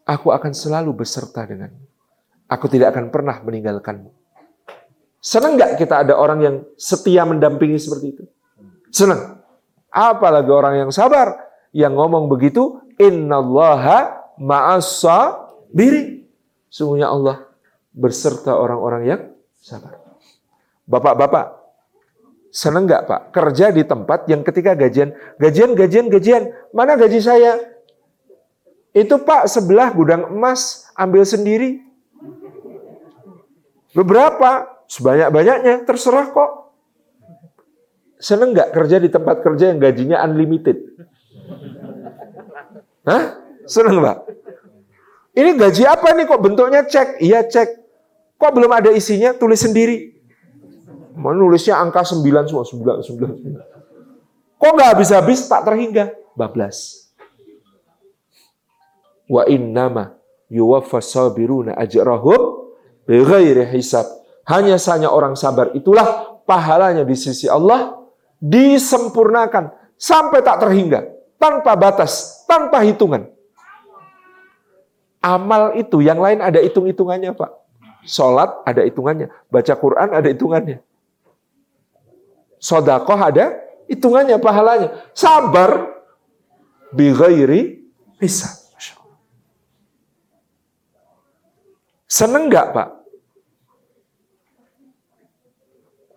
Aku 0.03 0.35
akan 0.35 0.51
selalu 0.51 0.91
beserta 0.91 1.47
denganmu. 1.47 1.86
Aku 2.47 2.71
tidak 2.71 2.95
akan 2.95 3.11
pernah 3.11 3.43
meninggalkanmu. 3.43 4.11
Senang 5.19 5.59
nggak 5.59 5.75
kita 5.75 6.07
ada 6.07 6.15
orang 6.15 6.39
yang 6.39 6.55
setia 6.79 7.27
mendampingi 7.27 7.75
seperti 7.75 8.05
itu? 8.15 8.23
Senang. 8.91 9.43
Apalagi 9.91 10.51
orang 10.51 10.87
yang 10.87 10.91
sabar. 10.93 11.47
Yang 11.75 11.93
ngomong 11.99 12.31
begitu, 12.31 12.79
Innallaha 12.95 14.31
ma'asa 14.39 15.51
biri. 15.73 16.23
Sungguhnya 16.71 17.11
Allah 17.11 17.43
berserta 17.91 18.55
orang-orang 18.55 19.03
yang 19.03 19.21
sabar. 19.57 19.99
Bapak-bapak, 20.87 21.45
senang 22.53 22.87
nggak 22.87 23.03
Pak? 23.09 23.21
Kerja 23.35 23.75
di 23.75 23.83
tempat 23.83 24.29
yang 24.31 24.45
ketika 24.45 24.77
gajian, 24.77 25.11
gajian, 25.35 25.75
gajian, 25.75 26.05
gajian. 26.07 26.43
Mana 26.71 26.95
gaji 26.95 27.19
saya? 27.19 27.59
Itu 28.95 29.19
Pak 29.19 29.51
sebelah 29.51 29.91
gudang 29.91 30.31
emas, 30.31 30.87
ambil 30.95 31.27
sendiri. 31.27 31.86
Beberapa, 33.97 34.77
sebanyak-banyaknya, 34.85 35.81
terserah 35.89 36.29
kok. 36.29 36.69
Seneng 38.21 38.53
nggak 38.53 38.69
kerja 38.69 39.01
di 39.01 39.09
tempat 39.09 39.41
kerja 39.41 39.73
yang 39.73 39.81
gajinya 39.81 40.21
unlimited? 40.21 40.77
Hah? 43.09 43.41
Seneng 43.65 43.97
nggak? 43.97 44.17
Ini 45.33 45.49
gaji 45.57 45.83
apa 45.85 46.13
nih 46.13 46.25
kok 46.29 46.41
bentuknya 46.41 46.81
cek? 46.85 47.21
Iya 47.25 47.45
cek. 47.49 47.69
Kok 48.37 48.51
belum 48.53 48.69
ada 48.69 48.93
isinya? 48.93 49.33
Tulis 49.33 49.65
sendiri. 49.65 50.13
Menulisnya 51.17 51.81
angka 51.81 52.05
9 52.05 52.21
semua, 52.21 52.65
9, 52.65 53.01
9. 53.01 54.61
Kok 54.61 54.71
nggak 54.77 54.89
habis-habis, 54.93 55.49
tak 55.49 55.65
terhingga? 55.65 56.13
Bablas. 56.37 57.09
Wa 59.25 59.49
innama 59.49 60.13
yuwaffas 60.53 61.09
sabiruna 61.09 61.73
ajrahum 61.73 62.66
bighairi 63.07 63.65
hisab. 63.71 64.05
Hanya 64.47 64.75
saja 64.79 65.11
orang 65.11 65.35
sabar 65.35 65.71
itulah 65.75 66.39
pahalanya 66.47 67.03
di 67.03 67.15
sisi 67.15 67.47
Allah 67.51 67.99
disempurnakan 68.39 69.71
sampai 69.97 70.39
tak 70.45 70.63
terhingga, 70.63 71.03
tanpa 71.41 71.73
batas, 71.75 72.43
tanpa 72.45 72.83
hitungan. 72.85 73.27
Amal 75.19 75.75
itu 75.75 75.99
yang 75.99 76.21
lain 76.21 76.39
ada 76.39 76.61
hitung-hitungannya, 76.61 77.33
Pak. 77.33 77.51
Sholat 78.07 78.63
ada 78.63 78.87
hitungannya, 78.87 79.27
baca 79.51 79.73
Quran 79.75 80.09
ada 80.15 80.27
hitungannya. 80.31 80.79
Sodakoh 82.61 83.19
ada 83.19 83.51
hitungannya, 83.91 84.39
pahalanya. 84.39 84.95
Sabar 85.11 85.91
bighairi 86.95 87.83
hisab. 88.23 88.67
Seneng 92.07 92.47
nggak 92.47 92.71
Pak? 92.71 92.96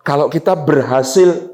Kalau 0.01 0.27
kita 0.27 0.57
berhasil 0.57 1.51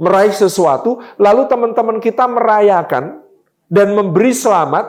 meraih 0.00 0.32
sesuatu, 0.32 1.04
lalu 1.20 1.44
teman-teman 1.44 2.00
kita 2.00 2.24
merayakan 2.24 3.20
dan 3.68 3.92
memberi 3.92 4.32
selamat, 4.32 4.88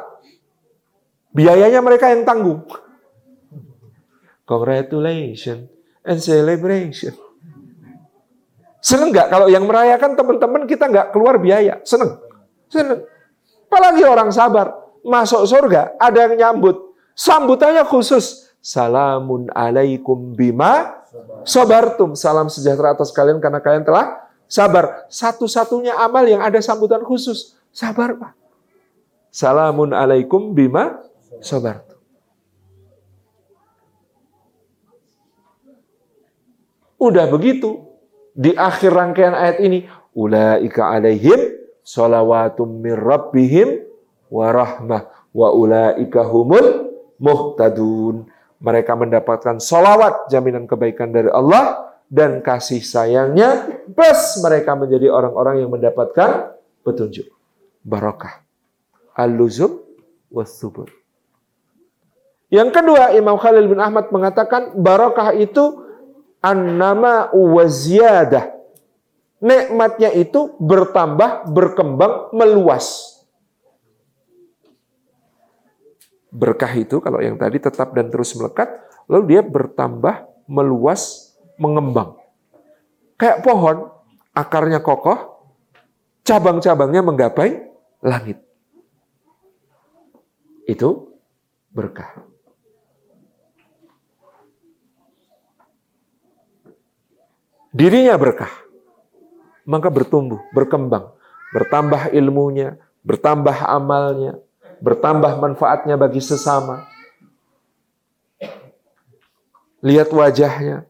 biayanya 1.36 1.84
mereka 1.84 2.07
yang 2.12 2.24
tanggung. 2.24 2.64
Congratulations 4.47 5.68
and 6.03 6.20
celebration. 6.20 7.16
Seneng 8.82 9.14
nggak 9.14 9.28
kalau 9.30 9.47
yang 9.47 9.64
merayakan 9.70 10.18
teman-teman 10.18 10.66
kita 10.66 10.89
nggak 10.89 11.14
keluar 11.14 11.38
biaya? 11.38 11.80
Seneng? 11.86 12.18
Seneng. 12.68 13.05
Apalagi 13.70 14.03
orang 14.03 14.34
sabar. 14.34 14.80
Masuk 15.01 15.49
surga, 15.49 15.97
ada 15.97 16.30
yang 16.30 16.38
nyambut. 16.38 16.93
Sambutannya 17.18 17.82
khusus. 17.89 18.51
Salamun 18.62 19.49
alaikum 19.57 20.38
bima 20.38 21.01
sabartum. 21.41 22.14
Salam 22.14 22.45
sejahtera 22.45 22.93
atas 22.93 23.09
kalian 23.09 23.41
karena 23.41 23.57
kalian 23.57 23.82
telah 23.82 24.30
sabar. 24.45 25.09
Satu-satunya 25.09 25.97
amal 25.97 26.30
yang 26.30 26.45
ada 26.45 26.62
sambutan 26.62 27.01
khusus. 27.01 27.57
Sabar, 27.74 28.14
Pak. 28.16 28.38
Salamun 29.34 29.97
alaikum 29.97 30.53
bima 30.53 31.01
sabartum. 31.41 31.97
Udah 37.01 37.26
begitu. 37.34 37.82
Di 38.38 38.53
akhir 38.53 38.93
rangkaian 38.93 39.34
ayat 39.34 39.57
ini. 39.57 39.89
Ulaika 40.14 40.93
alaihim 40.93 41.57
salawatum 41.82 42.78
min 42.78 42.93
rabbihim 42.93 43.89
wa 44.30 44.51
ulaika 45.34 46.22
humul 46.30 46.93
muhtadun. 47.18 48.30
Mereka 48.62 48.93
mendapatkan 48.93 49.57
solawat 49.57 50.30
jaminan 50.30 50.70
kebaikan 50.70 51.09
dari 51.09 51.34
Allah 51.34 51.91
dan 52.12 52.45
kasih 52.45 52.86
sayangnya 52.86 53.82
plus 53.95 54.38
mereka 54.43 54.78
menjadi 54.78 55.09
orang-orang 55.09 55.66
yang 55.66 55.72
mendapatkan 55.74 56.53
petunjuk. 56.86 57.26
Barokah. 57.82 58.45
Al-luzum 59.18 59.82
was-subur. 60.30 60.93
Yang 62.51 62.70
kedua, 62.76 63.16
Imam 63.16 63.39
Khalil 63.39 63.72
bin 63.72 63.80
Ahmad 63.80 64.12
mengatakan 64.12 64.76
barokah 64.76 65.32
itu 65.32 65.88
an-nama 66.43 67.32
wa 67.32 67.64
ziyadah. 67.64 68.51
Nikmatnya 69.41 70.14
itu 70.14 70.53
bertambah, 70.59 71.49
berkembang, 71.49 72.30
meluas. 72.36 73.11
Berkah 76.32 76.71
itu 76.79 77.03
kalau 77.03 77.19
yang 77.19 77.36
tadi 77.36 77.59
tetap 77.59 77.91
dan 77.91 78.07
terus 78.07 78.32
melekat, 78.39 78.71
lalu 79.11 79.36
dia 79.36 79.41
bertambah, 79.43 80.47
meluas, 80.47 81.36
mengembang. 81.59 82.15
Kayak 83.19 83.43
pohon, 83.43 83.91
akarnya 84.32 84.79
kokoh, 84.79 85.43
cabang-cabangnya 86.23 87.03
menggapai 87.03 87.67
langit. 87.99 88.39
Itu 90.63 91.19
berkah. 91.75 92.32
Dirinya 97.71 98.19
berkah, 98.19 98.51
maka 99.63 99.88
bertumbuh, 99.88 100.43
berkembang, 100.51 101.15
bertambah 101.55 102.11
ilmunya, 102.11 102.75
bertambah 102.99 103.55
amalnya, 103.63 104.43
bertambah 104.82 105.38
manfaatnya 105.38 105.95
bagi 105.95 106.19
sesama. 106.19 106.89
Lihat 109.82 110.09
wajahnya, 110.09 110.89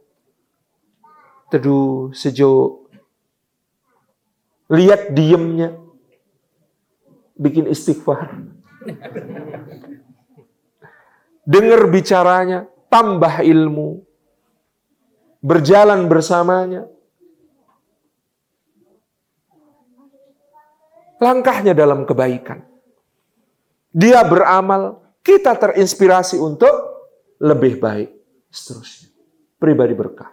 teduh, 1.52 2.12
sejuk. 2.16 2.88
Lihat 4.72 5.12
diemnya, 5.12 5.76
bikin 7.36 7.68
istighfar. 7.68 8.32
Dengar 11.44 11.88
bicaranya, 11.92 12.68
tambah 12.88 13.44
ilmu. 13.44 14.08
Berjalan 15.44 16.08
bersamanya. 16.08 16.88
Langkahnya 21.20 21.76
dalam 21.76 22.08
kebaikan 22.08 22.71
dia 23.92 24.24
beramal, 24.24 25.04
kita 25.22 25.54
terinspirasi 25.56 26.40
untuk 26.40 26.72
lebih 27.38 27.78
baik. 27.78 28.10
Seterusnya. 28.52 29.12
Pribadi 29.60 29.94
berkah. 29.94 30.32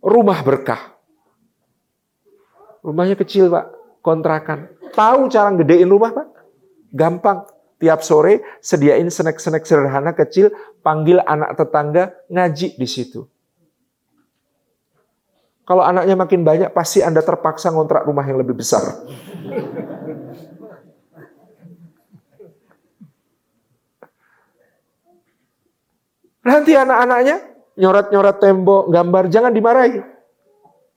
Rumah 0.00 0.40
berkah. 0.40 0.96
Rumahnya 2.80 3.16
kecil, 3.16 3.52
Pak. 3.52 3.66
Kontrakan. 4.00 4.72
Tahu 4.96 5.28
cara 5.28 5.52
gedein 5.52 5.88
rumah, 5.88 6.12
Pak? 6.14 6.28
Gampang. 6.92 7.44
Tiap 7.80 8.04
sore 8.04 8.44
sediain 8.60 9.08
snack-snack 9.08 9.64
sederhana 9.64 10.12
kecil, 10.12 10.52
panggil 10.84 11.16
anak 11.24 11.56
tetangga 11.56 12.12
ngaji 12.28 12.76
di 12.76 12.84
situ. 12.84 13.24
Kalau 15.64 15.80
anaknya 15.80 16.12
makin 16.12 16.44
banyak, 16.44 16.76
pasti 16.76 17.00
Anda 17.00 17.24
terpaksa 17.24 17.72
ngontrak 17.72 18.04
rumah 18.04 18.26
yang 18.28 18.36
lebih 18.36 18.52
besar. 18.52 18.84
Nanti 26.40 26.72
anak-anaknya 26.72 27.36
nyoret-nyoret 27.76 28.36
tembok, 28.40 28.88
gambar, 28.88 29.24
jangan 29.28 29.52
dimarahi. 29.52 30.00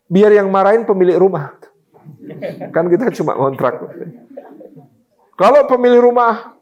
Biar 0.07 0.31
yang 0.31 0.47
marahin 0.47 0.87
pemilik 0.87 1.19
rumah. 1.19 1.55
Kan 2.71 2.87
kita 2.87 3.11
cuma 3.19 3.35
ngontrak. 3.35 3.79
Kalau 5.35 5.61
pemilik 5.67 5.99
rumah 5.99 6.55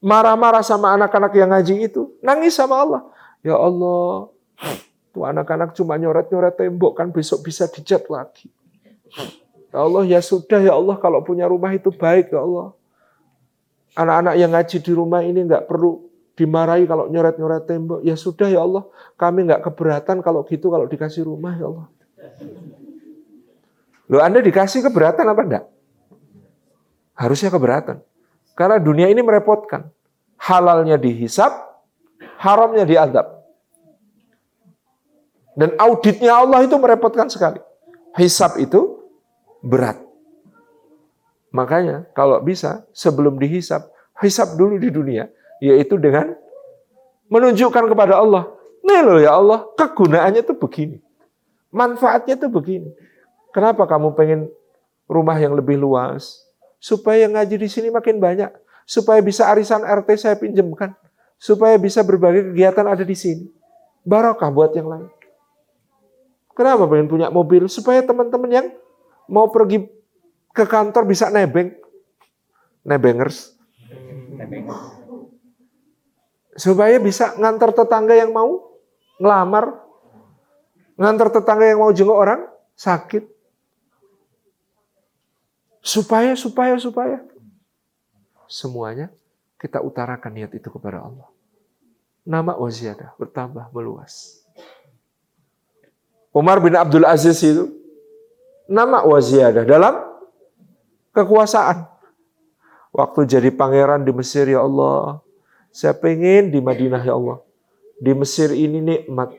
marah-marah 0.00 0.64
sama 0.64 0.96
anak-anak 0.96 1.32
yang 1.36 1.50
ngaji 1.52 1.86
itu, 1.86 2.10
nangis 2.24 2.56
sama 2.56 2.80
Allah. 2.82 3.02
Ya 3.44 3.54
Allah, 3.56 4.32
tuh 5.14 5.24
anak-anak 5.24 5.76
cuma 5.76 5.94
nyoret-nyoret 6.00 6.56
tembok 6.58 6.98
kan 6.98 7.08
besok 7.14 7.46
bisa 7.46 7.70
dicat 7.70 8.04
lagi. 8.10 8.50
Ya 9.70 9.78
Allah, 9.86 10.02
ya 10.02 10.18
sudah 10.18 10.58
ya 10.58 10.74
Allah 10.74 10.98
kalau 10.98 11.22
punya 11.22 11.46
rumah 11.46 11.70
itu 11.70 11.94
baik 11.94 12.34
ya 12.34 12.42
Allah. 12.42 12.74
Anak-anak 13.94 14.34
yang 14.38 14.50
ngaji 14.50 14.76
di 14.82 14.92
rumah 14.94 15.20
ini 15.22 15.46
nggak 15.46 15.66
perlu 15.70 16.09
dimarahi 16.40 16.88
kalau 16.88 17.12
nyoret-nyoret 17.12 17.68
tembok. 17.68 18.00
Ya 18.00 18.16
sudah 18.16 18.48
ya 18.48 18.64
Allah, 18.64 18.88
kami 19.20 19.44
nggak 19.44 19.60
keberatan 19.68 20.24
kalau 20.24 20.40
gitu 20.48 20.72
kalau 20.72 20.88
dikasih 20.88 21.28
rumah 21.28 21.52
ya 21.60 21.68
Allah. 21.68 21.86
Loh 24.08 24.20
Anda 24.24 24.40
dikasih 24.40 24.80
keberatan 24.88 25.28
apa 25.28 25.42
enggak? 25.44 25.64
Harusnya 27.12 27.52
keberatan. 27.52 28.00
Karena 28.56 28.80
dunia 28.80 29.12
ini 29.12 29.20
merepotkan. 29.20 29.92
Halalnya 30.40 30.96
dihisap, 30.96 31.52
haramnya 32.40 32.88
diadab. 32.88 33.44
Dan 35.52 35.76
auditnya 35.76 36.32
Allah 36.32 36.64
itu 36.64 36.72
merepotkan 36.80 37.28
sekali. 37.28 37.60
Hisap 38.16 38.56
itu 38.56 39.04
berat. 39.60 40.00
Makanya 41.52 42.08
kalau 42.16 42.40
bisa 42.40 42.88
sebelum 42.96 43.36
dihisap, 43.36 43.92
hisap 44.24 44.56
dulu 44.56 44.80
di 44.80 44.88
dunia 44.88 45.28
yaitu 45.60 46.00
dengan 46.00 46.34
menunjukkan 47.30 47.84
kepada 47.92 48.18
Allah. 48.18 48.50
Nih 48.80 49.00
loh 49.04 49.20
ya 49.20 49.36
Allah, 49.36 49.68
kegunaannya 49.76 50.42
tuh 50.42 50.56
begini. 50.56 50.98
Manfaatnya 51.70 52.34
tuh 52.34 52.50
begini. 52.50 52.90
Kenapa 53.54 53.86
kamu 53.86 54.16
pengen 54.18 54.50
rumah 55.06 55.38
yang 55.38 55.54
lebih 55.54 55.78
luas? 55.78 56.42
Supaya 56.80 57.28
ngaji 57.28 57.60
di 57.60 57.68
sini 57.70 57.88
makin 57.92 58.18
banyak. 58.18 58.50
supaya 58.90 59.22
bisa 59.22 59.46
arisan 59.46 59.86
RT 59.86 60.18
saya 60.18 60.34
pinjamkan, 60.34 60.98
supaya 61.38 61.78
bisa 61.78 62.02
berbagai 62.02 62.50
kegiatan 62.50 62.82
ada 62.90 63.06
di 63.06 63.14
sini. 63.14 63.46
Barokah 64.02 64.50
buat 64.50 64.74
yang 64.74 64.90
lain. 64.90 65.06
Kenapa 66.58 66.90
pengen 66.90 67.06
punya 67.06 67.30
mobil? 67.30 67.70
Supaya 67.70 68.02
teman-teman 68.02 68.50
yang 68.50 68.66
mau 69.30 69.46
pergi 69.46 69.86
ke 70.50 70.66
kantor 70.66 71.06
bisa 71.06 71.30
nebeng. 71.30 71.70
Nebengers. 72.82 73.54
Supaya 76.60 77.00
bisa 77.00 77.32
ngantar 77.40 77.72
tetangga 77.72 78.12
yang 78.12 78.36
mau 78.36 78.76
ngelamar. 79.16 79.80
Ngantar 81.00 81.32
tetangga 81.32 81.64
yang 81.64 81.80
mau 81.80 81.88
jenguk 81.88 82.12
orang 82.12 82.44
sakit. 82.76 83.24
Supaya, 85.80 86.36
supaya, 86.36 86.76
supaya. 86.76 87.24
Semuanya 88.44 89.08
kita 89.56 89.80
utarakan 89.80 90.36
niat 90.36 90.52
itu 90.52 90.68
kepada 90.68 91.00
Allah. 91.00 91.28
Nama 92.28 92.52
waziyadah 92.52 93.16
bertambah 93.16 93.72
meluas. 93.72 94.44
Umar 96.36 96.60
bin 96.60 96.76
Abdul 96.76 97.08
Aziz 97.08 97.40
itu 97.40 97.72
nama 98.68 99.00
waziyadah 99.08 99.64
dalam 99.64 99.96
kekuasaan. 101.16 101.88
Waktu 102.92 103.24
jadi 103.24 103.48
pangeran 103.48 104.04
di 104.04 104.12
Mesir 104.12 104.44
ya 104.44 104.60
Allah, 104.60 105.24
saya 105.70 105.94
pengen 105.94 106.50
di 106.50 106.58
Madinah 106.58 107.02
ya 107.02 107.14
Allah. 107.14 107.42
Di 108.00 108.16
Mesir 108.16 108.50
ini 108.56 108.80
nikmat, 108.80 109.36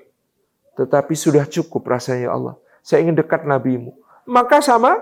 tetapi 0.77 1.17
sudah 1.17 1.49
cukup 1.49 1.81
rasanya 1.87 2.29
ya 2.29 2.31
Allah. 2.37 2.55
Saya 2.85 3.01
ingin 3.01 3.17
dekat 3.17 3.41
nabimu. 3.43 3.97
Maka 4.29 4.61
sama 4.61 5.01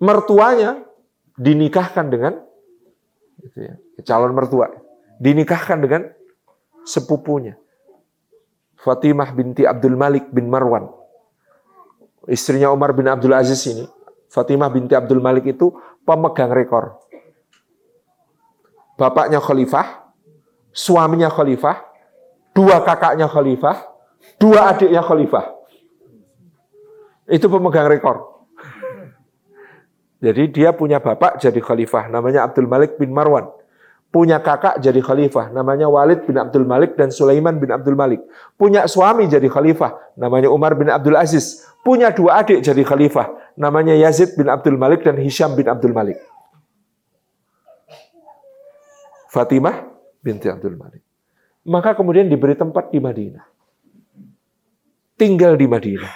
mertuanya 0.00 0.82
dinikahkan 1.36 2.08
dengan 2.08 2.40
ya, 3.56 3.76
calon 4.04 4.32
mertua 4.36 4.72
dinikahkan 5.20 5.80
dengan 5.80 6.02
sepupunya 6.84 7.56
Fatimah 8.80 9.32
binti 9.36 9.68
Abdul 9.68 9.96
Malik 9.96 10.32
bin 10.32 10.48
Marwan 10.48 10.88
istrinya 12.28 12.72
Umar 12.72 12.96
bin 12.96 13.08
Abdul 13.08 13.36
Aziz 13.36 13.60
ini 13.68 13.84
Fatimah 14.32 14.72
binti 14.72 14.96
Abdul 14.96 15.20
Malik 15.20 15.48
itu 15.48 15.72
pemegang 16.04 16.52
rekor 16.52 16.99
bapaknya 19.00 19.40
khalifah 19.40 20.12
suaminya 20.76 21.32
khalifah 21.32 21.80
dua 22.52 22.84
kakaknya 22.84 23.24
khalifah 23.24 23.88
dua 24.36 24.76
adiknya 24.76 25.00
khalifah 25.00 25.56
itu 27.32 27.48
pemegang 27.48 27.88
rekor 27.88 28.30
jadi 30.20 30.52
dia 30.52 30.70
punya 30.76 31.00
bapak 31.00 31.40
jadi 31.40 31.56
khalifah, 31.64 32.12
namanya 32.12 32.44
Abdul 32.44 32.68
Malik 32.68 33.00
bin 33.00 33.08
Marwan. 33.08 33.48
Punya 34.12 34.36
kakak 34.42 34.76
jadi 34.82 35.00
khalifah, 35.00 35.48
namanya 35.54 35.88
Walid 35.88 36.28
bin 36.28 36.36
Abdul 36.36 36.68
Malik 36.68 36.98
dan 36.98 37.08
Sulaiman 37.08 37.56
bin 37.56 37.72
Abdul 37.72 37.96
Malik. 37.96 38.20
Punya 38.60 38.84
suami 38.84 39.24
jadi 39.32 39.48
khalifah, 39.48 39.96
namanya 40.20 40.52
Umar 40.52 40.76
bin 40.76 40.92
Abdul 40.92 41.16
Aziz. 41.16 41.64
Punya 41.80 42.12
dua 42.12 42.44
adik 42.44 42.60
jadi 42.60 42.84
khalifah, 42.84 43.54
namanya 43.56 43.96
Yazid 43.96 44.36
bin 44.36 44.52
Abdul 44.52 44.76
Malik 44.76 45.06
dan 45.08 45.16
Hisham 45.16 45.56
bin 45.56 45.64
Abdul 45.64 45.96
Malik. 45.96 46.20
Fatimah 49.30 49.86
binti 50.18 50.50
Abdul 50.50 50.74
Malik. 50.74 51.06
Maka 51.62 51.94
kemudian 51.94 52.26
diberi 52.26 52.58
tempat 52.58 52.90
di 52.90 52.98
Madinah. 52.98 53.46
Tinggal 55.14 55.54
di 55.54 55.66
Madinah 55.70 56.14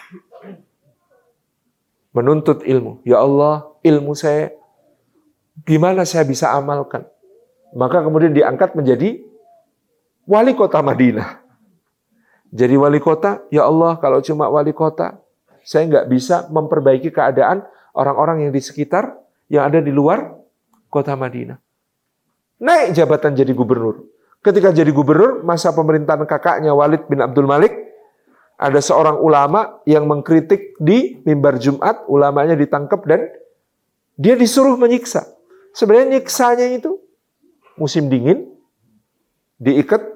menuntut 2.14 2.62
ilmu. 2.62 3.02
Ya 3.02 3.20
Allah, 3.20 3.66
ilmu 3.82 4.14
saya 4.14 4.54
gimana 5.66 6.06
saya 6.06 6.22
bisa 6.24 6.54
amalkan? 6.54 7.04
Maka 7.74 8.06
kemudian 8.06 8.30
diangkat 8.30 8.78
menjadi 8.78 9.18
wali 10.24 10.54
kota 10.54 10.78
Madinah. 10.78 11.42
Jadi 12.54 12.74
wali 12.78 13.02
kota, 13.02 13.42
ya 13.50 13.66
Allah 13.66 13.98
kalau 13.98 14.22
cuma 14.22 14.46
wali 14.46 14.70
kota, 14.70 15.18
saya 15.66 15.90
nggak 15.90 16.06
bisa 16.06 16.46
memperbaiki 16.54 17.10
keadaan 17.10 17.66
orang-orang 17.98 18.46
yang 18.46 18.52
di 18.54 18.62
sekitar, 18.62 19.18
yang 19.50 19.66
ada 19.66 19.82
di 19.82 19.90
luar 19.90 20.38
kota 20.86 21.18
Madinah. 21.18 21.63
Naik 22.62 22.94
jabatan 22.94 23.34
jadi 23.34 23.50
gubernur. 23.50 24.06
Ketika 24.44 24.70
jadi 24.70 24.92
gubernur, 24.92 25.40
masa 25.40 25.72
pemerintahan 25.72 26.28
kakaknya 26.28 26.76
Walid 26.76 27.08
bin 27.08 27.24
Abdul 27.24 27.48
Malik, 27.48 27.72
ada 28.54 28.78
seorang 28.78 29.18
ulama 29.18 29.82
yang 29.88 30.06
mengkritik 30.06 30.78
di 30.78 31.18
mimbar 31.26 31.58
Jumat, 31.58 32.06
ulamanya 32.06 32.54
ditangkap 32.54 33.02
dan 33.08 33.26
dia 34.14 34.38
disuruh 34.38 34.78
menyiksa. 34.78 35.26
Sebenarnya 35.74 36.18
nyiksanya 36.20 36.70
itu 36.70 37.02
musim 37.74 38.06
dingin, 38.06 38.46
diikat, 39.58 40.06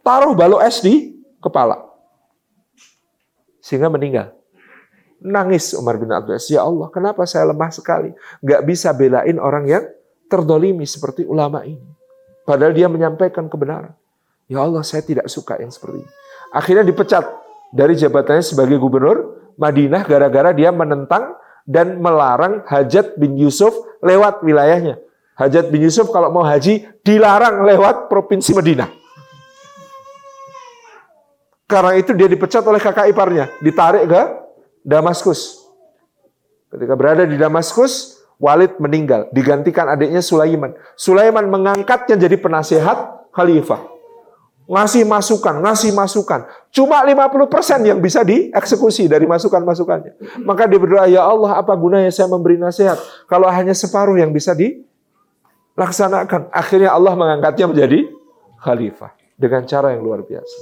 taruh 0.00 0.32
balok 0.32 0.64
es 0.64 0.80
di 0.80 1.20
kepala. 1.42 1.84
Sehingga 3.60 3.92
meninggal. 3.92 4.32
Nangis 5.20 5.74
Umar 5.76 5.98
bin 6.00 6.12
Abdul 6.12 6.38
Aziz, 6.38 6.54
ya 6.54 6.64
Allah 6.64 6.88
kenapa 6.88 7.26
saya 7.28 7.50
lemah 7.50 7.72
sekali. 7.72 8.14
Gak 8.40 8.62
bisa 8.64 8.94
belain 8.96 9.36
orang 9.36 9.64
yang 9.68 9.84
terdolimi 10.30 10.84
seperti 10.86 11.26
ulama 11.26 11.62
ini. 11.62 11.82
Padahal 12.46 12.74
dia 12.74 12.86
menyampaikan 12.86 13.50
kebenaran. 13.50 13.94
Ya 14.46 14.62
Allah 14.62 14.86
saya 14.86 15.02
tidak 15.02 15.26
suka 15.26 15.58
yang 15.58 15.74
seperti 15.74 16.06
ini. 16.06 16.10
Akhirnya 16.54 16.86
dipecat 16.86 17.26
dari 17.74 17.98
jabatannya 17.98 18.44
sebagai 18.46 18.78
gubernur 18.78 19.50
Madinah 19.58 20.06
gara-gara 20.06 20.54
dia 20.54 20.70
menentang 20.70 21.34
dan 21.66 21.98
melarang 21.98 22.62
Hajat 22.68 23.18
bin 23.18 23.34
Yusuf 23.34 23.74
lewat 23.98 24.46
wilayahnya. 24.46 25.02
Hajat 25.36 25.68
bin 25.68 25.84
Yusuf 25.84 26.08
kalau 26.14 26.32
mau 26.32 26.46
haji 26.46 26.86
dilarang 27.04 27.66
lewat 27.66 28.08
provinsi 28.08 28.56
Madinah. 28.56 28.88
Karena 31.66 31.98
itu 31.98 32.14
dia 32.14 32.30
dipecat 32.30 32.62
oleh 32.62 32.78
kakak 32.78 33.10
iparnya, 33.10 33.50
ditarik 33.58 34.06
ke 34.06 34.22
Damaskus. 34.86 35.66
Ketika 36.70 36.94
berada 36.94 37.26
di 37.26 37.34
Damaskus, 37.34 38.15
Walid 38.36 38.76
meninggal, 38.76 39.32
digantikan 39.32 39.88
adiknya 39.88 40.20
Sulaiman. 40.20 40.76
Sulaiman 40.92 41.48
mengangkatnya 41.48 42.20
jadi 42.20 42.36
penasehat 42.36 43.32
khalifah 43.32 43.96
ngasih 44.66 45.06
masukan, 45.06 45.62
ngasih 45.62 45.94
masukan. 45.94 46.42
Cuma 46.74 46.98
50% 47.06 47.86
yang 47.86 48.02
bisa 48.02 48.26
dieksekusi 48.26 49.06
dari 49.06 49.24
masukan-masukannya. 49.24 50.42
Maka 50.42 50.66
dia 50.66 50.78
berdoa, 50.82 51.06
ya 51.06 51.22
Allah 51.22 51.62
apa 51.62 51.72
gunanya 51.78 52.10
saya 52.10 52.26
memberi 52.26 52.58
nasihat 52.58 52.98
kalau 53.30 53.46
hanya 53.46 53.72
separuh 53.72 54.18
yang 54.18 54.34
bisa 54.34 54.52
dilaksanakan. 54.58 56.50
Akhirnya 56.50 56.90
Allah 56.92 57.14
mengangkatnya 57.14 57.70
menjadi 57.70 58.10
khalifah 58.58 59.14
dengan 59.38 59.62
cara 59.70 59.94
yang 59.94 60.02
luar 60.02 60.26
biasa. 60.26 60.58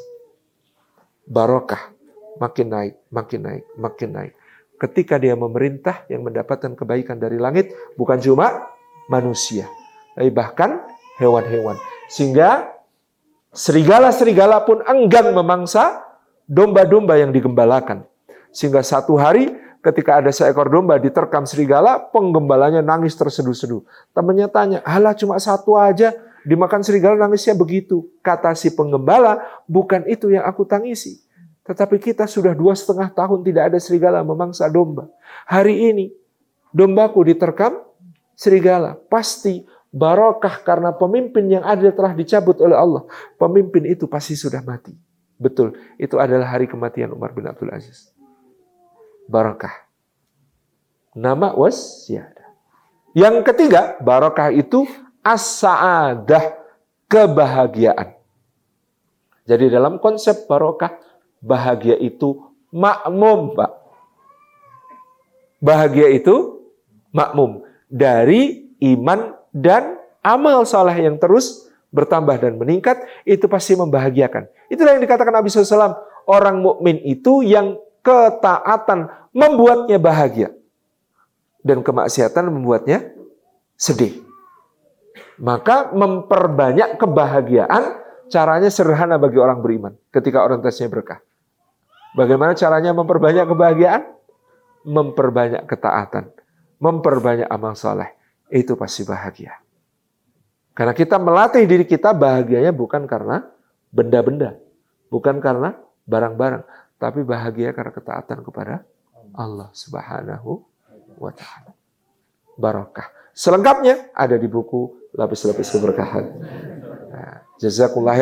Barokah 1.25 1.97
makin 2.37 2.69
naik, 2.69 2.95
makin 3.09 3.41
naik, 3.41 3.65
makin 3.81 4.11
naik. 4.13 4.33
Ketika 4.75 5.17
dia 5.23 5.39
memerintah 5.39 6.05
yang 6.11 6.27
mendapatkan 6.27 6.75
kebaikan 6.75 7.17
dari 7.17 7.39
langit 7.39 7.71
bukan 7.95 8.19
cuma 8.19 8.75
manusia, 9.07 9.71
tapi 10.19 10.29
bahkan 10.35 10.83
hewan-hewan. 11.21 11.79
Sehingga 12.11 12.75
Serigala-serigala 13.55 14.67
pun 14.67 14.83
enggan 14.83 15.31
memangsa 15.31 16.03
domba-domba 16.51 17.15
yang 17.15 17.31
digembalakan. 17.31 18.03
Sehingga 18.51 18.83
satu 18.83 19.15
hari 19.15 19.55
ketika 19.79 20.19
ada 20.19 20.35
seekor 20.35 20.67
domba 20.67 20.99
diterkam 20.99 21.47
serigala, 21.47 22.03
penggembalanya 22.11 22.83
nangis 22.83 23.15
terseduh-seduh. 23.15 23.87
Temannya 24.11 24.51
tanya, 24.51 24.79
halah 24.83 25.15
cuma 25.15 25.39
satu 25.39 25.79
aja, 25.79 26.11
dimakan 26.43 26.83
serigala 26.83 27.15
nangisnya 27.15 27.55
begitu. 27.55 28.11
Kata 28.27 28.59
si 28.59 28.75
penggembala, 28.75 29.39
bukan 29.71 30.03
itu 30.11 30.35
yang 30.35 30.43
aku 30.43 30.67
tangisi. 30.67 31.23
Tetapi 31.65 31.97
kita 31.97 32.29
sudah 32.29 32.53
dua 32.53 32.77
setengah 32.77 33.09
tahun 33.09 33.41
tidak 33.41 33.73
ada 33.73 33.79
serigala 33.81 34.21
memangsa 34.21 34.69
domba. 34.69 35.09
Hari 35.49 35.93
ini, 35.93 36.13
dombaku 36.71 37.25
diterkam 37.25 37.81
serigala. 38.37 39.01
Pasti 39.09 39.65
barokah 39.89 40.61
karena 40.61 40.93
pemimpin 40.93 41.49
yang 41.49 41.65
adil 41.65 41.95
telah 41.97 42.13
dicabut 42.13 42.61
oleh 42.61 42.77
Allah. 42.77 43.09
Pemimpin 43.41 43.89
itu 43.89 44.05
pasti 44.05 44.37
sudah 44.37 44.61
mati. 44.61 44.93
Betul, 45.41 45.75
itu 45.97 46.21
adalah 46.21 46.53
hari 46.53 46.69
kematian 46.69 47.17
Umar 47.17 47.33
bin 47.33 47.49
Abdul 47.49 47.73
Aziz. 47.73 48.13
Barokah. 49.25 49.73
Nama 51.15 51.55
was 51.55 52.05
siada. 52.05 52.45
Yang 53.15 53.47
ketiga, 53.47 53.95
barokah 54.03 54.51
itu 54.51 54.85
as-sa'adah, 55.23 56.59
kebahagiaan. 57.07 58.19
Jadi 59.47 59.71
dalam 59.71 60.03
konsep 60.03 60.51
barokah, 60.51 60.99
bahagia 61.45 62.01
itu 62.01 62.41
makmum, 62.73 63.53
Pak. 63.53 63.71
Bahagia 65.61 66.09
itu 66.13 66.65
makmum 67.13 67.65
dari 67.93 68.69
iman 68.81 69.37
dan 69.53 70.01
amal 70.25 70.65
saleh 70.65 71.05
yang 71.05 71.21
terus 71.21 71.69
bertambah 71.95 72.41
dan 72.43 72.59
meningkat 72.59 73.05
itu 73.23 73.47
pasti 73.47 73.79
membahagiakan. 73.79 74.51
Itulah 74.67 74.99
yang 74.99 75.05
dikatakan 75.05 75.31
Nabi 75.31 75.53
SAW. 75.53 75.95
Orang 76.25 76.65
mukmin 76.65 77.05
itu 77.05 77.45
yang 77.45 77.77
ketaatan 78.01 79.13
membuatnya 79.37 80.01
bahagia 80.01 80.49
dan 81.61 81.85
kemaksiatan 81.85 82.49
membuatnya 82.49 83.13
sedih. 83.77 84.25
Maka 85.37 85.93
memperbanyak 85.93 86.97
kebahagiaan 86.97 88.01
caranya 88.33 88.73
sederhana 88.73 89.21
bagi 89.21 89.37
orang 89.37 89.61
beriman 89.61 89.93
ketika 90.09 90.41
orientasinya 90.41 90.89
berkah. 90.89 91.21
Bagaimana 92.15 92.55
caranya 92.55 92.95
memperbanyak 92.95 93.47
kebahagiaan? 93.51 94.03
Memperbanyak 94.87 95.67
ketaatan, 95.67 96.31
memperbanyak 96.79 97.49
amal 97.51 97.75
soleh. 97.75 98.15
Itu 98.53 98.79
pasti 98.79 99.03
bahagia. 99.03 99.59
Karena 100.75 100.95
kita 100.95 101.19
melatih 101.19 101.65
diri 101.67 101.87
kita 101.87 102.15
bahagianya 102.15 102.71
bukan 102.75 103.07
karena 103.07 103.47
benda-benda, 103.95 104.59
bukan 105.11 105.39
karena 105.39 105.75
barang-barang, 106.05 106.63
tapi 106.99 107.23
bahagia 107.23 107.73
karena 107.73 107.91
ketaatan 107.95 108.43
kepada 108.43 108.85
Allah 109.35 109.71
Subhanahu 109.75 110.63
wa 111.19 111.33
taala. 111.35 111.73
Barokah. 112.55 113.11
Selengkapnya 113.35 114.15
ada 114.15 114.39
di 114.39 114.47
buku 114.47 115.03
Lapis-lapis 115.15 115.71
keberkahan. 115.71 116.27
Nah, 117.15 117.47
jazakumullah. 117.63 118.19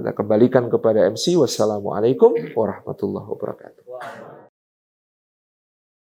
Kita 0.00 0.16
kembalikan 0.16 0.72
kepada 0.72 1.04
MC. 1.12 1.36
Wassalamualaikum 1.36 2.32
warahmatullahi 2.56 3.28
wabarakatuh. 3.36 3.84